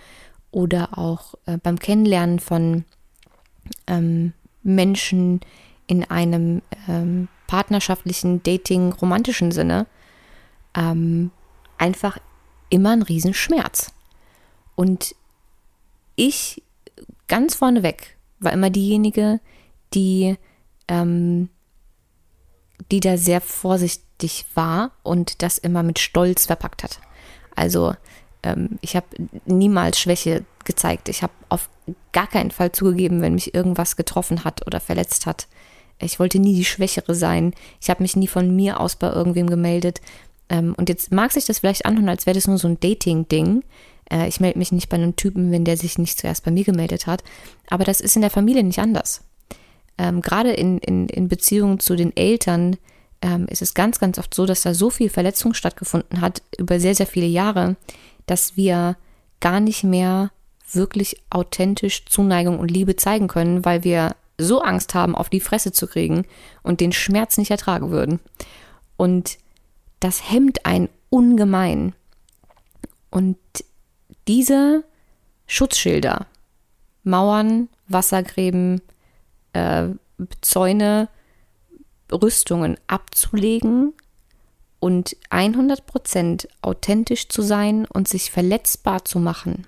oder 0.51 0.97
auch 0.97 1.35
äh, 1.45 1.57
beim 1.57 1.79
Kennenlernen 1.79 2.39
von 2.39 2.83
ähm, 3.87 4.33
Menschen 4.63 5.39
in 5.87 6.03
einem 6.03 6.61
ähm, 6.87 7.27
partnerschaftlichen, 7.51 8.41
dating, 8.43 8.93
romantischen 8.93 9.51
Sinne, 9.51 9.85
ähm, 10.73 11.31
einfach 11.77 12.17
immer 12.69 12.91
ein 12.91 13.01
Riesenschmerz. 13.01 13.91
Und 14.75 15.17
ich 16.15 16.63
ganz 17.27 17.55
vorneweg 17.55 18.15
war 18.39 18.53
immer 18.53 18.69
diejenige, 18.69 19.41
die 19.93 20.37
ähm, 20.87 21.49
die 22.89 23.01
da 23.01 23.17
sehr 23.17 23.41
vorsichtig 23.41 24.45
war 24.55 24.91
und 25.03 25.41
das 25.41 25.57
immer 25.57 25.83
mit 25.83 25.99
Stolz 25.99 26.45
verpackt 26.45 26.83
hat. 26.83 27.01
Also 27.53 27.93
ähm, 28.43 28.79
ich 28.79 28.95
habe 28.95 29.07
niemals 29.43 29.99
Schwäche 29.99 30.45
gezeigt. 30.63 31.09
Ich 31.09 31.21
habe 31.21 31.33
auf 31.49 31.69
gar 32.13 32.27
keinen 32.27 32.51
Fall 32.51 32.71
zugegeben, 32.71 33.21
wenn 33.21 33.33
mich 33.33 33.53
irgendwas 33.53 33.97
getroffen 33.97 34.45
hat 34.45 34.65
oder 34.65 34.79
verletzt 34.79 35.25
hat. 35.25 35.49
Ich 36.01 36.19
wollte 36.19 36.39
nie 36.39 36.55
die 36.55 36.65
Schwächere 36.65 37.15
sein. 37.15 37.53
Ich 37.81 37.89
habe 37.89 38.03
mich 38.03 38.15
nie 38.15 38.27
von 38.27 38.55
mir 38.55 38.79
aus 38.79 38.95
bei 38.95 39.11
irgendwem 39.11 39.47
gemeldet. 39.47 40.01
Ähm, 40.49 40.75
und 40.77 40.89
jetzt 40.89 41.11
mag 41.11 41.31
sich 41.31 41.45
das 41.45 41.59
vielleicht 41.59 41.85
anhören, 41.85 42.09
als 42.09 42.25
wäre 42.25 42.35
das 42.35 42.47
nur 42.47 42.57
so 42.57 42.67
ein 42.67 42.79
Dating-Ding. 42.79 43.63
Äh, 44.11 44.27
ich 44.27 44.39
melde 44.39 44.59
mich 44.59 44.71
nicht 44.71 44.89
bei 44.89 44.97
einem 44.97 45.15
Typen, 45.15 45.51
wenn 45.51 45.65
der 45.65 45.77
sich 45.77 45.97
nicht 45.97 46.19
zuerst 46.19 46.43
bei 46.43 46.51
mir 46.51 46.63
gemeldet 46.63 47.07
hat. 47.07 47.23
Aber 47.69 47.83
das 47.83 48.01
ist 48.01 48.15
in 48.15 48.21
der 48.21 48.31
Familie 48.31 48.63
nicht 48.63 48.79
anders 48.79 49.21
ähm, 50.01 50.21
gerade 50.21 50.51
in, 50.51 50.79
in, 50.79 51.07
in 51.07 51.27
Beziehungen 51.27 51.79
zu 51.79 51.95
den 51.95 52.15
Eltern 52.17 52.77
ähm, 53.21 53.45
ist 53.47 53.61
es 53.61 53.75
ganz, 53.75 53.99
ganz 53.99 54.17
oft 54.17 54.33
so, 54.33 54.47
dass 54.47 54.63
da 54.63 54.73
so 54.73 54.89
viel 54.89 55.09
Verletzung 55.09 55.53
stattgefunden 55.53 56.21
hat 56.21 56.41
über 56.57 56.79
sehr, 56.79 56.95
sehr 56.95 57.05
viele 57.05 57.27
Jahre, 57.27 57.75
dass 58.25 58.57
wir 58.57 58.97
gar 59.39 59.59
nicht 59.59 59.83
mehr 59.83 60.31
wirklich 60.71 61.21
authentisch 61.29 62.05
Zuneigung 62.05 62.57
und 62.57 62.71
Liebe 62.71 62.95
zeigen 62.95 63.27
können, 63.27 63.63
weil 63.63 63.83
wir 63.83 64.15
so 64.41 64.61
Angst 64.61 64.93
haben, 64.93 65.15
auf 65.15 65.29
die 65.29 65.39
Fresse 65.39 65.71
zu 65.71 65.87
kriegen 65.87 66.25
und 66.63 66.79
den 66.79 66.91
Schmerz 66.91 67.37
nicht 67.37 67.51
ertragen 67.51 67.91
würden. 67.91 68.19
Und 68.97 69.37
das 69.99 70.31
hemmt 70.31 70.65
einen 70.65 70.89
ungemein. 71.09 71.93
Und 73.09 73.37
diese 74.27 74.83
Schutzschilder, 75.47 76.27
Mauern, 77.03 77.67
Wassergräben, 77.87 78.81
äh, 79.53 79.89
Zäune, 80.41 81.09
Rüstungen 82.11 82.77
abzulegen 82.87 83.93
und 84.79 85.15
100% 85.29 86.47
authentisch 86.61 87.29
zu 87.29 87.41
sein 87.41 87.85
und 87.85 88.07
sich 88.07 88.31
verletzbar 88.31 89.05
zu 89.05 89.19
machen, 89.19 89.67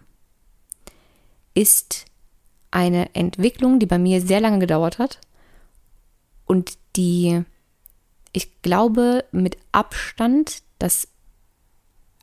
ist 1.53 2.05
eine 2.73 3.13
Entwicklung, 3.13 3.79
die 3.79 3.85
bei 3.85 3.99
mir 3.99 4.19
sehr 4.21 4.41
lange 4.41 4.59
gedauert 4.59 4.97
hat 4.97 5.19
und 6.45 6.77
die, 6.95 7.43
ich 8.31 8.61
glaube, 8.61 9.25
mit 9.31 9.57
Abstand 9.71 10.63
das 10.79 11.07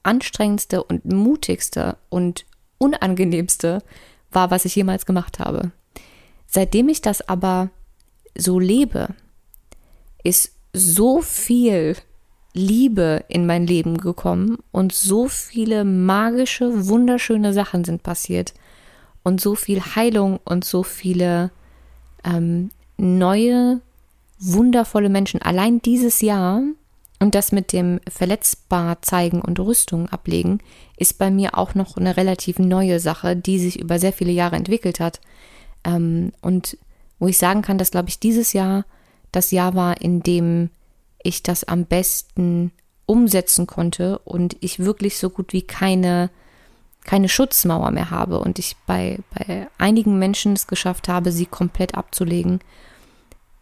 anstrengendste 0.03 0.83
und 0.83 1.05
mutigste 1.05 1.97
und 2.09 2.47
unangenehmste 2.79 3.83
war, 4.33 4.51
was 4.51 4.65
ich 4.65 4.75
jemals 4.75 5.07
gemacht 5.07 5.39
habe. 5.39 5.71
Seitdem 6.47 6.89
ich 6.89 7.01
das 7.01 7.29
aber 7.29 7.71
so 8.37 8.59
lebe, 8.59 9.15
ist 10.25 10.57
so 10.73 11.23
viel 11.23 11.97
Liebe 12.53 13.25
in 13.29 13.47
mein 13.47 13.67
Leben 13.67 13.99
gekommen 13.99 14.59
und 14.73 14.93
so 14.93 15.29
viele 15.29 15.85
magische, 15.85 16.89
wunderschöne 16.89 17.53
Sachen 17.53 17.85
sind 17.85 18.03
passiert 18.03 18.53
und 19.23 19.41
so 19.41 19.55
viel 19.55 19.81
Heilung 19.81 20.41
und 20.45 20.65
so 20.65 20.83
viele 20.83 21.51
ähm, 22.25 22.71
neue, 22.97 23.81
wundervolle 24.39 25.09
Menschen. 25.09 25.43
Allein 25.43 25.83
dieses 25.83 26.21
Jahr 26.21 26.63
und 27.19 27.35
das 27.35 27.53
mit 27.53 27.73
dem 27.73 28.01
verletzbar 28.09 29.03
zeigen 29.03 29.43
und 29.43 29.61
Rüstung 29.61 30.09
ablegen 30.09 30.61
ist 30.97 31.19
bei 31.19 31.31
mir 31.31 31.57
auch 31.59 31.75
noch 31.75 31.97
eine 31.97 32.17
relativ 32.17 32.59
neue 32.59 32.99
Sache, 32.99 33.37
die 33.37 33.59
sich 33.59 33.79
über 33.79 33.99
sehr 33.99 34.13
viele 34.13 34.33
Jahre 34.33 34.57
entwickelt 34.57 35.01
hat. 35.01 35.21
Ähm, 35.85 36.33
und 36.41 36.79
wo 37.19 37.29
ich 37.29 37.39
sagen 37.39 37.63
kann, 37.63 37.79
dass, 37.79 37.91
glaube 37.91 38.09
ich, 38.09 38.19
dieses 38.19 38.53
Jahr 38.55 38.85
das 39.33 39.51
Jahr 39.51 39.75
war, 39.75 40.01
in 40.01 40.23
dem 40.23 40.71
ich 41.23 41.43
das 41.43 41.65
am 41.65 41.85
besten 41.85 42.73
umsetzen 43.07 43.67
konnte 43.67 44.19
und 44.21 44.57
ich 44.61 44.79
wirklich 44.79 45.19
so 45.19 45.31
gut 45.31 45.53
wie 45.53 45.63
keine, 45.63 46.31
keine 47.05 47.29
Schutzmauer 47.29 47.91
mehr 47.91 48.11
habe 48.11 48.41
und 48.41 48.59
ich 48.59 48.77
bei, 48.87 49.19
bei 49.35 49.69
einigen 49.79 50.19
Menschen 50.19 50.53
es 50.53 50.67
geschafft 50.67 51.09
habe, 51.09 51.33
sie 51.33 51.47
komplett 51.47 51.95
abzulegen. 51.95 52.61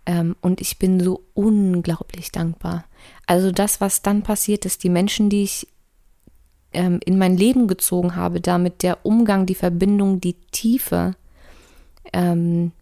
Ähm, 0.06 0.36
und 0.40 0.60
ich 0.60 0.78
bin 0.78 1.00
so 1.00 1.22
unglaublich 1.34 2.32
dankbar. 2.32 2.84
Also 3.26 3.52
das, 3.52 3.80
was 3.80 4.02
dann 4.02 4.22
passiert 4.22 4.64
ist, 4.64 4.82
die 4.82 4.88
Menschen, 4.88 5.30
die 5.30 5.44
ich 5.44 5.68
ähm, 6.72 7.00
in 7.04 7.18
mein 7.18 7.36
Leben 7.36 7.68
gezogen 7.68 8.16
habe, 8.16 8.40
damit 8.40 8.82
der 8.82 9.04
Umgang, 9.04 9.46
die 9.46 9.54
Verbindung, 9.54 10.20
die 10.20 10.34
Tiefe, 10.50 11.14
ähm, 12.12 12.72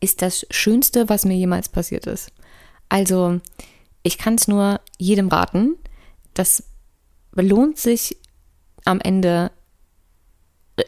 ist 0.00 0.22
das 0.22 0.46
Schönste, 0.50 1.08
was 1.08 1.24
mir 1.24 1.36
jemals 1.36 1.68
passiert 1.68 2.06
ist. 2.06 2.30
Also, 2.88 3.40
ich 4.02 4.18
kann 4.18 4.34
es 4.34 4.48
nur 4.48 4.80
jedem 4.98 5.28
raten. 5.28 5.76
Das 6.34 6.64
lohnt 7.32 7.78
sich 7.78 8.18
am 8.84 9.00
Ende 9.00 9.50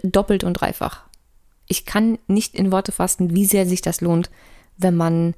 doppelt 0.02 0.44
und 0.44 0.54
dreifach. 0.54 1.02
Ich 1.68 1.84
kann 1.84 2.18
nicht 2.26 2.54
in 2.54 2.72
Worte 2.72 2.92
fassen, 2.92 3.34
wie 3.34 3.44
sehr 3.44 3.66
sich 3.66 3.82
das 3.82 4.00
lohnt, 4.00 4.30
wenn 4.76 4.96
man 4.96 5.34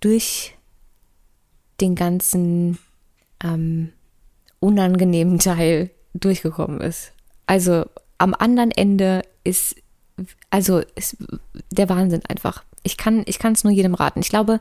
durch 0.00 0.54
den 1.80 1.94
ganzen 1.94 2.78
ähm, 3.42 3.92
unangenehmen 4.60 5.38
Teil 5.38 5.90
durchgekommen 6.14 6.80
ist. 6.80 7.12
Also 7.46 7.86
am 8.18 8.34
anderen 8.34 8.70
Ende 8.70 9.22
ist 9.44 9.76
also 10.50 10.82
ist 10.94 11.16
der 11.70 11.88
Wahnsinn 11.88 12.22
einfach. 12.28 12.64
Ich 12.82 12.96
kann 12.96 13.24
es 13.26 13.64
nur 13.64 13.72
jedem 13.72 13.94
raten. 13.94 14.20
Ich 14.20 14.28
glaube, 14.28 14.60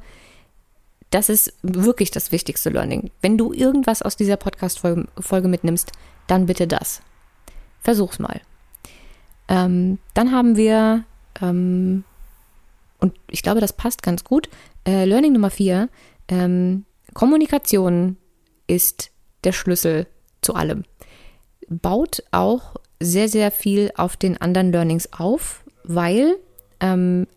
das 1.09 1.29
ist 1.29 1.53
wirklich 1.61 2.11
das 2.11 2.31
wichtigste 2.31 2.69
Learning. 2.69 3.11
Wenn 3.21 3.37
du 3.37 3.51
irgendwas 3.51 4.01
aus 4.01 4.15
dieser 4.15 4.37
Podcast-Folge 4.37 5.47
mitnimmst, 5.47 5.91
dann 6.27 6.45
bitte 6.45 6.67
das. 6.67 7.01
Versuch's 7.81 8.19
mal. 8.19 8.41
Ähm, 9.47 9.99
dann 10.13 10.31
haben 10.31 10.55
wir, 10.55 11.03
ähm, 11.41 12.03
und 12.99 13.13
ich 13.29 13.43
glaube, 13.43 13.61
das 13.61 13.73
passt 13.73 14.03
ganz 14.03 14.23
gut, 14.23 14.49
äh, 14.87 15.05
Learning 15.05 15.33
Nummer 15.33 15.49
vier, 15.49 15.89
ähm, 16.27 16.85
Kommunikation 17.13 18.17
ist 18.67 19.11
der 19.43 19.51
Schlüssel 19.51 20.07
zu 20.41 20.55
allem. 20.55 20.83
Baut 21.67 22.23
auch 22.31 22.75
sehr, 22.99 23.27
sehr 23.27 23.51
viel 23.51 23.91
auf 23.95 24.15
den 24.15 24.39
anderen 24.39 24.71
Learnings 24.71 25.11
auf, 25.11 25.63
weil 25.83 26.37
ähm, 26.79 27.27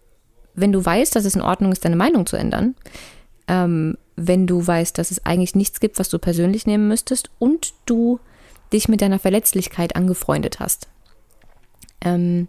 wenn 0.55 0.73
du 0.73 0.85
weißt, 0.85 1.17
dass 1.17 1.25
es 1.25 1.35
in 1.35 1.43
Ordnung 1.43 1.73
ist, 1.73 1.85
deine 1.85 1.97
Meinung 1.97 2.27
zu 2.27 2.37
ändern, 2.37 2.77
ähm, 3.49 3.97
wenn 4.17 4.47
du 4.47 4.65
weißt, 4.65 4.97
dass 4.97 5.11
es 5.11 5.25
eigentlich 5.27 5.55
nichts 5.55 5.81
gibt, 5.81 5.99
was 5.99 6.09
du 6.09 6.19
persönlich 6.19 6.67
nehmen 6.67 6.87
müsstest 6.87 7.31
und 7.39 7.75
du 7.87 8.21
dich 8.75 8.89
mit 8.89 9.01
deiner 9.01 9.19
Verletzlichkeit 9.19 9.97
angefreundet 9.97 10.61
hast, 10.61 10.89
ähm, 12.03 12.49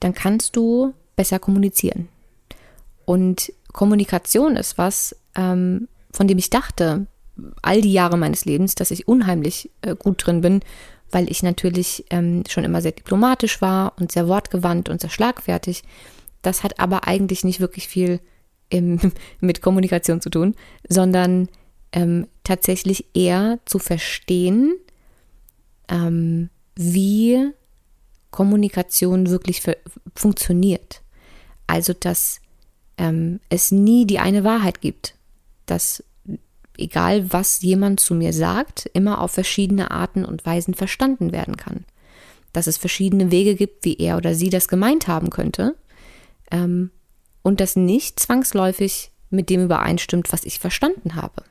dann 0.00 0.12
kannst 0.14 0.56
du 0.56 0.92
besser 1.16 1.38
kommunizieren. 1.38 2.08
Und 3.04 3.52
Kommunikation 3.72 4.56
ist 4.56 4.78
was, 4.78 5.16
ähm, 5.34 5.88
von 6.12 6.28
dem 6.28 6.38
ich 6.38 6.50
dachte, 6.50 7.06
all 7.62 7.80
die 7.80 7.92
Jahre 7.92 8.16
meines 8.16 8.44
Lebens, 8.44 8.74
dass 8.74 8.90
ich 8.90 9.08
unheimlich 9.08 9.70
äh, 9.82 9.94
gut 9.96 10.26
drin 10.26 10.40
bin, 10.40 10.60
weil 11.10 11.30
ich 11.30 11.42
natürlich 11.42 12.04
ähm, 12.10 12.44
schon 12.48 12.64
immer 12.64 12.82
sehr 12.82 12.92
diplomatisch 12.92 13.62
war 13.62 13.94
und 13.98 14.12
sehr 14.12 14.28
wortgewandt 14.28 14.88
und 14.88 15.00
sehr 15.00 15.10
schlagfertig. 15.10 15.82
Das 16.42 16.62
hat 16.62 16.78
aber 16.80 17.06
eigentlich 17.06 17.44
nicht 17.44 17.60
wirklich 17.60 17.88
viel 17.88 18.20
im, 18.70 19.00
mit 19.40 19.62
Kommunikation 19.62 20.20
zu 20.20 20.28
tun, 20.28 20.54
sondern 20.86 21.48
ähm, 21.92 22.26
tatsächlich 22.44 23.06
eher 23.14 23.58
zu 23.64 23.78
verstehen, 23.78 24.74
ähm, 25.88 26.50
wie 26.74 27.50
Kommunikation 28.30 29.30
wirklich 29.30 29.62
funktioniert. 30.14 31.02
Also, 31.66 31.92
dass 31.92 32.40
ähm, 32.96 33.40
es 33.48 33.70
nie 33.70 34.06
die 34.06 34.18
eine 34.18 34.44
Wahrheit 34.44 34.80
gibt, 34.80 35.14
dass 35.66 36.02
egal 36.76 37.32
was 37.32 37.62
jemand 37.62 38.00
zu 38.00 38.14
mir 38.14 38.32
sagt, 38.32 38.88
immer 38.92 39.20
auf 39.20 39.32
verschiedene 39.32 39.90
Arten 39.90 40.24
und 40.24 40.46
Weisen 40.46 40.74
verstanden 40.74 41.32
werden 41.32 41.56
kann. 41.56 41.84
Dass 42.52 42.66
es 42.66 42.78
verschiedene 42.78 43.30
Wege 43.30 43.54
gibt, 43.54 43.84
wie 43.84 43.96
er 43.96 44.16
oder 44.16 44.34
sie 44.34 44.50
das 44.50 44.68
gemeint 44.68 45.08
haben 45.08 45.30
könnte. 45.30 45.76
Ähm, 46.50 46.90
und 47.42 47.60
das 47.60 47.76
nicht 47.76 48.20
zwangsläufig 48.20 49.10
mit 49.30 49.50
dem 49.50 49.64
übereinstimmt, 49.64 50.32
was 50.32 50.44
ich 50.44 50.58
verstanden 50.58 51.14
habe. 51.14 51.42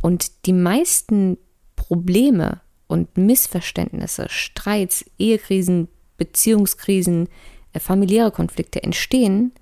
Und 0.00 0.46
die 0.46 0.52
meisten 0.52 1.36
Probleme 1.76 2.60
und 2.90 3.16
Missverständnisse, 3.16 4.26
Streits, 4.28 5.04
Ehekrisen, 5.18 5.88
Beziehungskrisen, 6.16 7.28
äh, 7.72 7.80
familiäre 7.80 8.30
Konflikte 8.30 8.82
entstehen, 8.82 9.52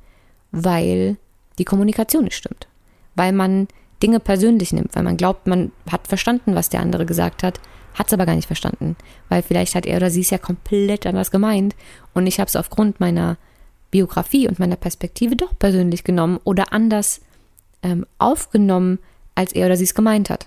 weil 0.51 1.16
die 1.59 1.64
Kommunikation 1.64 2.24
nicht 2.24 2.37
stimmt. 2.37 2.66
Weil 3.14 3.33
man 3.33 3.68
Dinge 4.03 4.20
persönlich 4.20 4.72
nimmt, 4.72 4.95
weil 4.95 5.03
man 5.03 5.16
glaubt, 5.16 5.47
man 5.47 5.72
hat 5.91 6.07
verstanden, 6.07 6.55
was 6.55 6.68
der 6.68 6.81
andere 6.81 7.05
gesagt 7.05 7.43
hat, 7.43 7.61
hat 7.95 8.07
es 8.07 8.12
aber 8.12 8.26
gar 8.26 8.37
nicht 8.37 8.47
verstanden, 8.47 8.97
weil 9.29 9.43
vielleicht 9.43 9.74
hat 9.74 9.85
er 9.85 9.97
oder 9.97 10.11
sie 10.11 10.20
es 10.20 10.31
ja 10.31 10.39
komplett 10.39 11.05
anders 11.05 11.31
gemeint 11.31 11.74
und 12.14 12.26
ich 12.26 12.39
habe 12.39 12.49
es 12.49 12.55
aufgrund 12.55 13.01
meiner 13.01 13.37
Biografie 13.91 14.47
und 14.47 14.59
meiner 14.59 14.76
Perspektive 14.76 15.35
doch 15.35 15.59
persönlich 15.59 16.05
genommen 16.05 16.39
oder 16.45 16.72
anders 16.72 17.20
ähm, 17.83 18.07
aufgenommen, 18.18 19.01
als 19.35 19.53
er 19.53 19.66
oder 19.66 19.76
sie 19.76 19.85
es 19.85 19.95
gemeint 19.95 20.31
hat. 20.31 20.47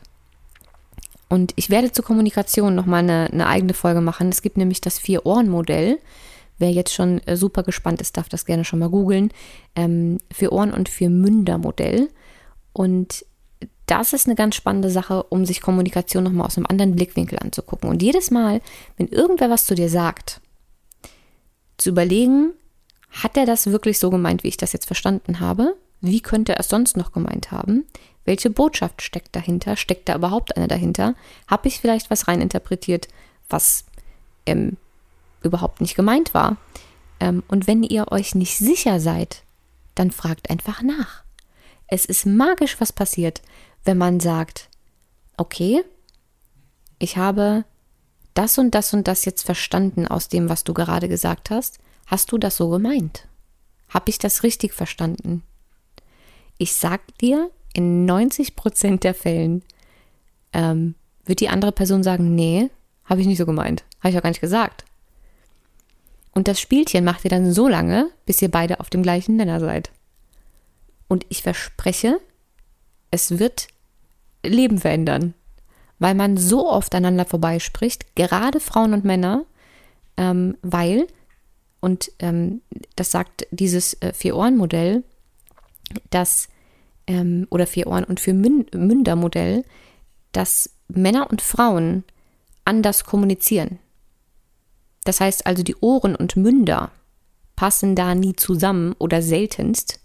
Und 1.32 1.54
ich 1.56 1.70
werde 1.70 1.94
zur 1.94 2.04
Kommunikation 2.04 2.76
nochmal 2.76 3.00
eine, 3.00 3.30
eine 3.32 3.48
eigene 3.48 3.74
Folge 3.74 4.02
machen. 4.02 4.28
Es 4.28 4.42
gibt 4.42 4.58
nämlich 4.58 4.82
das 4.82 5.00
Vier-Ohren-Modell. 5.00 5.98
Wer 6.58 6.72
jetzt 6.72 6.94
schon 6.94 7.26
äh, 7.26 7.38
super 7.38 7.64
gespannt 7.64 8.02
ist, 8.02 8.18
darf 8.18 8.28
das 8.28 8.44
gerne 8.44 8.66
schon 8.66 8.80
mal 8.80 8.90
googeln. 8.90 9.32
Ähm, 9.74 10.18
Vier-Ohren- 10.30 10.74
und 10.74 10.90
Vier-Münder-Modell. 10.90 12.10
Und 12.74 13.26
das 13.86 14.12
ist 14.12 14.28
eine 14.28 14.36
ganz 14.36 14.56
spannende 14.56 14.90
Sache, 14.90 15.24
um 15.24 15.46
sich 15.46 15.62
Kommunikation 15.62 16.26
nochmal 16.26 16.48
aus 16.48 16.58
einem 16.58 16.66
anderen 16.66 16.96
Blickwinkel 16.96 17.40
anzugucken. 17.40 17.90
Und 17.90 18.02
jedes 18.02 18.30
Mal, 18.30 18.60
wenn 18.98 19.08
irgendwer 19.08 19.50
was 19.50 19.66
zu 19.66 19.74
dir 19.74 19.88
sagt, 19.88 20.42
zu 21.78 21.92
überlegen, 21.92 22.50
hat 23.10 23.38
er 23.38 23.46
das 23.46 23.68
wirklich 23.68 24.00
so 24.00 24.10
gemeint, 24.10 24.44
wie 24.44 24.50
ich 24.50 24.58
das 24.58 24.74
jetzt 24.74 24.86
verstanden 24.86 25.40
habe? 25.40 25.78
Wie 26.02 26.22
könnte 26.22 26.54
er 26.54 26.60
es 26.60 26.70
sonst 26.70 26.98
noch 26.98 27.12
gemeint 27.12 27.52
haben? 27.52 27.86
Welche 28.26 28.50
Botschaft 28.50 29.02
steckt 29.02 29.36
dahinter? 29.36 29.76
Steckt 29.78 30.10
da 30.10 30.16
überhaupt 30.16 30.58
eine 30.58 30.68
dahinter? 30.68 31.16
Habe 31.48 31.68
ich 31.68 31.80
vielleicht 31.80 32.10
was 32.10 32.28
reininterpretiert, 32.28 33.08
was 33.50 33.86
ähm, 34.46 34.78
überhaupt 35.44 35.82
nicht 35.82 35.96
gemeint 35.96 36.34
war? 36.34 36.58
Ähm, 37.20 37.44
und 37.48 37.68
wenn 37.68 37.84
ihr 37.84 38.12
euch 38.12 38.36
nicht 38.36 38.58
sicher 38.58 39.00
seid, 39.00 39.44
dann 39.96 40.12
fragt 40.12 40.50
einfach 40.50 40.82
nach. 40.82 41.24
Es 41.88 42.06
ist 42.06 42.26
magisch, 42.26 42.80
was 42.80 42.94
passiert, 42.94 43.42
wenn 43.84 43.98
man 43.98 44.20
sagt, 44.20 44.70
okay, 45.38 45.84
ich 47.00 47.18
habe 47.18 47.66
das 48.34 48.58
und 48.58 48.72
das 48.72 48.94
und 48.94 49.08
das 49.08 49.26
jetzt 49.26 49.44
verstanden 49.44 50.08
aus 50.08 50.30
dem, 50.30 50.50
was 50.50 50.64
du 50.64 50.74
gerade 50.74 51.10
gesagt 51.10 51.50
hast. 51.50 51.80
Hast 52.08 52.32
du 52.32 52.38
das 52.38 52.58
so 52.58 52.70
gemeint? 52.70 53.28
Habe 53.90 54.10
ich 54.10 54.18
das 54.18 54.44
richtig 54.44 54.74
verstanden? 54.74 55.44
Ich 56.62 56.74
sag 56.74 57.18
dir, 57.18 57.50
in 57.74 58.06
90 58.06 58.56
Prozent 58.56 59.04
der 59.04 59.16
Fällen 59.16 59.64
ähm, 60.54 60.94
wird 61.26 61.40
die 61.40 61.50
andere 61.50 61.72
Person 61.72 62.04
sagen, 62.04 62.36
nee, 62.36 62.70
habe 63.04 63.20
ich 63.20 63.26
nicht 63.26 63.40
so 63.40 63.48
gemeint. 63.48 63.84
Habe 64.00 64.12
ich 64.12 64.18
auch 64.20 64.22
gar 64.22 64.30
nicht 64.30 64.42
gesagt. 64.42 64.86
Und 66.36 66.48
das 66.48 66.60
Spielchen 66.60 67.04
macht 67.04 67.24
ihr 67.26 67.32
dann 67.32 67.52
so 67.52 67.68
lange, 67.68 68.12
bis 68.28 68.44
ihr 68.44 68.52
beide 68.52 68.80
auf 68.80 68.92
dem 68.92 69.02
gleichen 69.02 69.38
Nenner 69.38 69.60
seid. 69.60 69.90
Und 71.08 71.26
ich 71.30 71.42
verspreche, 71.42 72.22
es 73.10 73.40
wird 73.40 73.68
Leben 74.46 74.78
verändern, 74.78 75.34
weil 75.98 76.14
man 76.14 76.38
so 76.38 76.70
oft 76.70 76.94
aneinander 76.94 77.26
vorbeispricht, 77.26 78.16
gerade 78.16 78.60
Frauen 78.60 78.94
und 78.94 79.04
Männer, 79.04 79.46
ähm, 80.16 80.56
weil, 80.62 81.08
und 81.80 82.12
ähm, 82.20 82.62
das 82.96 83.10
sagt 83.10 83.48
dieses 83.50 84.00
äh, 84.04 84.14
Vier-Ohren-Modell, 84.14 85.04
dass, 86.10 86.50
ähm, 87.08 87.48
oder 87.50 87.68
Vier-Ohren- 87.68 88.04
und 88.04 88.20
Vier-Münder-Modell, 88.20 89.64
dass 90.32 90.70
Männer 90.88 91.30
und 91.30 91.42
Frauen 91.42 92.04
anders 92.66 93.04
kommunizieren. 93.04 93.80
Das 95.04 95.20
heißt 95.20 95.46
also, 95.46 95.64
die 95.64 95.76
Ohren 95.78 96.16
und 96.16 96.36
Münder 96.36 96.92
passen 97.56 97.96
da 97.96 98.16
nie 98.16 98.36
zusammen 98.36 98.94
oder 98.98 99.22
seltenst 99.22 100.02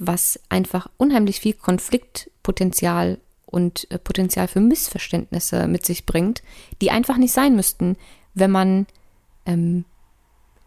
was 0.00 0.40
einfach 0.48 0.88
unheimlich 0.96 1.40
viel 1.40 1.52
Konfliktpotenzial 1.52 3.18
und 3.44 3.88
äh, 3.90 3.98
Potenzial 3.98 4.48
für 4.48 4.60
Missverständnisse 4.60 5.68
mit 5.68 5.84
sich 5.84 6.06
bringt, 6.06 6.42
die 6.80 6.90
einfach 6.90 7.18
nicht 7.18 7.32
sein 7.32 7.54
müssten, 7.54 7.96
wenn 8.32 8.50
man 8.50 8.86
ähm, 9.44 9.84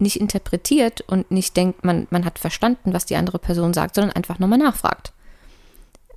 nicht 0.03 0.19
interpretiert 0.19 1.01
und 1.01 1.31
nicht 1.31 1.57
denkt, 1.57 1.83
man, 1.83 2.07
man 2.11 2.25
hat 2.25 2.37
verstanden, 2.37 2.93
was 2.93 3.05
die 3.05 3.15
andere 3.15 3.39
Person 3.39 3.73
sagt, 3.73 3.95
sondern 3.95 4.15
einfach 4.15 4.37
nochmal 4.37 4.59
nachfragt. 4.59 5.13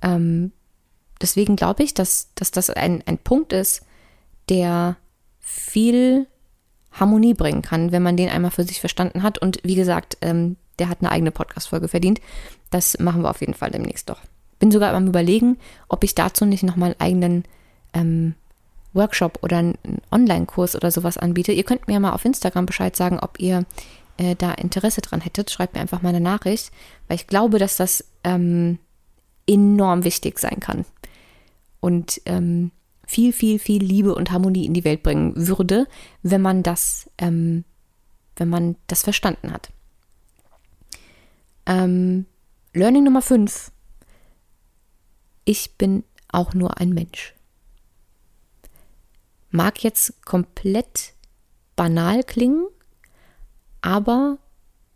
Ähm, 0.01 0.51
deswegen 1.21 1.55
glaube 1.55 1.83
ich, 1.83 1.93
dass, 1.93 2.29
dass 2.35 2.51
das 2.51 2.69
ein, 2.69 3.03
ein 3.07 3.17
Punkt 3.17 3.53
ist, 3.53 3.81
der 4.49 4.97
viel 5.39 6.27
Harmonie 6.91 7.33
bringen 7.33 7.61
kann, 7.61 7.91
wenn 7.91 8.03
man 8.03 8.17
den 8.17 8.29
einmal 8.29 8.51
für 8.51 8.63
sich 8.63 8.79
verstanden 8.79 9.23
hat. 9.23 9.37
Und 9.37 9.59
wie 9.63 9.75
gesagt, 9.75 10.17
ähm, 10.21 10.57
der 10.79 10.89
hat 10.89 10.99
eine 11.01 11.11
eigene 11.11 11.31
Podcast-Folge 11.31 11.87
verdient. 11.87 12.21
Das 12.69 12.99
machen 12.99 13.23
wir 13.23 13.29
auf 13.29 13.41
jeden 13.41 13.53
Fall 13.53 13.71
demnächst 13.71 14.09
doch. 14.09 14.21
Bin 14.59 14.71
sogar 14.71 14.93
am 14.93 15.07
Überlegen, 15.07 15.57
ob 15.87 16.03
ich 16.03 16.15
dazu 16.15 16.45
nicht 16.45 16.63
nochmal 16.63 16.89
einen 16.91 16.99
eigenen 16.99 17.43
ähm, 17.93 18.35
Workshop 18.93 19.39
oder 19.41 19.57
einen 19.57 19.77
Online-Kurs 20.11 20.75
oder 20.75 20.91
sowas 20.91 21.17
anbiete. 21.17 21.51
Ihr 21.51 21.63
könnt 21.63 21.87
mir 21.87 21.99
mal 21.99 22.13
auf 22.13 22.25
Instagram 22.25 22.65
Bescheid 22.65 22.95
sagen, 22.95 23.19
ob 23.19 23.39
ihr 23.39 23.65
äh, 24.17 24.35
da 24.35 24.53
Interesse 24.53 25.01
dran 25.01 25.21
hättet. 25.21 25.51
Schreibt 25.51 25.75
mir 25.75 25.81
einfach 25.81 26.01
mal 26.01 26.09
eine 26.09 26.21
Nachricht, 26.21 26.71
weil 27.07 27.15
ich 27.15 27.27
glaube, 27.27 27.59
dass 27.59 27.77
das 27.77 28.05
ähm, 28.23 28.79
enorm 29.45 30.03
wichtig 30.03 30.39
sein 30.39 30.59
kann. 30.59 30.85
Und 31.79 32.21
ähm, 32.25 32.71
viel, 33.05 33.31
viel, 33.31 33.59
viel 33.59 33.81
Liebe 33.81 34.13
und 34.13 34.31
Harmonie 34.31 34.65
in 34.65 34.73
die 34.73 34.83
Welt 34.83 35.03
bringen 35.03 35.33
würde, 35.35 35.87
wenn 36.23 36.41
man 36.41 36.63
das, 36.63 37.09
ähm, 37.17 37.63
wenn 38.35 38.49
man 38.49 38.75
das 38.87 39.03
verstanden 39.03 39.53
hat. 39.53 39.69
Ähm, 41.65 42.25
Learning 42.73 43.05
Nummer 43.05 43.21
5. 43.21 43.71
Ich 45.45 45.77
bin 45.77 46.03
auch 46.29 46.53
nur 46.53 46.77
ein 46.79 46.89
Mensch. 46.89 47.33
Mag 49.49 49.83
jetzt 49.83 50.25
komplett 50.25 51.13
banal 51.75 52.23
klingen, 52.23 52.67
aber, 53.81 54.37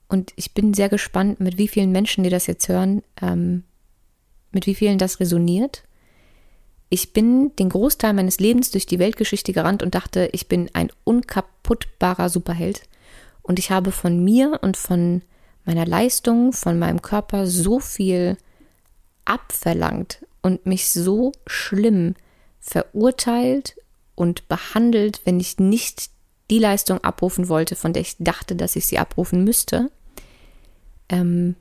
und 0.09 0.33
ich 0.35 0.53
bin 0.53 0.73
sehr 0.73 0.89
gespannt, 0.89 1.39
mit 1.39 1.57
wie 1.57 1.67
vielen 1.67 1.91
Menschen, 1.91 2.23
die 2.23 2.29
das 2.29 2.47
jetzt 2.47 2.67
hören, 2.67 3.03
ähm, 3.21 3.63
mit 4.51 4.65
wie 4.67 4.75
vielen 4.75 4.97
das 4.97 5.19
resoniert. 5.19 5.83
Ich 6.89 7.13
bin 7.13 7.55
den 7.55 7.69
Großteil 7.69 8.13
meines 8.13 8.39
Lebens 8.39 8.71
durch 8.71 8.85
die 8.85 8.99
Weltgeschichte 8.99 9.53
gerannt 9.53 9.81
und 9.81 9.95
dachte, 9.95 10.29
ich 10.33 10.49
bin 10.49 10.69
ein 10.73 10.91
unkaputtbarer 11.05 12.27
Superheld. 12.27 12.83
Und 13.41 13.59
ich 13.59 13.71
habe 13.71 13.91
von 13.91 14.23
mir 14.23 14.59
und 14.61 14.75
von 14.75 15.21
meiner 15.63 15.85
Leistung, 15.85 16.51
von 16.51 16.77
meinem 16.77 17.01
Körper 17.01 17.47
so 17.47 17.79
viel 17.79 18.37
abverlangt 19.23 20.25
und 20.41 20.65
mich 20.65 20.91
so 20.91 21.31
schlimm 21.47 22.15
verurteilt 22.59 23.75
und 24.15 24.47
behandelt, 24.47 25.21
wenn 25.25 25.39
ich 25.39 25.57
nicht 25.59 26.09
die 26.49 26.59
Leistung 26.59 27.03
abrufen 27.03 27.47
wollte, 27.49 27.75
von 27.75 27.93
der 27.93 28.01
ich 28.01 28.15
dachte, 28.19 28.55
dass 28.55 28.75
ich 28.75 28.85
sie 28.85 28.99
abrufen 28.99 29.43
müsste, 29.43 29.89
ähm, 31.09 31.55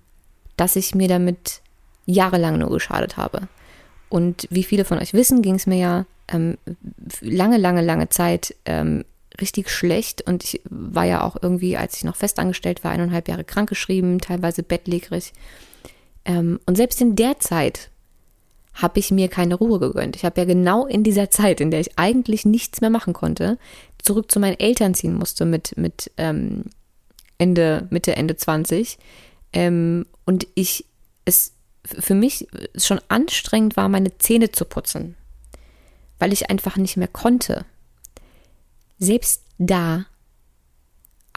dass 0.57 0.77
ich 0.77 0.95
mir 0.95 1.09
damit 1.09 1.61
jahrelang 2.07 2.59
nur 2.59 2.71
geschadet 2.71 3.17
habe. 3.17 3.49
Und 4.09 4.49
wie 4.51 4.65
viele 4.65 4.85
von 4.85 4.99
euch 4.99 5.15
wissen, 5.15 5.43
ging 5.43 5.55
es 5.55 5.67
mir 5.67 5.79
ja 5.79 6.07
ähm, 6.29 6.59
lange, 7.21 7.57
lange, 7.57 7.83
lange 7.83 8.09
Zeit 8.09 8.57
ähm, 8.65 9.05
richtig 9.41 9.71
schlecht. 9.71 10.23
Und 10.23 10.43
ich 10.43 10.61
war 10.69 11.05
ja 11.05 11.23
auch 11.23 11.37
irgendwie, 11.41 11.77
als 11.77 11.97
ich 11.97 12.05
noch 12.05 12.17
festangestellt 12.17 12.83
war, 12.83 12.91
eineinhalb 12.91 13.29
Jahre 13.29 13.45
krankgeschrieben, 13.45 14.19
teilweise 14.19 14.65
bettlägerig. 14.65 15.33
Ähm, 16.25 16.59
und 16.67 16.77
selbst 16.77 17.01
in 17.01 17.15
der 17.15 17.39
Zeit 17.39 17.90
habe 18.75 18.99
ich 18.99 19.11
mir 19.11 19.29
keine 19.29 19.57
Ruhe 19.57 19.79
gegönnt. 19.79 20.17
Ich 20.17 20.25
habe 20.25 20.41
ja 20.41 20.45
genau 20.45 20.87
in 20.87 21.03
dieser 21.03 21.31
Zeit, 21.31 21.61
in 21.61 21.71
der 21.71 21.81
ich 21.81 21.99
eigentlich 21.99 22.45
nichts 22.45 22.81
mehr 22.81 22.91
machen 22.91 23.13
konnte, 23.13 23.59
zurück 23.99 24.31
zu 24.31 24.41
meinen 24.41 24.59
Eltern 24.59 24.95
ziehen 24.95 25.15
musste 25.15 25.45
mit, 25.45 25.77
mit 25.77 26.11
ähm, 26.17 26.65
Ende, 27.39 27.89
Mitte, 27.91 28.17
Ende 28.17 28.37
20. 28.37 28.99
Ähm, 29.53 30.07
und 30.25 30.47
ich 30.55 30.87
es 31.25 31.55
für 31.85 32.15
mich 32.15 32.47
schon 32.77 33.01
anstrengend 33.09 33.77
war, 33.77 33.89
meine 33.89 34.17
Zähne 34.19 34.53
zu 34.53 34.65
putzen, 34.65 35.17
weil 36.19 36.33
ich 36.33 36.51
einfach 36.51 36.77
nicht 36.77 36.97
mehr 36.97 37.09
konnte. 37.09 37.65
Selbst 38.99 39.43
da 39.59 40.07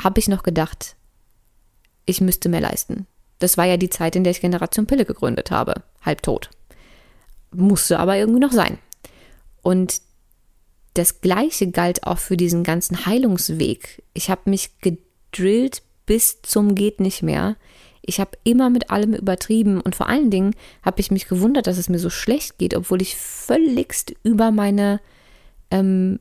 habe 0.01 0.19
ich 0.19 0.27
noch 0.27 0.43
gedacht, 0.43 0.95
ich 2.05 2.21
müsste 2.21 2.49
mehr 2.49 2.61
leisten. 2.61 3.07
Das 3.39 3.57
war 3.57 3.65
ja 3.65 3.77
die 3.77 3.89
Zeit, 3.89 4.15
in 4.15 4.23
der 4.23 4.31
ich 4.31 4.41
Generation 4.41 4.85
Pille 4.85 5.05
gegründet 5.05 5.51
habe, 5.51 5.83
halbtot. 6.01 6.49
Musste 7.53 7.99
aber 7.99 8.17
irgendwie 8.17 8.39
noch 8.39 8.51
sein. 8.51 8.77
Und 9.61 10.01
das 10.93 11.21
Gleiche 11.21 11.71
galt 11.71 12.05
auch 12.05 12.19
für 12.19 12.37
diesen 12.37 12.63
ganzen 12.63 13.05
Heilungsweg. 13.05 14.03
Ich 14.13 14.29
habe 14.29 14.49
mich 14.49 14.79
gedrillt 14.79 15.81
bis 16.05 16.41
zum 16.41 16.75
geht 16.75 16.99
nicht 16.99 17.23
mehr. 17.23 17.55
Ich 18.01 18.19
habe 18.19 18.37
immer 18.43 18.69
mit 18.69 18.89
allem 18.89 19.13
übertrieben 19.13 19.79
und 19.79 19.95
vor 19.95 20.09
allen 20.09 20.29
Dingen 20.29 20.55
habe 20.83 20.99
ich 20.99 21.09
mich 21.09 21.27
gewundert, 21.27 21.67
dass 21.67 21.77
es 21.77 21.87
mir 21.87 21.99
so 21.99 22.09
schlecht 22.09 22.57
geht, 22.57 22.75
obwohl 22.75 23.01
ich 23.01 23.15
völligst 23.15 24.13
über 24.23 24.51
meine 24.51 24.99
ähm, 25.71 26.19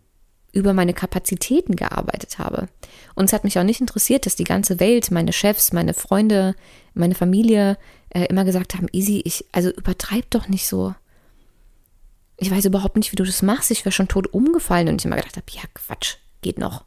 über 0.52 0.74
meine 0.74 0.92
Kapazitäten 0.92 1.76
gearbeitet 1.76 2.38
habe. 2.38 2.68
Und 3.14 3.24
es 3.24 3.32
hat 3.32 3.44
mich 3.44 3.58
auch 3.58 3.64
nicht 3.64 3.80
interessiert, 3.80 4.26
dass 4.26 4.36
die 4.36 4.44
ganze 4.44 4.80
Welt, 4.80 5.10
meine 5.10 5.32
Chefs, 5.32 5.72
meine 5.72 5.94
Freunde, 5.94 6.54
meine 6.94 7.14
Familie 7.14 7.78
äh, 8.10 8.26
immer 8.26 8.44
gesagt 8.44 8.74
haben, 8.74 8.86
Easy, 8.92 9.22
ich, 9.24 9.46
also 9.52 9.70
übertreib 9.70 10.30
doch 10.30 10.48
nicht 10.48 10.66
so. 10.68 10.94
Ich 12.42 12.50
weiß 12.50 12.64
überhaupt 12.64 12.96
nicht, 12.96 13.12
wie 13.12 13.16
du 13.16 13.22
das 13.22 13.40
machst. 13.40 13.70
Ich 13.70 13.84
wäre 13.84 13.92
schon 13.92 14.08
tot 14.08 14.26
umgefallen 14.26 14.88
und 14.88 15.00
ich 15.00 15.04
immer 15.04 15.14
gedacht 15.14 15.36
habe, 15.36 15.46
ja, 15.50 15.62
Quatsch, 15.74 16.16
geht 16.40 16.58
noch. 16.58 16.84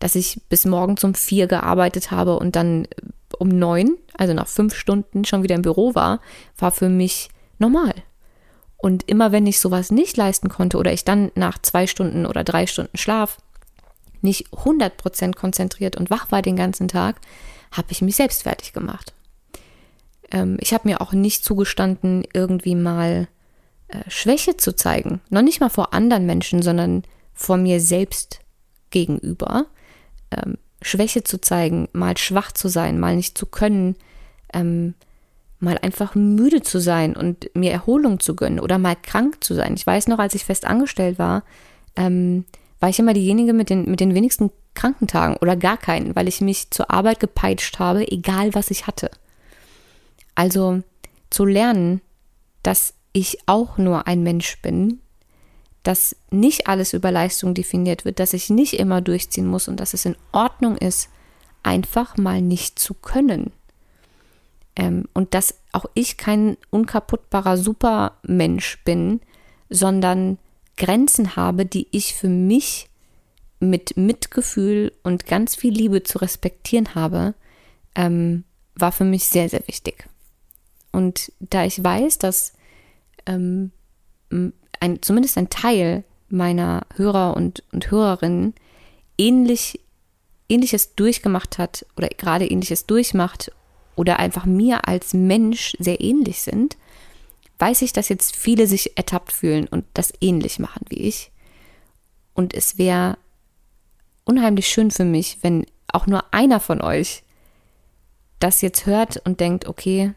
Dass 0.00 0.16
ich 0.16 0.40
bis 0.48 0.64
morgens 0.64 1.04
um 1.04 1.14
vier 1.14 1.46
gearbeitet 1.46 2.10
habe 2.10 2.36
und 2.36 2.56
dann 2.56 2.88
um 3.38 3.48
neun, 3.48 3.96
also 4.18 4.34
nach 4.34 4.48
fünf 4.48 4.74
Stunden 4.74 5.24
schon 5.24 5.44
wieder 5.44 5.54
im 5.54 5.62
Büro 5.62 5.94
war, 5.94 6.20
war 6.58 6.72
für 6.72 6.88
mich 6.88 7.28
normal. 7.60 7.94
Und 8.76 9.08
immer 9.08 9.30
wenn 9.30 9.46
ich 9.46 9.60
sowas 9.60 9.92
nicht 9.92 10.16
leisten 10.16 10.48
konnte 10.48 10.76
oder 10.76 10.92
ich 10.92 11.04
dann 11.04 11.30
nach 11.36 11.58
zwei 11.62 11.86
Stunden 11.86 12.26
oder 12.26 12.42
drei 12.42 12.66
Stunden 12.66 12.96
Schlaf 12.96 13.38
nicht 14.22 14.48
100% 14.48 15.36
konzentriert 15.36 15.94
und 15.94 16.10
wach 16.10 16.32
war 16.32 16.42
den 16.42 16.56
ganzen 16.56 16.88
Tag, 16.88 17.20
habe 17.70 17.92
ich 17.92 18.02
mich 18.02 18.16
selbst 18.16 18.42
fertig 18.42 18.72
gemacht. 18.72 19.12
Ähm, 20.32 20.56
ich 20.58 20.74
habe 20.74 20.88
mir 20.88 21.00
auch 21.00 21.12
nicht 21.12 21.44
zugestanden, 21.44 22.26
irgendwie 22.32 22.74
mal 22.74 23.28
äh, 23.88 23.98
Schwäche 24.08 24.56
zu 24.56 24.74
zeigen. 24.74 25.20
Noch 25.30 25.42
nicht 25.42 25.60
mal 25.60 25.70
vor 25.70 25.94
anderen 25.94 26.26
Menschen, 26.26 26.62
sondern 26.62 27.02
vor 27.32 27.56
mir 27.56 27.80
selbst 27.80 28.40
gegenüber. 28.90 29.66
Ähm, 30.30 30.58
Schwäche 30.82 31.24
zu 31.24 31.40
zeigen, 31.40 31.88
mal 31.92 32.16
schwach 32.16 32.52
zu 32.52 32.68
sein, 32.68 33.00
mal 33.00 33.16
nicht 33.16 33.36
zu 33.38 33.46
können, 33.46 33.96
ähm, 34.52 34.94
mal 35.58 35.78
einfach 35.78 36.14
müde 36.14 36.62
zu 36.62 36.78
sein 36.78 37.16
und 37.16 37.50
mir 37.54 37.72
Erholung 37.72 38.20
zu 38.20 38.36
gönnen 38.36 38.60
oder 38.60 38.78
mal 38.78 38.96
krank 38.96 39.42
zu 39.42 39.54
sein. 39.54 39.74
Ich 39.74 39.86
weiß 39.86 40.08
noch, 40.08 40.18
als 40.18 40.34
ich 40.34 40.44
fest 40.44 40.66
angestellt 40.66 41.18
war, 41.18 41.42
ähm, 41.96 42.44
war 42.80 42.90
ich 42.90 42.98
immer 42.98 43.14
diejenige 43.14 43.54
mit 43.54 43.70
den, 43.70 43.90
mit 43.90 44.00
den 44.00 44.14
wenigsten 44.14 44.50
Krankentagen 44.74 45.36
oder 45.36 45.56
gar 45.56 45.76
keinen, 45.76 46.14
weil 46.14 46.28
ich 46.28 46.40
mich 46.40 46.70
zur 46.70 46.90
Arbeit 46.90 47.20
gepeitscht 47.20 47.78
habe, 47.78 48.10
egal 48.10 48.54
was 48.54 48.70
ich 48.70 48.86
hatte. 48.86 49.10
Also 50.34 50.82
zu 51.30 51.44
lernen, 51.44 52.00
dass 52.62 52.94
ich 53.14 53.38
auch 53.46 53.78
nur 53.78 54.06
ein 54.06 54.22
Mensch 54.22 54.60
bin, 54.60 55.00
dass 55.84 56.16
nicht 56.30 56.66
alles 56.66 56.92
über 56.92 57.10
Leistung 57.10 57.54
definiert 57.54 58.04
wird, 58.04 58.18
dass 58.18 58.34
ich 58.34 58.50
nicht 58.50 58.74
immer 58.74 59.00
durchziehen 59.00 59.46
muss 59.46 59.68
und 59.68 59.78
dass 59.78 59.94
es 59.94 60.04
in 60.04 60.16
Ordnung 60.32 60.76
ist, 60.76 61.08
einfach 61.62 62.16
mal 62.16 62.42
nicht 62.42 62.78
zu 62.78 62.92
können. 62.92 63.52
Ähm, 64.76 65.08
und 65.14 65.32
dass 65.34 65.54
auch 65.72 65.86
ich 65.94 66.16
kein 66.16 66.56
unkaputtbarer 66.70 67.56
Supermensch 67.56 68.82
bin, 68.84 69.20
sondern 69.70 70.38
Grenzen 70.76 71.36
habe, 71.36 71.64
die 71.66 71.86
ich 71.92 72.14
für 72.14 72.28
mich 72.28 72.88
mit 73.60 73.96
Mitgefühl 73.96 74.92
und 75.02 75.26
ganz 75.26 75.54
viel 75.54 75.72
Liebe 75.72 76.02
zu 76.02 76.18
respektieren 76.18 76.94
habe, 76.94 77.34
ähm, 77.94 78.44
war 78.74 78.90
für 78.90 79.04
mich 79.04 79.26
sehr, 79.26 79.48
sehr 79.48 79.66
wichtig. 79.68 80.08
Und 80.92 81.32
da 81.40 81.64
ich 81.64 81.82
weiß, 81.82 82.18
dass 82.18 82.52
ähm, 83.26 83.70
ein, 84.80 85.02
zumindest 85.02 85.38
ein 85.38 85.50
Teil 85.50 86.04
meiner 86.28 86.82
Hörer 86.96 87.36
und, 87.36 87.62
und 87.72 87.90
Hörerinnen 87.90 88.54
ähnlich, 89.18 89.80
ähnliches 90.48 90.94
durchgemacht 90.94 91.58
hat 91.58 91.86
oder 91.96 92.08
gerade 92.08 92.46
ähnliches 92.46 92.86
durchmacht 92.86 93.52
oder 93.96 94.18
einfach 94.18 94.44
mir 94.44 94.88
als 94.88 95.14
Mensch 95.14 95.74
sehr 95.78 96.00
ähnlich 96.00 96.42
sind, 96.42 96.76
weiß 97.58 97.82
ich, 97.82 97.92
dass 97.92 98.08
jetzt 98.08 98.36
viele 98.36 98.66
sich 98.66 98.96
ertappt 98.96 99.32
fühlen 99.32 99.68
und 99.68 99.84
das 99.94 100.12
ähnlich 100.20 100.58
machen 100.58 100.84
wie 100.88 101.00
ich. 101.00 101.30
Und 102.34 102.52
es 102.52 102.78
wäre 102.78 103.16
unheimlich 104.24 104.66
schön 104.66 104.90
für 104.90 105.04
mich, 105.04 105.38
wenn 105.42 105.66
auch 105.86 106.06
nur 106.06 106.24
einer 106.34 106.58
von 106.58 106.80
euch 106.80 107.22
das 108.40 108.60
jetzt 108.60 108.86
hört 108.86 109.24
und 109.24 109.40
denkt, 109.40 109.66
okay, 109.66 110.12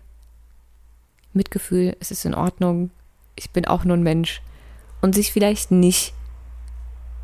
Mitgefühl, 1.37 1.95
es 1.99 2.11
ist 2.11 2.25
in 2.25 2.35
Ordnung, 2.35 2.91
ich 3.35 3.51
bin 3.51 3.65
auch 3.65 3.83
nur 3.83 3.95
ein 3.95 4.03
Mensch 4.03 4.41
und 5.01 5.15
sich 5.15 5.31
vielleicht 5.31 5.71
nicht 5.71 6.13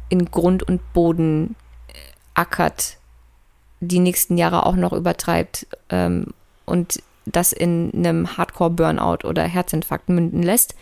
in 0.10 0.26
Grund 0.26 0.64
und 0.64 0.94
Boden 0.94 1.56
äh, 1.88 1.94
ackert, 2.34 2.98
die 3.80 4.00
nächsten 4.00 4.38
Jahre 4.38 4.66
auch 4.66 4.76
noch 4.76 4.94
übertreibt 4.94 5.68
ähm, 5.90 6.28
und 6.66 7.02
das 7.26 7.54
in 7.54 7.92
einem 7.94 8.38
Hardcore-Burnout 8.38 9.28
oder 9.28 9.44
Herzinfarkt 9.44 10.10
münden 10.10 10.44
lässt, 10.44 10.76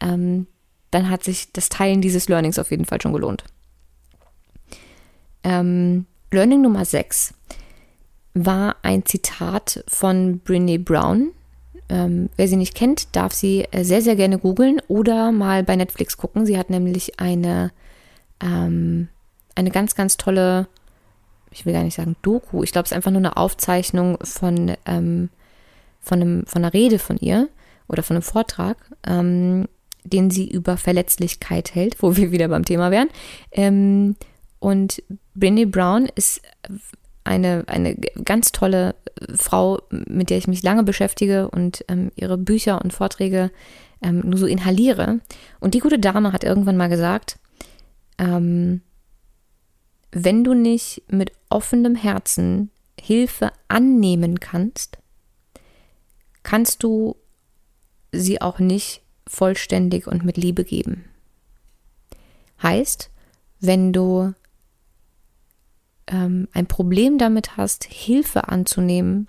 ähm, 0.00 0.46
dann 0.90 1.10
hat 1.10 1.24
sich 1.24 1.52
das 1.52 1.68
Teilen 1.68 2.00
dieses 2.00 2.28
Learnings 2.28 2.58
auf 2.58 2.70
jeden 2.70 2.84
Fall 2.84 3.00
schon 3.00 3.12
gelohnt. 3.12 3.44
Ähm, 5.44 6.06
Learning 6.32 6.62
Nummer 6.62 6.84
6 6.84 7.34
war 8.34 8.76
ein 8.82 9.04
Zitat 9.06 9.84
von 9.88 10.40
Brene 10.40 10.78
Brown, 10.78 11.30
ähm, 11.88 12.30
wer 12.36 12.48
sie 12.48 12.56
nicht 12.56 12.74
kennt, 12.74 13.14
darf 13.14 13.32
sie 13.32 13.64
äh, 13.70 13.84
sehr, 13.84 14.02
sehr 14.02 14.16
gerne 14.16 14.38
googeln 14.38 14.80
oder 14.88 15.32
mal 15.32 15.62
bei 15.62 15.76
Netflix 15.76 16.16
gucken. 16.16 16.46
Sie 16.46 16.58
hat 16.58 16.70
nämlich 16.70 17.20
eine, 17.20 17.70
ähm, 18.40 19.08
eine 19.54 19.70
ganz, 19.70 19.94
ganz 19.94 20.16
tolle, 20.16 20.66
ich 21.50 21.64
will 21.64 21.72
gar 21.72 21.84
nicht 21.84 21.94
sagen 21.94 22.16
Doku, 22.22 22.62
ich 22.62 22.72
glaube, 22.72 22.86
es 22.86 22.90
ist 22.90 22.96
einfach 22.96 23.12
nur 23.12 23.20
eine 23.20 23.36
Aufzeichnung 23.36 24.18
von, 24.22 24.74
ähm, 24.84 25.30
von, 26.00 26.20
einem, 26.20 26.46
von 26.46 26.64
einer 26.64 26.74
Rede 26.74 26.98
von 26.98 27.16
ihr 27.18 27.48
oder 27.88 28.02
von 28.02 28.16
einem 28.16 28.22
Vortrag, 28.22 28.76
ähm, 29.06 29.68
den 30.02 30.30
sie 30.30 30.48
über 30.48 30.76
Verletzlichkeit 30.76 31.74
hält, 31.74 32.02
wo 32.02 32.16
wir 32.16 32.32
wieder 32.32 32.48
beim 32.48 32.64
Thema 32.64 32.90
wären. 32.90 33.08
Ähm, 33.52 34.16
und 34.58 35.02
Brené 35.38 35.66
Brown 35.70 36.08
ist 36.14 36.40
eine, 37.26 37.64
eine 37.66 37.94
ganz 38.24 38.52
tolle 38.52 38.94
Frau, 39.34 39.80
mit 39.90 40.30
der 40.30 40.38
ich 40.38 40.48
mich 40.48 40.62
lange 40.62 40.82
beschäftige 40.82 41.48
und 41.48 41.84
ähm, 41.88 42.10
ihre 42.16 42.38
Bücher 42.38 42.82
und 42.82 42.92
Vorträge 42.92 43.50
ähm, 44.02 44.20
nur 44.20 44.38
so 44.38 44.46
inhaliere. 44.46 45.20
Und 45.60 45.74
die 45.74 45.80
gute 45.80 45.98
Dame 45.98 46.32
hat 46.32 46.44
irgendwann 46.44 46.76
mal 46.76 46.88
gesagt, 46.88 47.38
ähm, 48.18 48.82
wenn 50.12 50.44
du 50.44 50.54
nicht 50.54 51.02
mit 51.08 51.32
offenem 51.50 51.94
Herzen 51.94 52.70
Hilfe 53.00 53.52
annehmen 53.68 54.40
kannst, 54.40 54.98
kannst 56.42 56.82
du 56.82 57.16
sie 58.12 58.40
auch 58.40 58.58
nicht 58.58 59.02
vollständig 59.26 60.06
und 60.06 60.24
mit 60.24 60.36
Liebe 60.36 60.64
geben. 60.64 61.04
Heißt, 62.62 63.10
wenn 63.60 63.92
du 63.92 64.32
ähm, 66.06 66.48
ein 66.52 66.66
Problem 66.66 67.18
damit 67.18 67.56
hast, 67.56 67.84
Hilfe 67.84 68.48
anzunehmen, 68.48 69.28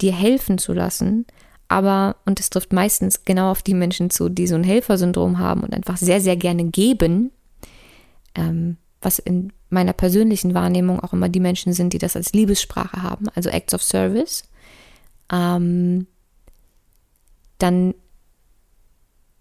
dir 0.00 0.12
helfen 0.12 0.58
zu 0.58 0.72
lassen, 0.72 1.26
aber, 1.68 2.16
und 2.24 2.40
es 2.40 2.50
trifft 2.50 2.72
meistens 2.72 3.24
genau 3.24 3.50
auf 3.50 3.62
die 3.62 3.74
Menschen 3.74 4.10
zu, 4.10 4.28
die 4.28 4.46
so 4.46 4.54
ein 4.54 4.64
Helfersyndrom 4.64 5.38
haben 5.38 5.62
und 5.62 5.74
einfach 5.74 5.96
sehr, 5.96 6.20
sehr 6.20 6.36
gerne 6.36 6.64
geben, 6.64 7.30
ähm, 8.34 8.76
was 9.00 9.18
in 9.18 9.52
meiner 9.70 9.92
persönlichen 9.92 10.54
Wahrnehmung 10.54 11.00
auch 11.00 11.12
immer 11.12 11.28
die 11.28 11.40
Menschen 11.40 11.72
sind, 11.72 11.92
die 11.92 11.98
das 11.98 12.16
als 12.16 12.32
Liebessprache 12.32 13.02
haben, 13.02 13.28
also 13.34 13.50
Acts 13.50 13.74
of 13.74 13.82
Service, 13.82 14.44
ähm, 15.32 16.06
dann 17.58 17.94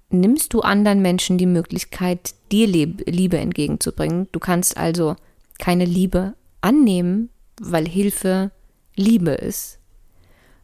nimmst 0.09 0.53
du 0.53 0.61
anderen 0.61 1.01
Menschen 1.01 1.37
die 1.37 1.45
Möglichkeit, 1.45 2.35
dir 2.51 2.67
Liebe 2.67 3.37
entgegenzubringen. 3.37 4.27
Du 4.31 4.39
kannst 4.39 4.77
also 4.77 5.15
keine 5.59 5.85
Liebe 5.85 6.35
annehmen, 6.63 7.29
weil 7.61 7.87
Hilfe 7.87 8.51
Liebe 8.95 9.31
ist. 9.31 9.79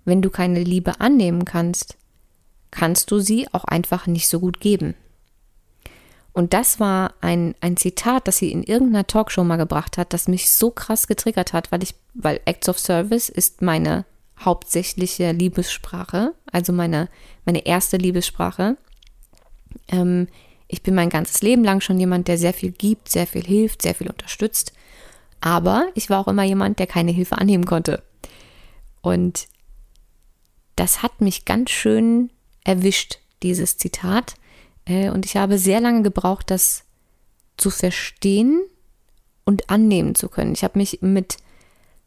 Wenn 0.06 0.22
du 0.22 0.30
keine 0.30 0.64
Liebe 0.64 1.00
annehmen 1.00 1.46
kannst, 1.46 1.98
kannst 2.72 3.12
du 3.12 3.20
sie 3.20 3.48
auch 3.52 3.66
einfach 3.66 4.08
nicht 4.08 4.28
so 4.28 4.40
gut 4.40 4.60
geben. 4.60 4.96
Und 6.32 6.54
das 6.54 6.80
war 6.80 7.14
ein, 7.22 7.56
ein 7.60 7.76
Zitat, 7.76 8.28
das 8.28 8.38
sie 8.38 8.52
in 8.52 8.64
irgendeiner 8.64 9.08
Talkshow 9.08 9.44
mal 9.44 9.58
gebracht 9.58 9.98
hat, 9.98 10.14
das 10.14 10.28
mich 10.28 10.50
so 10.52 10.72
krass 10.72 11.08
getriggert 11.08 11.54
hat, 11.54 11.72
weil 11.72 11.84
ich, 11.84 11.96
weil 12.14 12.40
Acts 12.46 12.70
of 12.70 12.80
Service 12.80 13.30
ist 13.30 13.62
meine 13.62 14.06
hauptsächliche 14.40 15.32
Liebessprache, 15.32 16.34
also 16.52 16.72
meine, 16.72 17.10
meine 17.46 17.66
erste 17.66 17.98
Liebessprache. 17.98 18.78
Ähm, 19.90 20.28
ich 20.68 20.84
bin 20.84 20.96
mein 20.96 21.10
ganzes 21.10 21.42
Leben 21.42 21.64
lang 21.64 21.82
schon 21.82 22.00
jemand, 22.00 22.28
der 22.28 22.38
sehr 22.38 22.54
viel 22.54 22.72
gibt, 22.72 23.10
sehr 23.10 23.28
viel 23.28 23.44
hilft, 23.44 23.82
sehr 23.82 23.96
viel 23.96 24.10
unterstützt. 24.10 24.72
Aber 25.42 25.88
ich 25.96 26.10
war 26.10 26.20
auch 26.20 26.28
immer 26.28 26.44
jemand, 26.44 26.80
der 26.80 26.88
keine 26.88 27.12
Hilfe 27.12 27.38
annehmen 27.38 27.66
konnte. 27.66 28.04
Und 29.02 29.48
das 30.76 31.02
hat 31.02 31.22
mich 31.22 31.46
ganz 31.46 31.72
schön 31.72 32.30
erwischt, 32.64 33.20
dieses 33.44 33.78
Zitat. 33.78 34.36
Äh, 34.86 35.10
und 35.10 35.26
ich 35.26 35.38
habe 35.38 35.58
sehr 35.58 35.80
lange 35.80 36.02
gebraucht, 36.02 36.52
das 36.52 36.84
zu 37.58 37.70
verstehen 37.70 38.62
und 39.46 39.70
annehmen 39.70 40.16
zu 40.16 40.30
können. 40.30 40.54
Ich 40.54 40.64
habe 40.64 40.78
mich 40.78 41.00
mit 41.02 41.38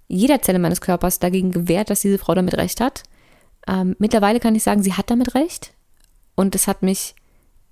jeder 0.08 0.42
Zelle 0.42 0.58
meines 0.58 0.80
Körpers 0.80 1.18
dagegen 1.18 1.52
gewehrt, 1.52 1.90
dass 1.90 2.00
diese 2.00 2.18
Frau 2.18 2.34
damit 2.34 2.54
recht 2.54 2.80
hat. 2.80 3.02
Ähm, 3.66 3.96
mittlerweile 3.98 4.40
kann 4.40 4.54
ich 4.54 4.62
sagen, 4.62 4.82
sie 4.82 4.94
hat 4.94 5.10
damit 5.10 5.34
recht. 5.34 5.72
Und 6.34 6.54
es 6.54 6.66
hat 6.66 6.82
mich 6.82 7.14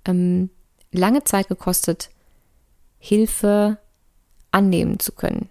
ähm, 0.05 0.49
lange 0.91 1.23
Zeit 1.23 1.47
gekostet, 1.47 2.09
Hilfe 2.99 3.77
annehmen 4.51 4.99
zu 4.99 5.11
können. 5.11 5.49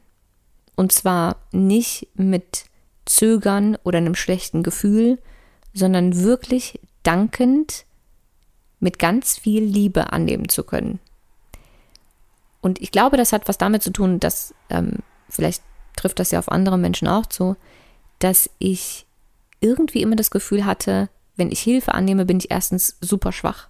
Und 0.77 0.93
zwar 0.93 1.37
nicht 1.53 2.09
mit 2.15 2.65
Zögern 3.05 3.77
oder 3.83 3.99
einem 3.99 4.15
schlechten 4.15 4.63
Gefühl, 4.63 5.19
sondern 5.75 6.23
wirklich 6.23 6.81
dankend 7.03 7.85
mit 8.79 8.99
ganz 8.99 9.39
viel 9.39 9.63
Liebe 9.63 10.13
annehmen 10.13 10.49
zu 10.49 10.65
können. 10.65 11.01
Und 12.61 12.81
ich 12.81 12.91
glaube, 12.91 13.17
das 13.17 13.33
hat 13.33 13.49
was 13.49 13.59
damit 13.59 13.83
zu 13.83 13.91
tun, 13.91 14.21
dass, 14.21 14.55
ähm, 14.69 14.99
vielleicht 15.29 15.63
trifft 15.97 16.19
das 16.19 16.31
ja 16.31 16.39
auf 16.39 16.51
andere 16.51 16.79
Menschen 16.79 17.09
auch 17.09 17.27
zu, 17.27 17.57
dass 18.19 18.51
ich 18.59 19.07
irgendwie 19.61 20.03
immer 20.03 20.17
das 20.17 20.31
Gefühl 20.31 20.65
hatte, 20.65 21.09
wenn 21.37 21.51
ich 21.51 21.61
Hilfe 21.61 21.95
annehme, 21.95 22.27
bin 22.27 22.39
ich 22.39 22.51
erstens 22.51 22.97
super 23.01 23.33
schwach. 23.33 23.70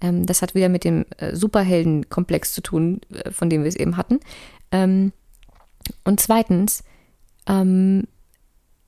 Ähm, 0.00 0.26
das 0.26 0.42
hat 0.42 0.54
wieder 0.54 0.68
mit 0.68 0.84
dem 0.84 1.06
äh, 1.18 1.34
Superheldenkomplex 1.34 2.52
zu 2.52 2.60
tun, 2.60 3.00
äh, 3.12 3.30
von 3.30 3.50
dem 3.50 3.62
wir 3.62 3.68
es 3.68 3.76
eben 3.76 3.96
hatten. 3.96 4.20
Ähm, 4.70 5.12
und 6.04 6.20
zweitens 6.20 6.84
ähm, 7.46 8.06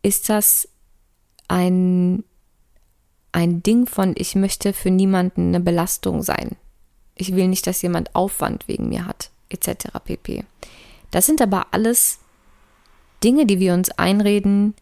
ist 0.02 0.28
das 0.28 0.68
ein, 1.48 2.24
ein 3.32 3.62
Ding 3.62 3.86
von, 3.86 4.14
ich 4.16 4.34
möchte 4.34 4.72
für 4.72 4.90
niemanden 4.90 5.48
eine 5.48 5.60
Belastung 5.60 6.22
sein. 6.22 6.56
Ich 7.14 7.34
will 7.34 7.48
nicht, 7.48 7.66
dass 7.66 7.82
jemand 7.82 8.14
Aufwand 8.14 8.68
wegen 8.68 8.88
mir 8.88 9.06
hat, 9.06 9.30
etc. 9.48 9.88
pp. 10.04 10.44
Das 11.10 11.26
sind 11.26 11.40
aber 11.40 11.68
alles 11.72 12.18
Dinge, 13.24 13.46
die 13.46 13.58
wir 13.58 13.74
uns 13.74 13.90
einreden, 13.90 14.74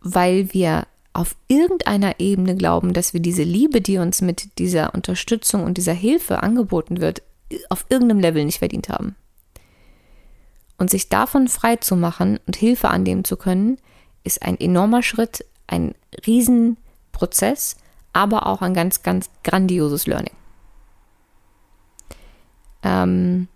weil 0.00 0.52
wir 0.52 0.86
auf 1.12 1.36
irgendeiner 1.48 2.20
Ebene 2.20 2.56
glauben, 2.56 2.92
dass 2.92 3.12
wir 3.12 3.20
diese 3.20 3.42
Liebe, 3.42 3.80
die 3.80 3.98
uns 3.98 4.22
mit 4.22 4.58
dieser 4.58 4.94
Unterstützung 4.94 5.64
und 5.64 5.76
dieser 5.76 5.92
Hilfe 5.92 6.42
angeboten 6.42 7.00
wird, 7.00 7.22
auf 7.68 7.84
irgendeinem 7.90 8.20
Level 8.20 8.44
nicht 8.44 8.58
verdient 8.58 8.88
haben. 8.88 9.14
Und 10.78 10.90
sich 10.90 11.08
davon 11.08 11.48
frei 11.48 11.76
zu 11.76 11.96
machen 11.96 12.40
und 12.46 12.56
Hilfe 12.56 12.88
annehmen 12.88 13.24
zu 13.24 13.36
können, 13.36 13.76
ist 14.24 14.42
ein 14.42 14.58
enormer 14.58 15.02
Schritt, 15.02 15.44
ein 15.66 15.94
Riesenprozess, 16.26 17.76
aber 18.12 18.46
auch 18.46 18.62
ein 18.62 18.74
ganz, 18.74 19.02
ganz 19.02 19.30
grandioses 19.44 20.06
Learning. 20.06 20.34
Ähm, 22.82 23.48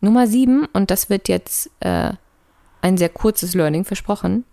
Nummer 0.00 0.26
sieben, 0.26 0.66
und 0.72 0.90
das 0.90 1.08
wird 1.08 1.28
jetzt 1.28 1.70
äh, 1.80 2.12
ein 2.82 2.98
sehr 2.98 3.08
kurzes 3.08 3.54
Learning 3.54 3.84
versprochen, 3.84 4.44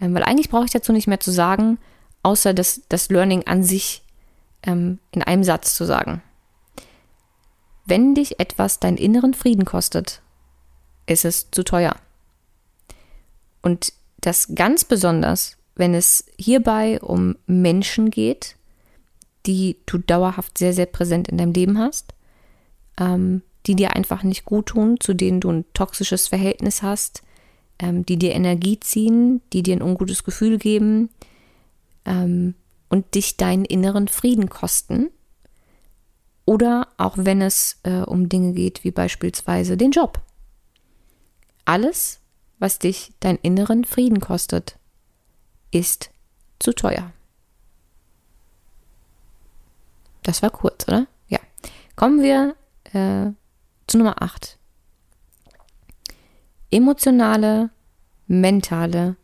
weil 0.00 0.22
eigentlich 0.22 0.50
brauche 0.50 0.64
ich 0.64 0.70
dazu 0.70 0.92
nicht 0.92 1.06
mehr 1.06 1.20
zu 1.20 1.30
sagen, 1.30 1.78
außer 2.22 2.54
das, 2.54 2.82
das 2.88 3.08
Learning 3.08 3.46
an 3.46 3.62
sich 3.62 4.02
ähm, 4.62 4.98
in 5.10 5.22
einem 5.22 5.44
Satz 5.44 5.74
zu 5.74 5.84
sagen. 5.84 6.22
Wenn 7.84 8.14
dich 8.14 8.38
etwas 8.38 8.80
deinen 8.80 8.98
inneren 8.98 9.34
Frieden 9.34 9.64
kostet, 9.64 10.20
ist 11.06 11.24
es 11.24 11.50
zu 11.50 11.64
teuer. 11.64 11.96
Und 13.62 13.92
das 14.20 14.54
ganz 14.54 14.84
besonders, 14.84 15.56
wenn 15.74 15.94
es 15.94 16.26
hierbei 16.38 17.00
um 17.00 17.36
Menschen 17.46 18.10
geht, 18.10 18.56
die 19.46 19.78
du 19.86 19.98
dauerhaft 19.98 20.58
sehr, 20.58 20.72
sehr 20.72 20.86
präsent 20.86 21.28
in 21.28 21.38
deinem 21.38 21.52
Leben 21.52 21.78
hast, 21.78 22.14
ähm, 22.98 23.42
die 23.66 23.74
dir 23.74 23.96
einfach 23.96 24.22
nicht 24.22 24.44
gut 24.44 24.66
tun, 24.66 24.98
zu 25.00 25.14
denen 25.14 25.40
du 25.40 25.50
ein 25.50 25.64
toxisches 25.72 26.28
Verhältnis 26.28 26.82
hast, 26.82 27.22
ähm, 27.78 28.04
die 28.04 28.16
dir 28.16 28.32
Energie 28.32 28.80
ziehen, 28.80 29.40
die 29.52 29.62
dir 29.62 29.76
ein 29.76 29.82
ungutes 29.82 30.24
Gefühl 30.24 30.58
geben 30.58 31.10
ähm, 32.04 32.54
und 32.88 33.14
dich 33.14 33.36
deinen 33.36 33.64
inneren 33.64 34.08
Frieden 34.08 34.48
kosten. 34.48 35.10
Oder 36.44 36.88
auch 36.96 37.16
wenn 37.18 37.42
es 37.42 37.78
äh, 37.82 38.00
um 38.00 38.28
Dinge 38.28 38.52
geht, 38.52 38.82
wie 38.82 38.90
beispielsweise 38.90 39.76
den 39.76 39.90
Job. 39.90 40.20
Alles, 41.66 42.20
was 42.58 42.78
dich 42.78 43.12
deinen 43.20 43.38
inneren 43.42 43.84
Frieden 43.84 44.20
kostet, 44.20 44.78
ist 45.70 46.10
zu 46.58 46.72
teuer. 46.72 47.12
Das 50.22 50.42
war 50.42 50.50
kurz, 50.50 50.88
oder? 50.88 51.06
Ja. 51.28 51.38
Kommen 51.96 52.22
wir 52.22 52.56
äh, 52.94 53.30
zu 53.86 53.98
Nummer 53.98 54.22
8 54.22 54.58
emotionale, 56.70 57.70
mentale, 58.26 59.16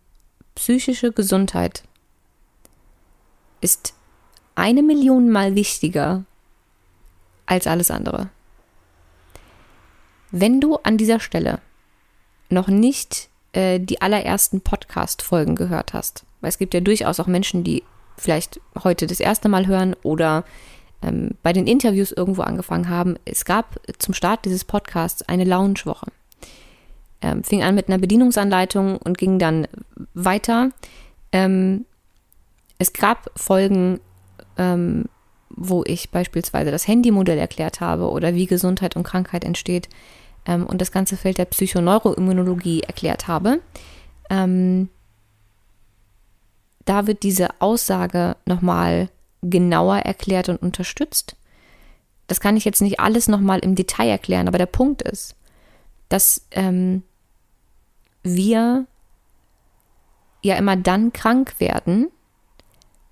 psychische 0.54 1.12
Gesundheit 1.12 1.82
ist 3.60 3.94
eine 4.54 4.82
Million 4.82 5.30
Mal 5.30 5.54
wichtiger 5.54 6.24
als 7.46 7.66
alles 7.66 7.90
andere. 7.90 8.30
Wenn 10.30 10.60
du 10.60 10.76
an 10.76 10.96
dieser 10.96 11.20
Stelle 11.20 11.60
noch 12.48 12.68
nicht 12.68 13.28
äh, 13.52 13.78
die 13.78 14.00
allerersten 14.00 14.60
Podcast-Folgen 14.60 15.54
gehört 15.54 15.92
hast, 15.92 16.24
weil 16.40 16.48
es 16.48 16.58
gibt 16.58 16.74
ja 16.74 16.80
durchaus 16.80 17.20
auch 17.20 17.26
Menschen, 17.26 17.64
die 17.64 17.82
vielleicht 18.16 18.60
heute 18.82 19.06
das 19.06 19.20
erste 19.20 19.48
Mal 19.48 19.66
hören 19.66 19.94
oder 20.02 20.44
ähm, 21.02 21.32
bei 21.42 21.52
den 21.52 21.66
Interviews 21.66 22.12
irgendwo 22.12 22.42
angefangen 22.42 22.88
haben. 22.88 23.16
Es 23.24 23.44
gab 23.44 23.80
zum 23.98 24.14
Start 24.14 24.44
dieses 24.44 24.64
Podcasts 24.64 25.22
eine 25.28 25.44
Lounge-Woche 25.44 26.06
ähm, 27.24 27.42
fing 27.42 27.62
an 27.62 27.74
mit 27.74 27.88
einer 27.88 27.98
Bedienungsanleitung 27.98 28.98
und 28.98 29.16
ging 29.16 29.38
dann 29.38 29.66
weiter. 30.12 30.70
Ähm, 31.32 31.86
es 32.78 32.92
gab 32.92 33.30
Folgen, 33.34 33.98
ähm, 34.58 35.06
wo 35.48 35.84
ich 35.86 36.10
beispielsweise 36.10 36.70
das 36.70 36.86
Handymodell 36.86 37.38
erklärt 37.38 37.80
habe 37.80 38.10
oder 38.10 38.34
wie 38.34 38.46
Gesundheit 38.46 38.94
und 38.94 39.04
Krankheit 39.04 39.42
entsteht 39.42 39.88
ähm, 40.44 40.66
und 40.66 40.80
das 40.82 40.92
ganze 40.92 41.16
Feld 41.16 41.38
der 41.38 41.46
Psychoneuroimmunologie 41.46 42.82
erklärt 42.82 43.26
habe. 43.26 43.60
Ähm, 44.28 44.90
da 46.84 47.06
wird 47.06 47.22
diese 47.22 47.48
Aussage 47.60 48.36
nochmal 48.44 49.08
genauer 49.40 49.96
erklärt 49.96 50.50
und 50.50 50.60
unterstützt. 50.60 51.36
Das 52.26 52.40
kann 52.40 52.56
ich 52.56 52.66
jetzt 52.66 52.82
nicht 52.82 53.00
alles 53.00 53.28
nochmal 53.28 53.60
im 53.60 53.74
Detail 53.74 54.08
erklären, 54.08 54.48
aber 54.48 54.58
der 54.58 54.66
Punkt 54.66 55.00
ist, 55.02 55.36
dass 56.10 56.46
ähm, 56.50 57.02
wir 58.24 58.86
ja 60.42 60.56
immer 60.56 60.76
dann 60.76 61.12
krank 61.12 61.54
werden, 61.58 62.08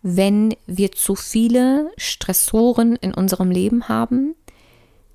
wenn 0.03 0.57
wir 0.67 0.91
zu 0.93 1.15
viele 1.15 1.93
Stressoren 1.97 2.97
in 2.97 3.15
unserem 3.15 3.51
Leben 3.51 3.89
haben, 3.89 4.35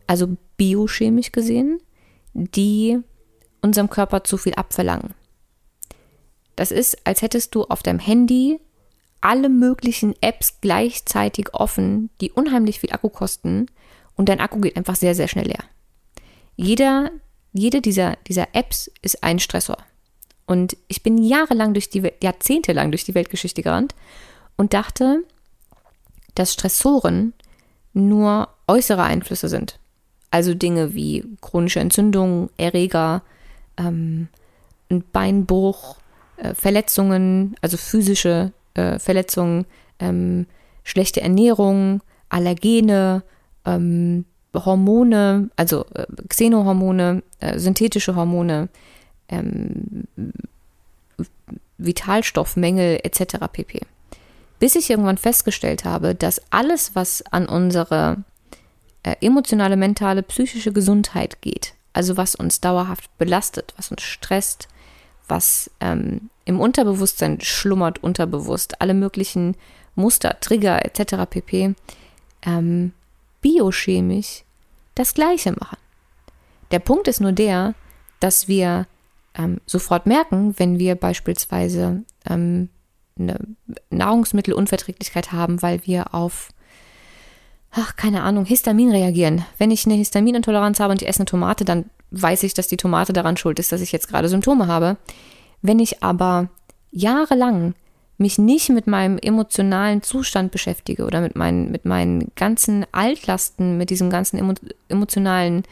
also 0.07 0.37
biochemisch 0.55 1.33
gesehen, 1.33 1.81
die 2.33 2.99
unserem 3.61 3.89
Körper 3.89 4.23
zu 4.23 4.37
viel 4.37 4.53
abverlangen. 4.53 5.13
Das 6.55 6.71
ist, 6.71 7.05
als 7.05 7.21
hättest 7.21 7.53
du 7.53 7.65
auf 7.65 7.83
deinem 7.83 7.99
Handy 7.99 8.59
alle 9.19 9.49
möglichen 9.49 10.15
Apps 10.21 10.61
gleichzeitig 10.61 11.53
offen, 11.53 12.09
die 12.21 12.31
unheimlich 12.31 12.79
viel 12.79 12.93
Akku 12.93 13.09
kosten 13.09 13.67
und 14.15 14.29
dein 14.29 14.39
Akku 14.39 14.59
geht 14.59 14.77
einfach 14.77 14.95
sehr, 14.95 15.15
sehr 15.15 15.27
schnell 15.27 15.47
leer. 15.47 15.63
Jeder, 16.55 17.11
jede 17.57 17.81
dieser, 17.81 18.15
dieser 18.27 18.47
Apps 18.53 18.91
ist 19.01 19.23
ein 19.23 19.39
Stressor. 19.39 19.77
Und 20.45 20.77
ich 20.87 21.03
bin 21.03 21.17
jahrelang 21.17 21.73
durch 21.73 21.89
die 21.89 22.09
jahrzehntelang 22.21 22.91
durch 22.91 23.03
die 23.03 23.15
Weltgeschichte 23.15 23.61
gerannt 23.61 23.95
und 24.55 24.73
dachte, 24.73 25.23
dass 26.35 26.53
Stressoren 26.53 27.33
nur 27.93 28.47
äußere 28.67 29.03
Einflüsse 29.03 29.49
sind. 29.49 29.79
Also 30.31 30.53
Dinge 30.53 30.93
wie 30.93 31.25
chronische 31.41 31.79
Entzündungen, 31.79 32.49
Erreger, 32.57 33.23
ähm, 33.77 34.27
ein 34.89 35.03
Beinbruch, 35.11 35.97
äh, 36.37 36.53
Verletzungen, 36.53 37.55
also 37.61 37.77
physische 37.77 38.51
äh, 38.73 38.99
Verletzungen, 38.99 39.65
ähm, 39.99 40.45
schlechte 40.83 41.21
Ernährung, 41.21 42.01
Allergene, 42.29 43.23
ähm, 43.65 44.25
Hormone, 44.65 45.49
also 45.55 45.85
äh, 45.93 46.05
Xenohormone, 46.27 47.23
äh, 47.39 47.59
synthetische 47.59 48.15
Hormone, 48.15 48.69
ähm, 49.29 50.05
Vitalstoffmängel 51.77 52.99
etc. 53.03 53.37
pp. 53.51 53.81
Bis 54.59 54.75
ich 54.75 54.89
irgendwann 54.89 55.17
festgestellt 55.17 55.85
habe, 55.85 56.15
dass 56.15 56.41
alles, 56.49 56.95
was 56.95 57.23
an 57.31 57.47
unsere 57.47 58.23
äh, 59.03 59.15
emotionale, 59.21 59.77
mentale, 59.77 60.23
psychische 60.23 60.73
Gesundheit 60.73 61.41
geht, 61.41 61.73
also 61.93 62.17
was 62.17 62.35
uns 62.35 62.61
dauerhaft 62.61 63.15
belastet, 63.17 63.73
was 63.77 63.91
uns 63.91 64.01
stresst, 64.01 64.67
was 65.27 65.69
ähm, 65.79 66.29
im 66.45 66.59
Unterbewusstsein 66.59 67.39
schlummert, 67.41 68.01
unterbewusst, 68.03 68.81
alle 68.81 68.93
möglichen 68.93 69.55
Muster, 69.95 70.39
Trigger 70.39 70.85
etc. 70.85 71.29
pp. 71.29 71.75
Ähm, 72.43 72.93
biochemisch 73.41 74.43
das 74.99 75.13
Gleiche 75.13 75.51
machen. 75.51 75.77
Der 76.71 76.79
Punkt 76.79 77.07
ist 77.07 77.21
nur 77.21 77.31
der, 77.31 77.73
dass 78.19 78.47
wir 78.47 78.87
ähm, 79.35 79.61
sofort 79.65 80.05
merken, 80.05 80.55
wenn 80.57 80.79
wir 80.79 80.95
beispielsweise 80.95 82.03
ähm, 82.29 82.69
eine 83.17 83.39
Nahrungsmittelunverträglichkeit 83.89 85.31
haben, 85.31 85.61
weil 85.61 85.85
wir 85.85 86.13
auf, 86.13 86.49
ach, 87.71 87.95
keine 87.95 88.23
Ahnung, 88.23 88.45
Histamin 88.45 88.91
reagieren. 88.91 89.45
Wenn 89.57 89.71
ich 89.71 89.85
eine 89.85 89.95
Histaminintoleranz 89.95 90.79
habe 90.79 90.91
und 90.91 91.01
ich 91.01 91.07
esse 91.07 91.19
eine 91.19 91.25
Tomate, 91.25 91.65
dann 91.65 91.89
weiß 92.11 92.43
ich, 92.43 92.53
dass 92.53 92.67
die 92.67 92.77
Tomate 92.77 93.13
daran 93.13 93.37
schuld 93.37 93.59
ist, 93.59 93.71
dass 93.71 93.81
ich 93.81 93.91
jetzt 93.91 94.07
gerade 94.07 94.29
Symptome 94.29 94.67
habe. 94.67 94.97
Wenn 95.61 95.79
ich 95.79 96.03
aber 96.03 96.49
jahrelang 96.91 97.73
mich 98.17 98.37
nicht 98.37 98.69
mit 98.69 98.87
meinem 98.87 99.17
emotionalen 99.19 100.01
Zustand 100.01 100.51
beschäftige 100.51 101.05
oder 101.05 101.21
mit 101.21 101.35
meinen, 101.35 101.71
mit 101.71 101.85
meinen 101.85 102.31
ganzen 102.35 102.85
Altlasten, 102.91 103.77
mit 103.77 103.89
diesem 103.89 104.09
ganzen 104.09 104.37
emo 104.37 104.53
emotionalen 104.89 105.63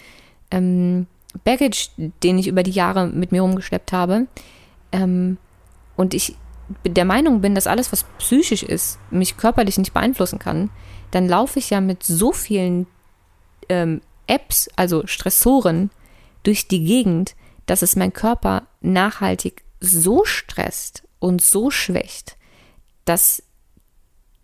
ähm, 0.52 1.08
Baggage, 1.44 1.90
den 2.24 2.38
ich 2.38 2.48
über 2.48 2.64
die 2.64 2.72
Jahre 2.72 3.08
mit 3.08 3.32
mir 3.32 3.42
rumgeschleppt 3.42 3.92
habe, 3.92 4.28
ähm, 4.92 5.38
und 5.96 6.14
ich 6.14 6.36
der 6.86 7.06
Meinung 7.06 7.42
bin, 7.42 7.56
dass 7.56 7.68
alles, 7.68 7.92
was 7.92 8.06
psychisch 8.18 8.64
ist, 8.64 8.98
mich 9.12 9.38
körperlich 9.38 9.78
nicht 9.78 9.94
beeinflussen 9.94 10.40
kann, 10.40 10.70
dann 11.12 11.28
laufe 11.28 11.60
ich 11.60 11.70
ja 11.70 11.80
mit 11.80 12.04
so 12.04 12.32
vielen 12.32 12.88
ähm, 13.70 14.02
Apps, 14.28 14.70
also 14.76 15.06
Stressoren, 15.06 15.92
durch 16.44 16.68
die 16.68 16.84
Gegend, 16.84 17.36
dass 17.66 17.82
es 17.82 17.96
mein 17.96 18.14
Körper 18.14 18.64
nachhaltig 18.82 19.64
so 19.80 20.26
stresst 20.26 21.04
und 21.20 21.42
so 21.42 21.70
schwächt, 21.70 22.35
dass 23.06 23.44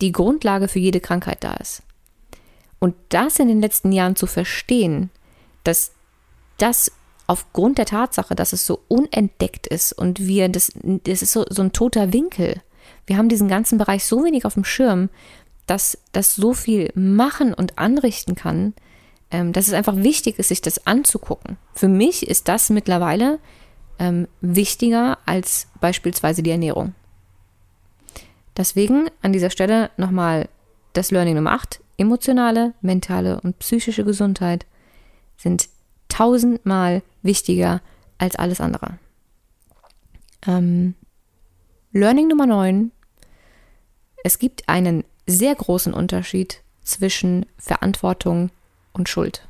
die 0.01 0.11
Grundlage 0.11 0.67
für 0.67 0.79
jede 0.79 0.99
Krankheit 0.99 1.43
da 1.43 1.53
ist. 1.53 1.83
Und 2.79 2.95
das 3.09 3.37
in 3.37 3.47
den 3.47 3.61
letzten 3.61 3.91
Jahren 3.91 4.15
zu 4.15 4.25
verstehen, 4.25 5.11
dass 5.63 5.91
das 6.57 6.91
aufgrund 7.27 7.77
der 7.77 7.85
Tatsache, 7.85 8.35
dass 8.35 8.53
es 8.53 8.65
so 8.65 8.81
unentdeckt 8.87 9.67
ist 9.67 9.93
und 9.93 10.19
wir, 10.19 10.49
das, 10.49 10.73
das 10.83 11.21
ist 11.21 11.31
so, 11.31 11.45
so 11.49 11.61
ein 11.61 11.71
toter 11.71 12.11
Winkel. 12.11 12.61
Wir 13.05 13.17
haben 13.17 13.29
diesen 13.29 13.47
ganzen 13.47 13.77
Bereich 13.77 14.03
so 14.05 14.23
wenig 14.23 14.45
auf 14.45 14.55
dem 14.55 14.65
Schirm, 14.65 15.09
dass 15.65 15.97
das 16.11 16.35
so 16.35 16.53
viel 16.53 16.91
machen 16.95 17.53
und 17.53 17.77
anrichten 17.77 18.35
kann, 18.35 18.73
ähm, 19.29 19.53
dass 19.53 19.67
es 19.67 19.73
einfach 19.73 19.95
wichtig 19.97 20.39
ist, 20.39 20.49
sich 20.49 20.61
das 20.61 20.85
anzugucken. 20.85 21.57
Für 21.73 21.87
mich 21.87 22.27
ist 22.27 22.47
das 22.47 22.69
mittlerweile 22.69 23.39
ähm, 23.99 24.27
wichtiger 24.41 25.17
als 25.25 25.67
beispielsweise 25.79 26.43
die 26.43 26.51
Ernährung. 26.51 26.95
Deswegen 28.57 29.09
an 29.21 29.33
dieser 29.33 29.49
Stelle 29.49 29.91
nochmal 29.97 30.49
das 30.93 31.11
Learning 31.11 31.35
Nummer 31.35 31.53
8. 31.53 31.81
Emotionale, 31.97 32.73
mentale 32.81 33.39
und 33.41 33.59
psychische 33.59 34.03
Gesundheit 34.03 34.65
sind 35.37 35.69
tausendmal 36.09 37.03
wichtiger 37.21 37.81
als 38.17 38.35
alles 38.35 38.59
andere. 38.59 38.97
Ähm, 40.45 40.95
Learning 41.91 42.27
Nummer 42.27 42.45
9. 42.45 42.91
Es 44.23 44.39
gibt 44.39 44.67
einen 44.67 45.03
sehr 45.25 45.55
großen 45.55 45.93
Unterschied 45.93 46.61
zwischen 46.83 47.45
Verantwortung 47.57 48.49
und 48.93 49.09
Schuld. 49.09 49.47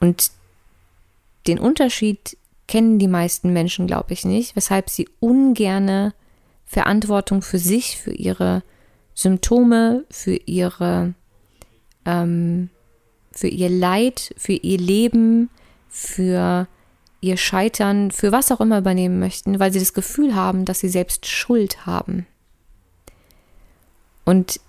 Und 0.00 0.30
den 1.46 1.58
Unterschied 1.58 2.36
kennen 2.66 2.98
die 2.98 3.08
meisten 3.08 3.52
Menschen, 3.52 3.86
glaube 3.86 4.12
ich, 4.12 4.24
nicht, 4.24 4.56
weshalb 4.56 4.90
sie 4.90 5.08
ungerne 5.18 6.14
Verantwortung 6.70 7.42
für 7.42 7.58
sich, 7.58 7.98
für 7.98 8.12
ihre 8.12 8.62
Symptome, 9.12 10.04
für 10.08 10.36
ihre 10.36 11.14
ähm, 12.06 12.70
für 13.32 13.48
ihr 13.48 13.68
Leid, 13.68 14.32
für 14.36 14.52
ihr 14.52 14.78
Leben, 14.78 15.50
für 15.88 16.68
ihr 17.20 17.36
Scheitern, 17.36 18.12
für 18.12 18.30
was 18.30 18.52
auch 18.52 18.60
immer 18.60 18.78
übernehmen 18.78 19.18
möchten, 19.18 19.58
weil 19.58 19.72
sie 19.72 19.80
das 19.80 19.94
Gefühl 19.94 20.36
haben, 20.36 20.64
dass 20.64 20.78
sie 20.78 20.88
selbst 20.88 21.26
Schuld 21.26 21.86
haben. 21.86 22.28
Und 24.24 24.60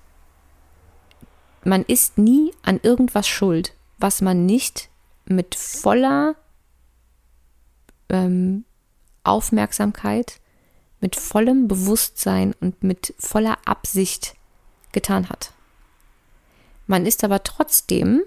man 1.64 1.84
ist 1.84 2.18
nie 2.18 2.52
an 2.64 2.80
irgendwas 2.82 3.28
schuld, 3.28 3.76
was 4.00 4.24
man 4.24 4.48
nicht 4.48 4.90
mit 5.26 5.54
voller 5.54 6.36
ähm, 8.10 8.66
Aufmerksamkeit, 9.24 10.42
mit 11.02 11.16
vollem 11.16 11.68
Bewusstsein 11.68 12.54
und 12.62 12.84
mit 12.84 13.14
voller 13.20 13.58
Absicht 13.66 14.36
getan 14.92 15.30
hat. 15.30 15.52
Man 16.88 17.06
ist 17.06 17.24
aber 17.24 17.44
trotzdem 17.44 18.22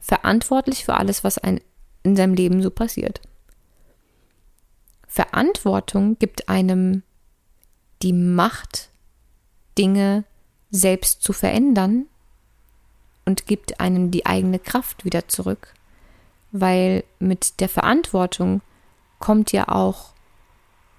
verantwortlich 0.00 0.84
für 0.84 0.94
alles, 0.94 1.24
was 1.24 1.38
ein, 1.38 1.60
in 2.02 2.16
seinem 2.16 2.34
Leben 2.34 2.62
so 2.62 2.70
passiert. 2.70 3.20
Verantwortung 5.06 6.18
gibt 6.18 6.48
einem 6.48 7.02
die 8.02 8.12
Macht, 8.12 8.90
Dinge 9.76 10.24
selbst 10.70 11.22
zu 11.22 11.32
verändern 11.32 12.06
und 13.24 13.46
gibt 13.46 13.80
einem 13.80 14.10
die 14.10 14.26
eigene 14.26 14.58
Kraft 14.58 15.04
wieder 15.04 15.28
zurück, 15.28 15.74
weil 16.50 17.04
mit 17.18 17.60
der 17.60 17.68
Verantwortung 17.68 18.60
kommt 19.18 19.52
ja 19.52 19.68
auch 19.68 20.12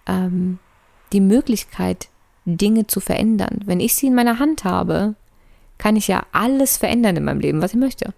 ähm, 0.06 0.60
die 1.14 1.22
Möglichkeit, 1.22 2.10
Dinge 2.46 2.88
zu 2.88 3.00
verändern. 3.00 3.62
Wenn 3.66 3.80
ich 3.80 3.96
sie 3.96 4.08
in 4.08 4.16
meiner 4.16 4.40
Hand 4.40 4.64
habe, 4.64 5.16
kann 5.78 5.96
ich 5.96 6.08
ja 6.08 6.26
alles 6.32 6.78
verändern 6.78 7.16
in 7.16 7.24
meinem 7.24 7.40
Leben, 7.40 7.62
was 7.62 7.74
ich 7.74 7.80
möchte. 7.80 8.14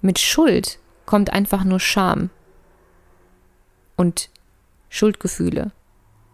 Mit 0.00 0.18
Schuld 0.18 0.78
kommt 1.06 1.32
einfach 1.32 1.64
nur 1.64 1.80
Scham 1.80 2.30
und 3.96 4.30
Schuldgefühle 4.88 5.72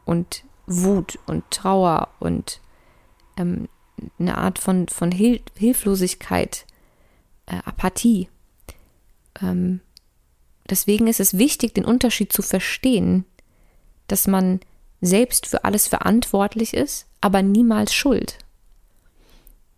und 0.04 0.44
Wut 0.66 1.18
und 1.26 1.48
Trauer 1.50 2.08
und 2.18 2.60
ähm, 3.36 3.68
eine 4.18 4.38
Art 4.38 4.58
von, 4.58 4.88
von 4.88 5.12
Hil 5.12 5.40
Hilflosigkeit, 5.56 6.66
äh, 7.46 7.56
Apathie. 7.64 8.28
Ähm, 9.42 9.80
deswegen 10.68 11.06
ist 11.06 11.20
es 11.20 11.38
wichtig, 11.38 11.74
den 11.74 11.84
Unterschied 11.84 12.32
zu 12.32 12.42
verstehen, 12.42 13.24
dass 14.06 14.26
man 14.26 14.60
selbst 15.00 15.46
für 15.46 15.64
alles 15.64 15.88
verantwortlich 15.88 16.74
ist, 16.74 17.06
aber 17.20 17.42
niemals 17.42 17.94
schuld. 17.94 18.38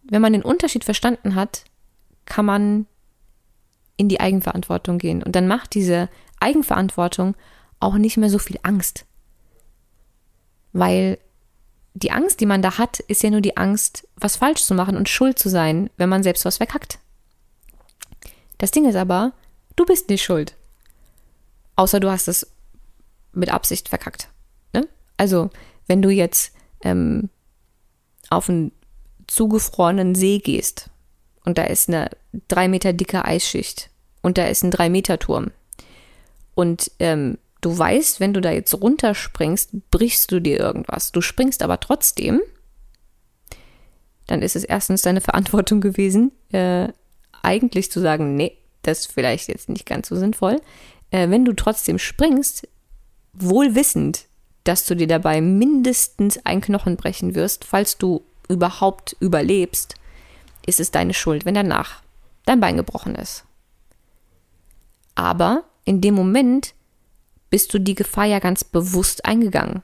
Wenn 0.03 0.23
man 0.23 0.33
den 0.33 0.43
Unterschied 0.43 0.85
verstanden 0.85 1.35
hat, 1.35 1.65
kann 2.25 2.45
man 2.45 2.87
in 3.97 4.09
die 4.09 4.21
Eigenverantwortung 4.21 4.99
gehen. 4.99 5.23
Und 5.23 5.37
dann 5.37 5.47
macht 5.47 5.75
diese 5.75 6.09
Eigenverantwortung 6.41 7.37
auch 7.79 7.95
nicht 7.95 8.17
mehr 8.17 8.31
so 8.31 8.39
viel 8.39 8.59
Angst. 8.63 9.05
Weil 10.73 11.19
die 11.95 12.11
Angst, 12.11 12.41
die 12.41 12.47
man 12.47 12.63
da 12.63 12.79
hat, 12.79 13.01
ist 13.01 13.23
ja 13.23 13.31
nur 13.31 13.43
die 13.43 13.57
Angst, 13.57 14.09
was 14.17 14.37
falsch 14.37 14.63
zu 14.63 14.75
machen 14.75 14.97
und 14.97 15.09
schuld 15.09 15.39
zu 15.39 15.49
sein, 15.49 15.91
wenn 15.99 16.09
man 16.09 16.23
selbst 16.23 16.45
was 16.45 16.57
verkackt. 16.57 16.99
Das 18.59 18.71
Ding 18.71 18.89
ist 18.89 18.97
aber, 18.97 19.33
du 19.77 19.85
bist 19.85 20.09
nicht 20.09 20.23
schuld. 20.23 20.57
Außer 21.77 22.01
du 22.01 22.11
hast 22.11 22.29
es 22.29 22.51
mit 23.33 23.53
Absicht 23.53 23.89
verkackt. 23.89 24.29
Also, 25.23 25.51
wenn 25.87 26.03
du 26.03 26.11
jetzt 26.11 26.53
ähm, 26.83 27.31
auf 28.29 28.49
einen 28.49 28.73
zugefrorenen 29.29 30.17
See 30.17 30.41
gehst 30.41 30.91
und 31.45 31.59
da 31.59 31.63
ist 31.63 31.89
eine 31.89 32.11
drei 32.49 32.67
Meter 32.67 32.93
dicke 32.93 33.25
Eisschicht 33.25 33.89
und 34.21 34.37
da 34.37 34.47
ist 34.49 34.65
ein 34.65 34.73
drei 34.73 34.91
Meter 34.91 35.21
Turm 35.21 35.53
und 36.57 36.91
ähm, 36.99 37.39
du 37.61 37.79
weißt, 37.79 38.19
wenn 38.19 38.35
du 38.35 38.41
da 38.41 38.51
jetzt 38.51 38.75
runterspringst, 38.75 39.91
brichst 39.93 40.33
du 40.33 40.41
dir 40.41 40.59
irgendwas. 40.59 41.13
Du 41.13 41.21
springst 41.21 41.63
aber 41.63 41.79
trotzdem, 41.79 42.41
dann 44.27 44.43
ist 44.43 44.57
es 44.57 44.65
erstens 44.65 45.03
deine 45.03 45.21
Verantwortung 45.21 45.81
gewesen, 45.81 46.33
äh, 46.51 46.89
eigentlich 47.45 47.93
zu 47.93 48.01
sagen, 48.01 48.35
nee, 48.35 48.59
das 48.83 48.99
ist 48.99 49.13
vielleicht 49.13 49.47
jetzt 49.47 49.69
nicht 49.69 49.87
ganz 49.87 50.09
so 50.09 50.17
sinnvoll. 50.17 50.61
Äh, 51.13 51.31
wenn 51.31 51.45
du 51.45 51.53
trotzdem 51.53 52.01
springst, 52.01 52.67
wohl 53.33 53.77
wissend, 53.77 54.27
dass 54.65 54.87
du 54.87 54.95
dir 54.95 55.07
dabei 55.07 55.41
mindestens 55.41 56.45
ein 56.45 56.61
Knochen 56.61 56.97
brechen 56.97 57.35
wirst, 57.35 57.65
falls 57.65 57.99
du 57.99 58.23
überhaupt 58.49 59.17
überlebst, 59.21 59.95
ist 60.67 60.81
es 60.81 60.91
deine 60.91 61.15
Schuld, 61.15 61.45
wenn 61.45 61.55
danach 61.55 62.03
dein 62.45 62.61
Bein 62.61 62.77
gebrochen 62.77 63.15
ist. 63.15 63.45
Aber 65.15 65.65
in 65.85 66.01
dem 66.01 66.15
Moment 66.15 66.75
bist 67.51 67.75
du 67.75 67.79
die 67.79 67.95
Gefahr 67.95 68.25
ja 68.25 68.39
ganz 68.39 68.65
bewusst 68.65 69.25
eingegangen. 69.25 69.83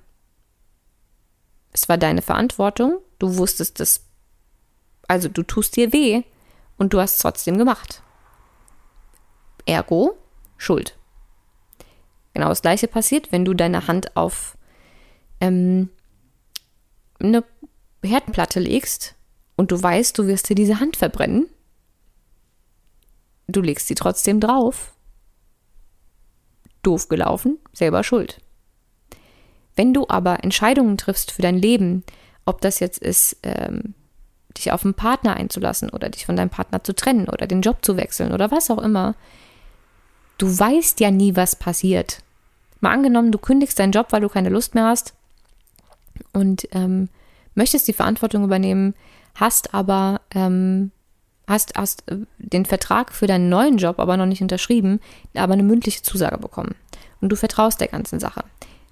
Es 1.73 1.89
war 1.89 1.99
deine 1.99 2.23
Verantwortung, 2.23 2.99
du 3.19 3.37
wusstest 3.37 3.81
es, 3.81 4.05
also 5.07 5.29
du 5.29 5.43
tust 5.43 5.77
dir 5.77 5.93
weh 5.93 6.23
und 6.77 6.93
du 6.93 7.01
hast 7.01 7.17
es 7.17 7.19
trotzdem 7.19 7.59
gemacht. 7.59 8.03
Ergo, 9.67 10.17
Schuld. 10.57 10.97
Genau 12.33 12.49
das 12.49 12.63
gleiche 12.63 12.89
passiert, 12.89 13.33
wenn 13.33 13.45
du 13.45 13.53
deine 13.53 13.87
Hand 13.87 14.17
auf 14.17 14.58
ähm, 15.41 15.91
eine 17.21 17.45
Herdplatte 18.03 18.61
legst 18.61 19.15
und 19.57 19.73
du 19.73 19.83
weißt, 19.83 20.17
du 20.19 20.27
wirst 20.27 20.49
dir 20.49 20.55
diese 20.55 20.81
Hand 20.81 20.97
verbrennen. 20.97 21.47
Du 23.49 23.61
legst 23.61 23.89
sie 23.89 23.95
trotzdem 23.95 24.41
drauf 24.41 24.93
doof 26.83 27.09
gelaufen, 27.09 27.59
selber 27.73 28.03
schuld. 28.03 28.41
Wenn 29.77 29.95
du 29.95 30.07
aber 30.09 30.43
Entscheidungen 30.43 30.97
triffst 30.97 31.33
für 31.33 31.43
dein 31.43 31.57
Leben, 31.57 32.03
ob 32.45 32.61
das 32.61 32.81
jetzt 32.81 32.99
ist, 32.99 33.37
ähm, 33.43 33.95
dich 34.57 34.73
auf 34.73 34.85
einen 34.85 34.95
Partner 34.95 35.37
einzulassen 35.37 35.91
oder 35.91 36.09
dich 36.09 36.27
von 36.27 36.35
deinem 36.35 36.51
Partner 36.51 36.83
zu 36.83 36.95
trennen 36.95 37.29
oder 37.29 37.47
den 37.47 37.61
Job 37.61 37.79
zu 37.83 37.97
wechseln 37.97 38.33
oder 38.33 38.51
was 38.51 38.71
auch 38.71 38.79
immer, 38.79 39.15
du 40.39 40.47
weißt 40.47 40.99
ja 41.01 41.11
nie, 41.11 41.37
was 41.37 41.57
passiert. 41.57 42.23
Mal 42.81 42.93
angenommen, 42.93 43.33
du 43.33 43.39
kündigst 43.39 43.79
deinen 43.79 43.93
Job, 43.93 44.07
weil 44.11 44.23
du 44.23 44.29
keine 44.29 44.49
Lust 44.49 44.75
mehr 44.75 44.87
hast 44.87 45.15
und 46.33 46.69
ähm, 46.73 47.09
möchtest 47.55 47.89
die 47.89 47.93
Verantwortung 47.93 48.45
übernehmen, 48.45 48.95
hast 49.35 49.75
aber 49.75 50.21
ähm, 50.35 50.91
hast, 51.49 51.75
hast 51.77 52.09
äh, 52.11 52.19
den 52.39 52.67
Vertrag 52.67 53.13
für 53.13 53.27
deinen 53.27 53.49
neuen 53.49 53.79
Job 53.79 53.99
aber 53.99 54.17
noch 54.17 54.27
nicht 54.27 54.43
unterschrieben, 54.43 55.01
aber 55.35 55.55
eine 55.55 55.63
mündliche 55.63 56.03
Zusage 56.03 56.39
bekommen. 56.39 56.75
Und 57.21 57.31
du 57.31 57.37
vertraust 57.37 57.81
der 57.81 57.89
ganzen 57.89 58.21
Sache. 58.21 58.45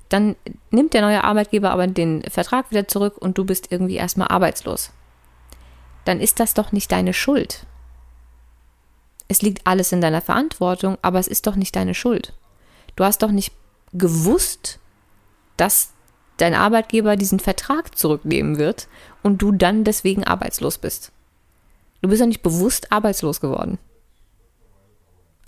Dann 0.09 0.37
nimmt 0.71 0.95
der 0.95 1.03
neue 1.03 1.23
Arbeitgeber 1.23 1.71
aber 1.71 1.87
den 1.87 2.23
Vertrag 2.23 2.71
wieder 2.71 2.89
zurück 2.89 3.17
und 3.19 3.39
du 3.39 3.45
bist 3.45 3.71
irgendwie 3.71 3.97
erstmal 3.97 4.29
arbeitslos. 4.29 4.93
Dann 6.05 6.21
ist 6.21 6.41
das 6.41 6.55
doch 6.55 6.73
nicht 6.73 6.91
deine 6.91 7.13
Schuld. 7.13 7.67
Es 9.29 9.43
liegt 9.43 9.67
alles 9.67 9.91
in 9.93 10.01
deiner 10.01 10.21
Verantwortung, 10.21 10.99
aber 11.03 11.19
es 11.19 11.27
ist 11.27 11.47
doch 11.47 11.57
nicht 11.57 11.75
deine 11.75 11.95
Schuld. 11.95 12.33
Du 12.95 13.05
hast 13.05 13.23
doch 13.23 13.33
nicht 13.33 13.53
gewusst, 13.93 14.79
dass 15.57 15.93
dein 16.37 16.55
Arbeitgeber 16.55 17.17
diesen 17.17 17.41
Vertrag 17.41 17.97
zurücknehmen 17.97 18.59
wird 18.59 18.89
und 19.23 19.43
du 19.43 19.53
dann 19.53 19.85
deswegen 19.85 20.25
arbeitslos 20.25 20.79
bist. 20.79 21.13
Du 22.03 22.09
bist 22.09 22.21
ja 22.21 22.27
nicht 22.27 22.43
bewusst 22.43 22.93
arbeitslos 22.93 23.41
geworden. 23.41 23.79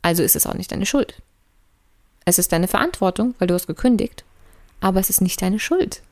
Also 0.02 0.22
ist 0.22 0.36
es 0.36 0.46
auch 0.46 0.54
nicht 0.54 0.72
deine 0.72 0.86
Schuld. 0.86 1.20
Es 2.24 2.38
ist 2.38 2.52
deine 2.52 2.68
Verantwortung, 2.68 3.34
weil 3.38 3.48
du 3.48 3.54
hast 3.54 3.66
gekündigt, 3.66 4.24
aber 4.80 5.00
es 5.00 5.10
ist 5.10 5.20
nicht 5.20 5.40
deine 5.40 5.58
Schuld. 5.58 6.02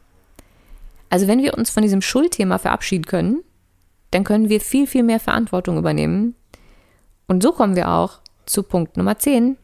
Also 1.10 1.26
wenn 1.28 1.42
wir 1.42 1.56
uns 1.56 1.70
von 1.70 1.82
diesem 1.82 2.02
Schuldthema 2.02 2.58
verabschieden 2.58 3.06
können, 3.06 3.42
dann 4.10 4.24
können 4.24 4.48
wir 4.48 4.60
viel, 4.60 4.86
viel 4.86 5.02
mehr 5.02 5.20
Verantwortung 5.20 5.78
übernehmen. 5.78 6.34
Und 7.26 7.42
so 7.42 7.52
kommen 7.52 7.76
wir 7.76 7.90
auch 7.90 8.20
zu 8.44 8.62
Punkt 8.62 8.96
Nummer 8.96 9.18
10. 9.18 9.56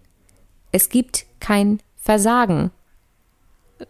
Es 0.73 0.89
gibt 0.89 1.27
kein 1.41 1.81
Versagen, 1.97 2.71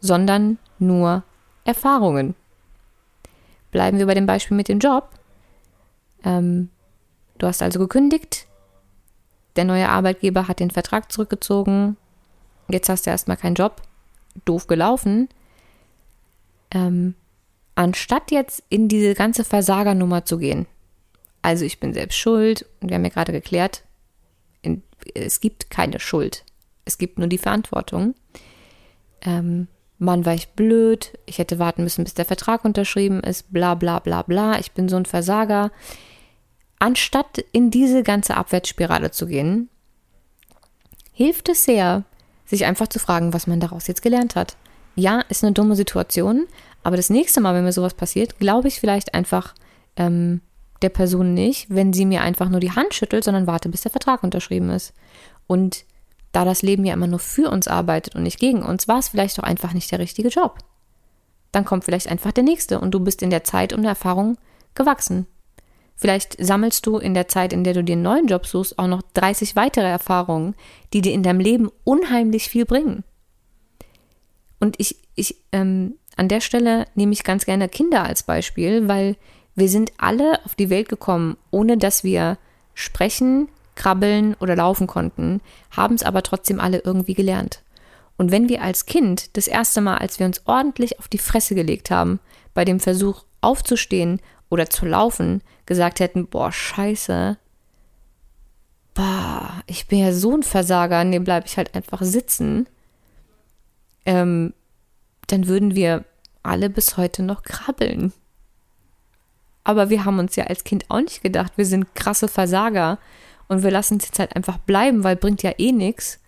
sondern 0.00 0.58
nur 0.82 1.22
Erfahrungen. 1.64 2.34
Bleiben 3.70 3.98
wir 3.98 4.06
bei 4.06 4.14
dem 4.14 4.26
Beispiel 4.26 4.56
mit 4.56 4.68
dem 4.68 4.78
Job. 4.78 5.10
Ähm, 6.24 6.68
du 7.38 7.46
hast 7.46 7.62
also 7.62 7.78
gekündigt, 7.78 8.46
der 9.56 9.64
neue 9.64 9.88
Arbeitgeber 9.88 10.48
hat 10.48 10.60
den 10.60 10.70
Vertrag 10.70 11.10
zurückgezogen, 11.10 11.96
jetzt 12.68 12.88
hast 12.88 13.06
du 13.06 13.10
erstmal 13.10 13.36
keinen 13.36 13.54
Job, 13.54 13.82
doof 14.44 14.66
gelaufen. 14.66 15.28
Ähm, 16.70 17.14
anstatt 17.74 18.30
jetzt 18.30 18.62
in 18.68 18.88
diese 18.88 19.14
ganze 19.14 19.44
Versagernummer 19.44 20.24
zu 20.24 20.38
gehen, 20.38 20.66
also 21.42 21.64
ich 21.64 21.80
bin 21.80 21.92
selbst 21.92 22.16
schuld, 22.16 22.66
und 22.80 22.88
wir 22.88 22.94
haben 22.94 23.04
ja 23.04 23.10
gerade 23.10 23.32
geklärt, 23.32 23.82
in, 24.62 24.82
es 25.14 25.40
gibt 25.40 25.70
keine 25.70 25.98
Schuld, 25.98 26.44
es 26.84 26.98
gibt 26.98 27.18
nur 27.18 27.26
die 27.26 27.38
Verantwortung. 27.38 28.14
Ähm, 29.22 29.68
Mann, 30.02 30.26
war 30.26 30.34
ich 30.34 30.50
blöd, 30.50 31.18
ich 31.26 31.38
hätte 31.38 31.58
warten 31.58 31.84
müssen, 31.84 32.04
bis 32.04 32.14
der 32.14 32.24
Vertrag 32.24 32.64
unterschrieben 32.64 33.20
ist, 33.20 33.52
bla 33.52 33.74
bla 33.74 34.00
bla 34.00 34.22
bla, 34.22 34.58
ich 34.58 34.72
bin 34.72 34.88
so 34.88 34.96
ein 34.96 35.06
Versager 35.06 35.70
anstatt 36.78 37.38
in 37.52 37.70
diese 37.70 38.02
ganze 38.02 38.36
Abwärtsspirale 38.36 39.12
zu 39.12 39.26
gehen, 39.26 39.68
hilft 41.12 41.48
es 41.48 41.64
sehr, 41.64 42.02
sich 42.44 42.64
einfach 42.64 42.88
zu 42.88 42.98
fragen, 42.98 43.32
was 43.32 43.46
man 43.46 43.60
daraus 43.60 43.86
jetzt 43.86 44.02
gelernt 44.02 44.34
hat. 44.34 44.56
Ja, 44.96 45.20
ist 45.28 45.44
eine 45.44 45.52
dumme 45.52 45.76
Situation, 45.76 46.46
aber 46.82 46.96
das 46.96 47.08
nächste 47.08 47.40
Mal, 47.40 47.54
wenn 47.54 47.64
mir 47.64 47.72
sowas 47.72 47.94
passiert, 47.94 48.40
glaube 48.40 48.68
ich 48.68 48.80
vielleicht 48.80 49.14
einfach 49.14 49.54
ähm, 49.96 50.40
der 50.82 50.88
Person 50.88 51.34
nicht, 51.34 51.68
wenn 51.70 51.92
sie 51.92 52.04
mir 52.04 52.22
einfach 52.22 52.48
nur 52.48 52.60
die 52.60 52.72
Hand 52.72 52.92
schüttelt, 52.92 53.22
sondern 53.22 53.46
warte, 53.46 53.68
bis 53.68 53.82
der 53.82 53.92
Vertrag 53.92 54.24
unterschrieben 54.24 54.70
ist. 54.70 54.92
Und 55.46 55.84
da 56.32 56.44
das 56.44 56.62
Leben 56.62 56.84
ja 56.84 56.94
immer 56.94 57.06
nur 57.06 57.18
für 57.18 57.50
uns 57.50 57.68
arbeitet 57.68 58.16
und 58.16 58.22
nicht 58.22 58.40
gegen 58.40 58.62
uns, 58.62 58.88
war 58.88 58.98
es 58.98 59.10
vielleicht 59.10 59.38
auch 59.38 59.44
einfach 59.44 59.74
nicht 59.74 59.90
der 59.92 59.98
richtige 59.98 60.28
Job. 60.28 60.58
Dann 61.52 61.64
kommt 61.64 61.84
vielleicht 61.84 62.08
einfach 62.08 62.32
der 62.32 62.44
nächste 62.44 62.80
und 62.80 62.92
du 62.92 63.00
bist 63.00 63.22
in 63.22 63.30
der 63.30 63.44
Zeit 63.44 63.72
und 63.72 63.82
der 63.82 63.90
Erfahrung 63.90 64.38
gewachsen. 64.74 65.26
Vielleicht 65.94 66.36
sammelst 66.44 66.86
du 66.86 66.96
in 66.98 67.14
der 67.14 67.28
Zeit, 67.28 67.52
in 67.52 67.62
der 67.62 67.74
du 67.74 67.84
dir 67.84 67.92
einen 67.92 68.02
neuen 68.02 68.26
Job 68.26 68.46
suchst, 68.46 68.78
auch 68.78 68.86
noch 68.86 69.02
30 69.14 69.54
weitere 69.54 69.86
Erfahrungen, 69.86 70.54
die 70.92 71.02
dir 71.02 71.12
in 71.12 71.22
deinem 71.22 71.40
Leben 71.40 71.70
unheimlich 71.84 72.48
viel 72.48 72.64
bringen. 72.64 73.04
Und 74.58 74.76
ich, 74.78 74.96
ich, 75.14 75.36
ähm, 75.52 75.94
an 76.16 76.28
der 76.28 76.40
Stelle 76.40 76.86
nehme 76.94 77.12
ich 77.12 77.24
ganz 77.24 77.44
gerne 77.44 77.68
Kinder 77.68 78.04
als 78.04 78.22
Beispiel, 78.22 78.88
weil 78.88 79.16
wir 79.54 79.68
sind 79.68 79.92
alle 79.98 80.44
auf 80.44 80.54
die 80.54 80.70
Welt 80.70 80.88
gekommen, 80.88 81.36
ohne 81.50 81.76
dass 81.76 82.04
wir 82.04 82.38
sprechen, 82.74 83.48
krabbeln 83.82 84.34
oder 84.34 84.54
laufen 84.54 84.86
konnten, 84.86 85.40
haben 85.72 85.96
es 85.96 86.04
aber 86.04 86.22
trotzdem 86.22 86.60
alle 86.60 86.78
irgendwie 86.84 87.14
gelernt. 87.14 87.62
Und 88.16 88.30
wenn 88.30 88.48
wir 88.48 88.62
als 88.62 88.86
Kind 88.86 89.36
das 89.36 89.48
erste 89.48 89.80
Mal, 89.80 89.98
als 89.98 90.20
wir 90.20 90.26
uns 90.26 90.42
ordentlich 90.44 91.00
auf 91.00 91.08
die 91.08 91.18
Fresse 91.18 91.56
gelegt 91.56 91.90
haben, 91.90 92.20
bei 92.54 92.64
dem 92.64 92.78
Versuch 92.78 93.24
aufzustehen 93.40 94.20
oder 94.50 94.70
zu 94.70 94.86
laufen 94.86 95.42
gesagt 95.66 95.98
hätten, 95.98 96.28
boah, 96.28 96.52
scheiße, 96.52 97.36
boah, 98.94 99.62
ich 99.66 99.88
bin 99.88 99.98
ja 99.98 100.12
so 100.12 100.36
ein 100.36 100.44
Versager, 100.44 101.02
nee, 101.02 101.18
bleibe 101.18 101.46
ich 101.46 101.56
halt 101.56 101.74
einfach 101.74 102.02
sitzen, 102.02 102.68
ähm, 104.04 104.54
dann 105.26 105.48
würden 105.48 105.74
wir 105.74 106.04
alle 106.44 106.70
bis 106.70 106.96
heute 106.96 107.24
noch 107.24 107.42
krabbeln. 107.42 108.12
Aber 109.64 109.90
wir 109.90 110.04
haben 110.04 110.18
uns 110.18 110.36
ja 110.36 110.44
als 110.44 110.62
Kind 110.62 110.84
auch 110.88 111.00
nicht 111.00 111.22
gedacht, 111.22 111.52
wir 111.56 111.66
sind 111.66 111.94
krasse 111.94 112.28
Versager 112.28 112.98
und 113.48 113.62
wir 113.62 113.70
lassen 113.70 113.98
es 113.98 114.06
jetzt 114.06 114.18
halt 114.18 114.36
einfach 114.36 114.58
bleiben, 114.58 115.04
weil 115.04 115.16
bringt 115.16 115.42
ja 115.42 115.52
eh 115.58 115.72
nichts. 115.72 116.20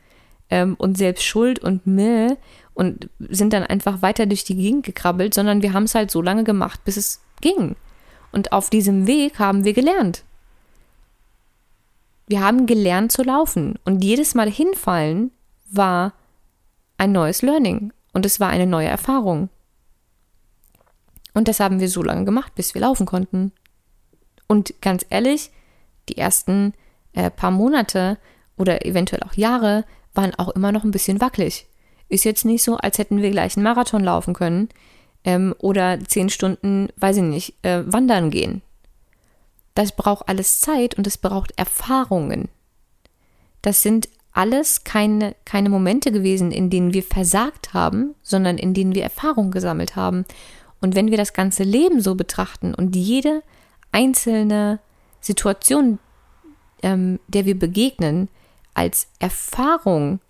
Ähm, 0.50 0.74
und 0.78 0.98
selbst 0.98 1.24
Schuld 1.24 1.58
und 1.58 1.86
Müll 1.86 2.36
und 2.74 3.08
sind 3.20 3.52
dann 3.52 3.62
einfach 3.62 4.02
weiter 4.02 4.26
durch 4.26 4.44
die 4.44 4.56
Gegend 4.56 4.84
gekrabbelt, 4.84 5.32
sondern 5.32 5.62
wir 5.62 5.72
haben 5.72 5.84
es 5.84 5.94
halt 5.94 6.10
so 6.10 6.20
lange 6.20 6.44
gemacht, 6.44 6.84
bis 6.84 6.96
es 6.96 7.20
ging. 7.40 7.76
Und 8.32 8.52
auf 8.52 8.68
diesem 8.68 9.06
Weg 9.06 9.38
haben 9.38 9.64
wir 9.64 9.72
gelernt. 9.72 10.24
Wir 12.26 12.40
haben 12.40 12.66
gelernt 12.66 13.12
zu 13.12 13.22
laufen. 13.22 13.78
Und 13.84 14.02
jedes 14.02 14.34
Mal 14.34 14.50
hinfallen 14.50 15.30
war 15.70 16.14
ein 16.98 17.12
neues 17.12 17.42
Learning. 17.42 17.92
Und 18.12 18.26
es 18.26 18.40
war 18.40 18.48
eine 18.48 18.66
neue 18.66 18.88
Erfahrung. 18.88 19.50
Und 21.32 21.48
das 21.48 21.60
haben 21.60 21.80
wir 21.80 21.88
so 21.88 22.02
lange 22.02 22.24
gemacht, 22.24 22.54
bis 22.54 22.74
wir 22.74 22.80
laufen 22.80 23.06
konnten. 23.06 23.52
Und 24.46 24.74
ganz 24.80 25.04
ehrlich, 25.10 25.50
die 26.08 26.16
ersten 26.18 26.74
äh, 27.14 27.30
paar 27.30 27.50
Monate 27.50 28.18
oder 28.56 28.84
eventuell 28.84 29.22
auch 29.22 29.34
Jahre 29.34 29.84
waren 30.12 30.34
auch 30.34 30.50
immer 30.50 30.70
noch 30.72 30.84
ein 30.84 30.90
bisschen 30.90 31.20
wackelig. 31.20 31.66
Ist 32.08 32.24
jetzt 32.24 32.44
nicht 32.44 32.62
so, 32.62 32.76
als 32.76 32.98
hätten 32.98 33.22
wir 33.22 33.30
gleich 33.30 33.56
einen 33.56 33.64
Marathon 33.64 34.04
laufen 34.04 34.34
können. 34.34 34.68
ähm, 35.24 35.54
oder 35.58 35.98
zehn 36.06 36.28
Stunden, 36.28 36.88
weiß 36.96 37.16
ich 37.16 37.22
nicht, 37.22 37.54
äh, 37.62 37.82
wandern 37.90 38.30
gehen. 38.30 38.62
Das 39.74 39.92
braucht 39.92 40.28
alles 40.28 40.60
Zeit 40.60 40.96
und 40.96 41.06
es 41.06 41.18
braucht 41.18 41.58
Erfahrungen. 41.58 42.48
Das 43.62 43.82
sind 43.82 44.08
alles 44.32 44.84
keine, 44.84 45.34
keine 45.44 45.70
Momente 45.70 46.12
gewesen, 46.12 46.52
in 46.52 46.68
denen 46.68 46.92
wir 46.92 47.02
versagt 47.02 47.72
haben, 47.72 48.14
sondern 48.22 48.58
in 48.58 48.74
denen 48.74 48.94
wir 48.94 49.02
Erfahrungen 49.02 49.50
gesammelt 49.50 49.96
haben. 49.96 50.24
Und 50.80 50.94
wenn 50.94 51.10
wir 51.10 51.16
das 51.16 51.32
ganze 51.32 51.62
Leben 51.62 52.00
so 52.00 52.14
betrachten 52.14 52.74
und 52.74 52.94
jede 52.94 53.42
einzelne 53.90 54.80
Situation, 55.20 55.98
ähm, 56.84 57.18
der 57.28 57.46
wir 57.46 57.58
begegnen, 57.58 58.28
als 58.74 59.08
Erfahrung 59.18 60.20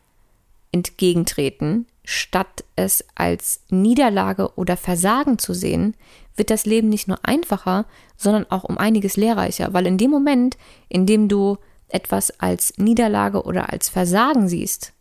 entgegentreten, 0.71 1.87
statt 2.05 2.65
es 2.77 3.05
als 3.15 3.61
Niederlage 3.71 4.55
oder 4.55 4.77
Versagen 4.77 5.39
zu 5.39 5.53
sehen, 5.53 5.95
wird 6.37 6.51
das 6.51 6.65
Leben 6.65 6.89
nicht 6.89 7.09
nur 7.09 7.19
einfacher, 7.23 7.87
sondern 8.17 8.47
auch 8.51 8.65
um 8.65 8.79
einiges 8.79 9.17
lehrreicher, 9.17 9.73
weil 9.73 9.87
in 9.87 9.99
dem 9.99 10.11
Moment, 10.11 10.57
in 10.89 11.07
dem 11.07 11.29
du 11.29 11.59
etwas 11.89 12.41
als 12.41 12.79
Niederlage 12.79 13.43
oder 13.43 13.73
als 13.73 13.89
Versagen 13.89 14.49
siehst, 14.49 14.93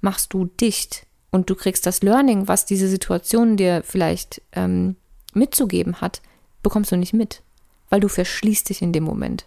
machst 0.00 0.32
du 0.32 0.46
dicht 0.46 1.06
und 1.30 1.50
du 1.50 1.54
kriegst 1.54 1.84
das 1.86 2.02
Learning, 2.02 2.48
was 2.48 2.64
diese 2.64 2.88
Situation 2.88 3.56
dir 3.56 3.82
vielleicht 3.84 4.40
ähm, 4.52 4.96
mitzugeben 5.34 6.00
hat, 6.00 6.22
bekommst 6.62 6.90
du 6.90 6.96
nicht 6.96 7.12
mit, 7.12 7.42
weil 7.90 8.00
du 8.00 8.08
verschließt 8.08 8.70
dich 8.70 8.80
in 8.80 8.92
dem 8.92 9.04
Moment. 9.04 9.46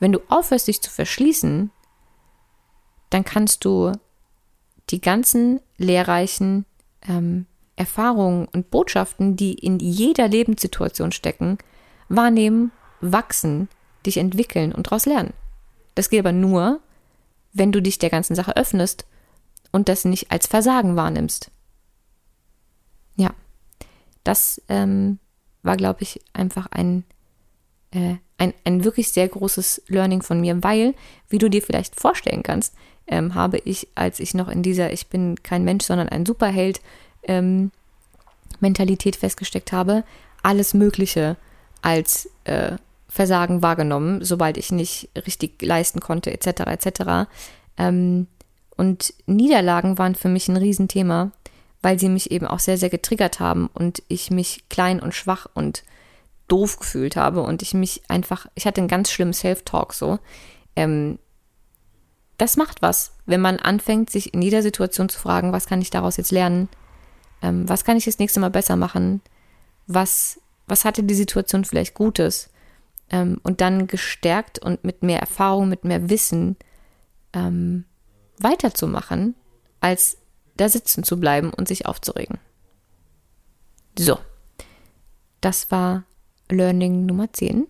Wenn 0.00 0.12
du 0.12 0.20
aufhörst, 0.28 0.68
dich 0.68 0.80
zu 0.80 0.90
verschließen, 0.90 1.70
dann 3.10 3.24
kannst 3.24 3.64
du 3.64 3.92
die 4.90 5.00
ganzen 5.00 5.60
lehrreichen 5.76 6.64
ähm, 7.02 7.46
Erfahrungen 7.76 8.48
und 8.52 8.70
Botschaften, 8.70 9.36
die 9.36 9.54
in 9.54 9.78
jeder 9.78 10.28
Lebenssituation 10.28 11.12
stecken, 11.12 11.58
wahrnehmen, 12.08 12.72
wachsen, 13.00 13.68
dich 14.04 14.16
entwickeln 14.16 14.72
und 14.72 14.86
daraus 14.86 15.06
lernen. 15.06 15.32
Das 15.94 16.10
geht 16.10 16.20
aber 16.20 16.32
nur, 16.32 16.80
wenn 17.52 17.72
du 17.72 17.80
dich 17.80 17.98
der 17.98 18.10
ganzen 18.10 18.34
Sache 18.34 18.56
öffnest 18.56 19.06
und 19.72 19.88
das 19.88 20.04
nicht 20.04 20.30
als 20.30 20.46
Versagen 20.46 20.96
wahrnimmst. 20.96 21.50
Ja, 23.16 23.30
das 24.24 24.62
ähm, 24.68 25.18
war, 25.62 25.76
glaube 25.76 26.02
ich, 26.02 26.20
einfach 26.32 26.66
ein, 26.70 27.04
äh, 27.90 28.16
ein, 28.36 28.54
ein 28.64 28.84
wirklich 28.84 29.10
sehr 29.10 29.28
großes 29.28 29.82
Learning 29.88 30.22
von 30.22 30.40
mir, 30.40 30.62
weil, 30.62 30.94
wie 31.28 31.38
du 31.38 31.48
dir 31.50 31.62
vielleicht 31.62 31.98
vorstellen 31.98 32.42
kannst, 32.42 32.74
ähm, 33.06 33.34
habe 33.34 33.58
ich, 33.58 33.88
als 33.94 34.20
ich 34.20 34.34
noch 34.34 34.48
in 34.48 34.62
dieser 34.62 34.92
Ich 34.92 35.08
bin 35.08 35.42
kein 35.42 35.64
Mensch, 35.64 35.84
sondern 35.84 36.08
ein 36.08 36.26
Superheld 36.26 36.80
ähm, 37.24 37.70
Mentalität 38.60 39.16
festgesteckt 39.16 39.72
habe, 39.72 40.04
alles 40.42 40.74
Mögliche 40.74 41.36
als 41.82 42.28
äh, 42.44 42.76
Versagen 43.08 43.62
wahrgenommen, 43.62 44.24
sobald 44.24 44.56
ich 44.58 44.70
nicht 44.70 45.08
richtig 45.26 45.60
leisten 45.62 46.00
konnte, 46.00 46.30
etc. 46.32 46.60
etc. 46.66 47.28
Ähm, 47.76 48.26
und 48.76 49.14
Niederlagen 49.26 49.98
waren 49.98 50.14
für 50.14 50.28
mich 50.28 50.48
ein 50.48 50.56
Riesenthema, 50.56 51.32
weil 51.82 51.98
sie 51.98 52.08
mich 52.08 52.30
eben 52.30 52.46
auch 52.46 52.60
sehr, 52.60 52.78
sehr 52.78 52.90
getriggert 52.90 53.40
haben 53.40 53.68
und 53.72 54.02
ich 54.08 54.30
mich 54.30 54.64
klein 54.68 55.00
und 55.00 55.14
schwach 55.14 55.46
und 55.54 55.82
doof 56.48 56.78
gefühlt 56.78 57.16
habe 57.16 57.42
und 57.42 57.62
ich 57.62 57.74
mich 57.74 58.02
einfach, 58.08 58.46
ich 58.54 58.66
hatte 58.66 58.80
einen 58.80 58.88
ganz 58.88 59.10
schlimmen 59.10 59.32
Self-Talk 59.32 59.94
so. 59.94 60.18
Ähm, 60.74 61.18
das 62.38 62.56
macht 62.56 62.82
was, 62.82 63.12
wenn 63.26 63.40
man 63.40 63.58
anfängt, 63.58 64.10
sich 64.10 64.32
in 64.32 64.42
jeder 64.42 64.62
Situation 64.62 65.08
zu 65.08 65.18
fragen, 65.18 65.52
was 65.52 65.66
kann 65.66 65.80
ich 65.80 65.90
daraus 65.90 66.16
jetzt 66.16 66.30
lernen? 66.30 66.68
Ähm, 67.42 67.68
was 67.68 67.84
kann 67.84 67.96
ich 67.96 68.04
das 68.04 68.18
nächste 68.18 68.40
Mal 68.40 68.50
besser 68.50 68.76
machen? 68.76 69.20
Was, 69.86 70.40
was 70.66 70.84
hatte 70.84 71.02
die 71.02 71.14
Situation 71.14 71.64
vielleicht 71.64 71.94
Gutes? 71.94 72.50
Ähm, 73.10 73.40
und 73.42 73.60
dann 73.60 73.86
gestärkt 73.86 74.58
und 74.58 74.84
mit 74.84 75.02
mehr 75.02 75.18
Erfahrung, 75.18 75.68
mit 75.68 75.84
mehr 75.84 76.10
Wissen 76.10 76.56
ähm, 77.32 77.84
weiterzumachen, 78.38 79.34
als 79.80 80.18
da 80.56 80.68
sitzen 80.68 81.02
zu 81.04 81.18
bleiben 81.18 81.52
und 81.52 81.68
sich 81.68 81.86
aufzuregen. 81.86 82.38
So, 83.98 84.18
das 85.40 85.70
war 85.70 86.04
Learning 86.50 87.06
Nummer 87.06 87.32
10 87.32 87.66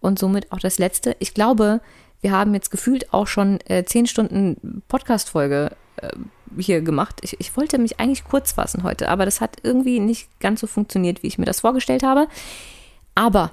und 0.00 0.18
somit 0.18 0.50
auch 0.52 0.58
das 0.58 0.78
letzte. 0.78 1.16
Ich 1.18 1.34
glaube, 1.34 1.80
wir 2.20 2.32
haben 2.32 2.54
jetzt 2.54 2.70
gefühlt 2.70 3.12
auch 3.12 3.26
schon 3.26 3.60
äh, 3.66 3.84
zehn 3.84 4.06
Stunden 4.06 4.82
Podcast-Folge 4.88 5.76
äh, 5.96 6.10
hier 6.58 6.80
gemacht. 6.80 7.20
Ich, 7.22 7.38
ich 7.38 7.56
wollte 7.56 7.78
mich 7.78 8.00
eigentlich 8.00 8.24
kurz 8.24 8.52
fassen 8.52 8.82
heute, 8.82 9.08
aber 9.08 9.24
das 9.24 9.40
hat 9.40 9.58
irgendwie 9.62 10.00
nicht 10.00 10.28
ganz 10.40 10.60
so 10.60 10.66
funktioniert, 10.66 11.22
wie 11.22 11.28
ich 11.28 11.38
mir 11.38 11.44
das 11.44 11.60
vorgestellt 11.60 12.02
habe. 12.02 12.28
Aber 13.14 13.52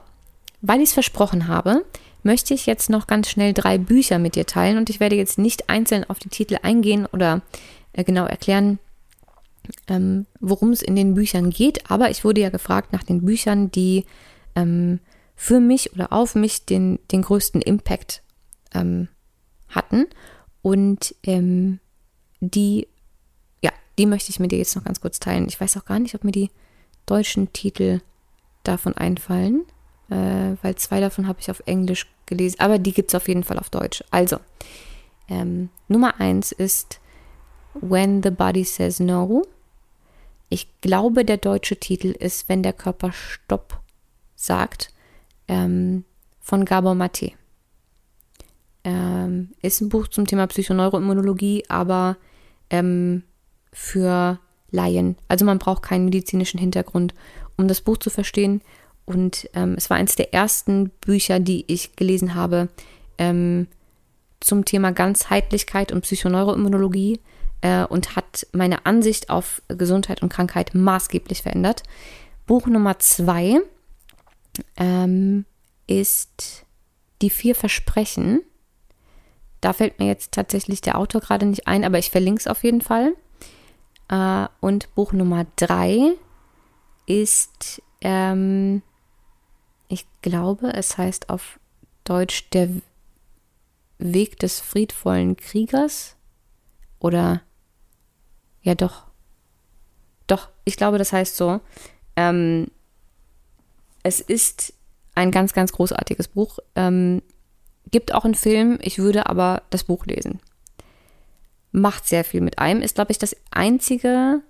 weil 0.62 0.82
ich 0.82 0.90
es 0.90 0.94
versprochen 0.94 1.48
habe, 1.48 1.86
möchte 2.24 2.54
ich 2.54 2.66
jetzt 2.66 2.90
noch 2.90 3.08
ganz 3.08 3.30
schnell 3.30 3.54
drei 3.54 3.78
Bücher 3.78 4.20
mit 4.20 4.36
dir 4.36 4.46
teilen 4.46 4.78
und 4.78 4.90
ich 4.90 5.00
werde 5.00 5.16
jetzt 5.16 5.38
nicht 5.38 5.70
einzeln 5.70 6.04
auf 6.10 6.20
die 6.20 6.30
Titel 6.30 6.58
eingehen 6.62 7.06
oder 7.06 7.42
äh, 7.94 8.04
genau 8.04 8.26
erklären, 8.26 8.80
ähm, 9.88 10.26
worum 10.40 10.72
es 10.72 10.82
in 10.82 10.96
den 10.96 11.14
Büchern 11.14 11.52
geht. 11.52 11.90
Aber 11.90 12.10
ich 12.10 12.24
wurde 12.24 12.42
ja 12.42 12.50
gefragt 12.50 12.92
nach 12.92 13.04
den 13.04 13.24
Büchern, 13.24 13.72
die 13.72 14.06
ähm, 14.58 15.00
für 15.36 15.60
mich 15.60 15.94
oder 15.94 16.12
auf 16.12 16.36
mich 16.36 16.66
den, 16.66 17.00
den 17.12 17.22
größten 17.22 17.62
Impact 17.62 18.24
ähm, 18.74 19.08
hatten. 19.70 20.08
Und 20.64 21.16
ähm, 21.24 21.80
die, 22.40 22.88
ja, 23.62 23.72
die 23.98 24.08
möchte 24.08 24.32
ich 24.32 24.40
mit 24.40 24.52
dir 24.52 24.58
jetzt 24.58 24.76
noch 24.76 24.84
ganz 24.84 25.00
kurz 25.00 25.20
teilen. 25.20 25.48
Ich 25.48 25.62
weiß 25.62 25.78
auch 25.78 25.86
gar 25.86 26.00
nicht, 26.00 26.16
ob 26.16 26.24
mir 26.24 26.32
die 26.32 26.50
deutschen 27.06 27.54
Titel 27.54 28.02
davon 28.64 28.98
einfallen, 28.98 29.66
äh, 30.10 30.58
weil 30.62 30.76
zwei 30.76 31.00
davon 31.00 31.28
habe 31.28 31.40
ich 31.40 31.52
auf 31.52 31.62
Englisch 31.66 32.08
gelesen, 32.26 32.60
aber 32.60 32.80
die 32.80 32.92
gibt 32.92 33.12
es 33.12 33.16
auf 33.16 33.28
jeden 33.28 33.44
Fall 33.44 33.60
auf 33.60 33.70
Deutsch. 33.70 34.04
Also, 34.12 34.38
ähm, 35.30 35.70
Nummer 35.88 36.20
eins 36.20 36.52
ist 36.52 37.00
When 37.76 38.24
the 38.24 38.32
Body 38.32 38.64
Says 38.64 39.00
No. 39.00 39.44
Ich 40.50 40.68
glaube, 40.82 41.24
der 41.24 41.38
deutsche 41.38 41.78
Titel 41.78 42.08
ist 42.08 42.50
Wenn 42.50 42.64
der 42.64 42.74
Körper 42.74 43.12
Stopp 43.12 43.82
sagt, 44.38 44.94
ähm, 45.50 46.06
von 46.40 46.64
Gabor 46.64 46.96
Mate. 46.96 47.34
Ähm, 48.86 49.50
ist 49.62 49.82
ein 49.82 49.90
Buch 49.90 50.08
zum 50.08 50.26
Thema 50.26 50.48
Psychoneuroimmunologie, 50.48 51.66
aber 51.68 52.16
ähm, 52.70 53.24
für 53.74 54.40
Laien. 54.72 55.18
Also 55.28 55.44
man 55.44 55.60
braucht 55.60 55.84
keinen 55.84 56.06
medizinischen 56.06 56.58
Hintergrund, 56.58 57.14
um 57.58 57.68
das 57.68 57.82
Buch 57.82 57.98
zu 57.98 58.10
verstehen. 58.10 58.62
Und 59.06 59.50
ähm, 59.54 59.76
es 59.78 59.90
war 59.90 59.98
eines 59.98 60.16
der 60.16 60.34
ersten 60.34 60.90
Bücher, 61.02 61.40
die 61.40 61.66
ich 61.68 61.96
gelesen 61.96 62.36
habe 62.36 62.70
ähm, 63.18 63.68
zum 64.40 64.66
Thema 64.66 64.92
Ganzheitlichkeit 64.92 65.92
und 65.92 66.02
Psychoneuroimmunologie 66.02 67.20
äh, 67.62 67.84
und 67.86 68.16
hat 68.16 68.48
meine 68.54 68.86
Ansicht 68.86 69.30
auf 69.30 69.62
Gesundheit 69.68 70.22
und 70.22 70.30
Krankheit 70.30 70.76
maßgeblich 70.76 71.42
verändert. 71.42 71.84
Buch 72.46 72.68
Nummer 72.68 73.00
zwei 73.00 73.62
ähm, 74.78 75.46
ist 75.88 76.66
Die 77.22 77.30
vier 77.30 77.56
Versprechen 77.56 78.42
da 79.62 79.74
fällt 79.74 80.00
mir 80.00 80.06
jetzt 80.06 80.34
tatsächlich 80.34 80.82
der 80.82 80.98
Autor 80.98 81.22
gerade 81.22 81.46
nicht 81.46 81.68
ein, 81.68 81.84
aber 81.84 81.98
ich 81.98 82.12
verlinke 82.12 82.40
es 82.40 82.48
auf 82.48 82.64
jeden 82.64 82.82
Fall. 82.82 83.16
Äh, 84.10 84.48
und 84.60 84.94
Buch 84.96 85.14
Nummer 85.14 85.46
drei 85.56 86.14
ist, 87.06 87.82
ähm, 88.02 88.82
ich 89.88 90.06
glaube, 90.22 90.74
es 90.74 90.98
heißt 90.98 91.30
auf 91.30 91.60
Deutsch 92.04 92.50
Der 92.52 92.70
Weg 93.98 94.38
des 94.40 94.60
friedvollen 94.60 95.38
Kriegers. 95.38 96.16
Oder, 97.00 97.42
ja 98.62 98.76
doch, 98.76 99.06
doch, 100.28 100.50
ich 100.66 100.78
glaube, 100.78 100.98
das 100.98 101.14
heißt 101.14 101.36
so. 101.36 101.62
Ähm, 102.16 102.68
es 104.04 104.20
ist 104.20 104.74
ein 105.16 105.32
ganz, 105.32 105.54
ganz 105.54 105.72
großartiges 105.72 106.28
Buch. 106.30 106.60
Ähm, 106.76 107.22
Gibt 107.90 108.14
auch 108.14 108.26
einen 108.26 108.36
Film, 108.36 108.78
ich 108.82 109.00
würde 109.00 109.28
aber 109.28 109.64
das 109.70 109.86
Buch 109.86 110.06
lesen. 110.06 110.40
Macht 111.72 112.08
sehr 112.08 112.24
viel 112.24 112.42
mit 112.42 112.60
einem. 112.60 112.82
Ist, 112.82 112.96
glaube 112.96 113.12
ich, 113.12 113.18
das 113.18 113.36
einzige 113.52 114.42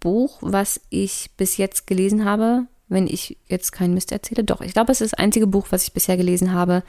Buch, 0.00 0.38
was 0.40 0.80
ich 0.88 1.30
bis 1.36 1.56
jetzt 1.56 1.86
gelesen 1.86 2.24
habe, 2.24 2.66
wenn 2.88 3.06
ich 3.06 3.36
jetzt 3.48 3.72
keinen 3.72 3.94
Mist 3.94 4.12
erzähle. 4.12 4.44
Doch, 4.44 4.60
ich 4.60 4.72
glaube, 4.72 4.92
es 4.92 5.00
ist 5.00 5.12
das 5.12 5.18
einzige 5.18 5.46
Buch, 5.46 5.66
was 5.70 5.84
ich 5.84 5.92
bisher 5.92 6.16
gelesen 6.16 6.52
habe. 6.52 6.82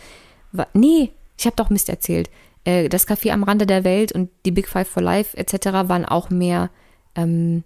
Nee, 0.73 1.11
ich 1.37 1.45
habe 1.45 1.55
doch 1.55 1.69
Mist 1.69 1.89
erzählt. 1.89 2.29
Äh, 2.63 2.89
das 2.89 3.07
Café 3.07 3.31
am 3.31 3.43
Rande 3.43 3.65
der 3.65 3.83
Welt 3.83 4.11
und 4.11 4.29
die 4.45 4.51
Big 4.51 4.67
Five 4.67 4.87
for 4.87 5.03
Life 5.03 5.37
etc. 5.37 5.67
waren 5.87 6.05
auch 6.05 6.29
mehr 6.29 6.69
ähm, 7.15 7.63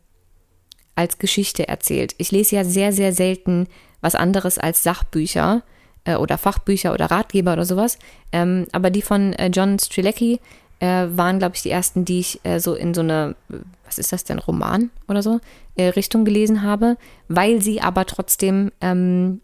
als 0.95 1.17
Geschichte 1.17 1.67
erzählt. 1.67 2.15
Ich 2.17 2.31
lese 2.31 2.55
ja 2.55 2.63
sehr, 2.63 2.91
sehr 2.93 3.13
selten 3.13 3.67
was 4.01 4.15
anderes 4.15 4.57
als 4.57 4.83
Sachbücher 4.83 5.63
äh, 6.05 6.15
oder 6.15 6.37
Fachbücher 6.37 6.93
oder 6.93 7.05
Ratgeber 7.05 7.53
oder 7.53 7.65
sowas. 7.65 7.97
Ähm, 8.31 8.67
aber 8.71 8.89
die 8.89 9.01
von 9.01 9.33
äh, 9.33 9.47
John 9.47 9.79
Strilecki 9.79 10.39
äh, 10.79 11.07
waren, 11.11 11.39
glaube 11.39 11.55
ich, 11.55 11.61
die 11.61 11.69
ersten, 11.69 12.05
die 12.05 12.19
ich 12.19 12.39
äh, 12.43 12.59
so 12.59 12.73
in 12.73 12.93
so 12.93 13.01
eine, 13.01 13.35
was 13.85 13.99
ist 13.99 14.11
das 14.11 14.23
denn, 14.23 14.39
Roman 14.39 14.89
oder 15.07 15.21
so, 15.21 15.39
äh, 15.75 15.87
Richtung 15.89 16.25
gelesen 16.25 16.63
habe, 16.63 16.97
weil 17.27 17.61
sie 17.61 17.81
aber 17.81 18.05
trotzdem 18.05 18.71
ähm, 18.81 19.41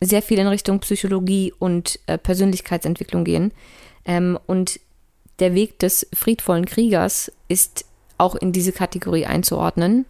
sehr 0.00 0.22
viel 0.22 0.38
in 0.38 0.46
Richtung 0.46 0.80
Psychologie 0.80 1.52
und 1.58 1.98
äh, 2.06 2.18
Persönlichkeitsentwicklung 2.18 3.24
gehen. 3.24 3.52
Ähm, 4.04 4.38
und 4.46 4.80
der 5.38 5.54
Weg 5.54 5.78
des 5.78 6.06
friedvollen 6.12 6.66
Kriegers 6.66 7.32
ist 7.48 7.84
auch 8.18 8.34
in 8.34 8.52
diese 8.52 8.72
Kategorie 8.72 9.26
einzuordnen. 9.26 10.06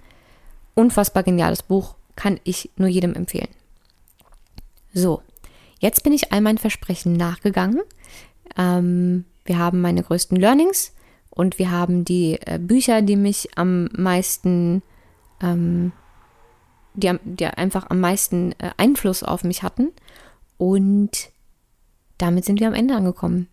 Unfassbar 0.78 1.24
geniales 1.24 1.64
Buch, 1.64 1.96
kann 2.14 2.38
ich 2.44 2.70
nur 2.76 2.86
jedem 2.86 3.14
empfehlen. 3.14 3.48
So, 4.94 5.22
jetzt 5.80 6.04
bin 6.04 6.12
ich 6.12 6.32
all 6.32 6.40
meinen 6.40 6.58
Versprechen 6.58 7.14
nachgegangen. 7.14 7.80
Ähm, 8.56 9.24
wir 9.44 9.58
haben 9.58 9.80
meine 9.80 10.04
größten 10.04 10.38
Learnings 10.38 10.92
und 11.30 11.58
wir 11.58 11.72
haben 11.72 12.04
die 12.04 12.38
äh, 12.46 12.60
Bücher, 12.60 13.02
die 13.02 13.16
mich 13.16 13.48
am 13.56 13.86
meisten, 13.86 14.84
ähm, 15.42 15.90
die, 16.94 17.12
die, 17.24 17.46
einfach 17.46 17.90
am 17.90 17.98
meisten 17.98 18.52
äh, 18.60 18.70
Einfluss 18.76 19.24
auf 19.24 19.42
mich 19.42 19.64
hatten. 19.64 19.88
Und 20.58 21.30
damit 22.18 22.44
sind 22.44 22.60
wir 22.60 22.68
am 22.68 22.74
Ende 22.74 22.94
angekommen. 22.94 23.48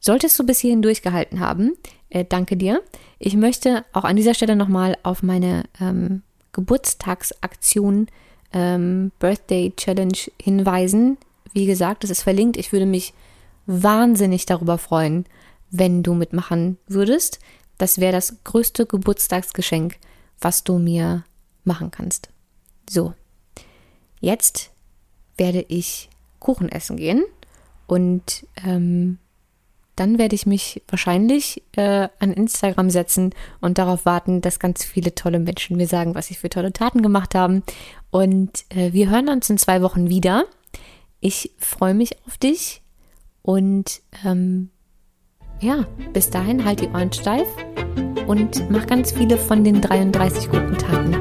Solltest 0.00 0.36
du 0.40 0.44
bis 0.44 0.58
hierhin 0.58 0.82
durchgehalten 0.82 1.38
haben, 1.38 1.76
äh, 2.10 2.24
danke 2.28 2.56
dir. 2.56 2.82
Ich 3.20 3.36
möchte 3.36 3.84
auch 3.92 4.02
an 4.02 4.16
dieser 4.16 4.34
Stelle 4.34 4.56
nochmal 4.56 4.98
auf 5.04 5.22
meine 5.22 5.66
ähm, 5.80 6.24
Geburtstagsaktion 6.54 8.08
ähm, 8.54 9.12
Birthday 9.18 9.74
Challenge 9.76 10.18
hinweisen. 10.40 11.18
Wie 11.52 11.66
gesagt, 11.66 12.04
es 12.04 12.10
ist 12.10 12.22
verlinkt. 12.22 12.56
Ich 12.56 12.72
würde 12.72 12.86
mich 12.86 13.12
wahnsinnig 13.66 14.46
darüber 14.46 14.78
freuen, 14.78 15.26
wenn 15.70 16.02
du 16.02 16.14
mitmachen 16.14 16.78
würdest. 16.86 17.40
Das 17.76 17.98
wäre 17.98 18.12
das 18.12 18.36
größte 18.44 18.86
Geburtstagsgeschenk, 18.86 19.96
was 20.40 20.64
du 20.64 20.78
mir 20.78 21.24
machen 21.64 21.90
kannst. 21.90 22.28
So, 22.88 23.14
jetzt 24.20 24.70
werde 25.36 25.64
ich 25.68 26.08
Kuchen 26.38 26.68
essen 26.68 26.96
gehen 26.96 27.24
und 27.86 28.46
ähm, 28.64 29.18
dann 29.96 30.18
werde 30.18 30.34
ich 30.34 30.46
mich 30.46 30.82
wahrscheinlich 30.88 31.62
äh, 31.76 32.08
an 32.18 32.32
Instagram 32.32 32.90
setzen 32.90 33.30
und 33.60 33.78
darauf 33.78 34.04
warten, 34.04 34.40
dass 34.40 34.58
ganz 34.58 34.84
viele 34.84 35.14
tolle 35.14 35.38
Menschen 35.38 35.76
mir 35.76 35.86
sagen, 35.86 36.14
was 36.14 36.26
sie 36.26 36.34
für 36.34 36.48
tolle 36.48 36.72
Taten 36.72 37.02
gemacht 37.02 37.34
haben. 37.34 37.62
Und 38.10 38.64
äh, 38.70 38.92
wir 38.92 39.10
hören 39.10 39.28
uns 39.28 39.48
in 39.50 39.58
zwei 39.58 39.82
Wochen 39.82 40.08
wieder. 40.08 40.44
Ich 41.20 41.52
freue 41.58 41.94
mich 41.94 42.16
auf 42.26 42.38
dich 42.38 42.82
und 43.42 44.02
ähm, 44.24 44.70
ja, 45.60 45.86
bis 46.12 46.30
dahin 46.30 46.64
halt 46.64 46.80
die 46.80 46.88
Ohren 46.88 47.12
steif 47.12 47.48
und 48.26 48.68
mach 48.70 48.86
ganz 48.86 49.12
viele 49.12 49.38
von 49.38 49.64
den 49.64 49.80
33 49.80 50.50
guten 50.50 50.76
Taten 50.76 51.13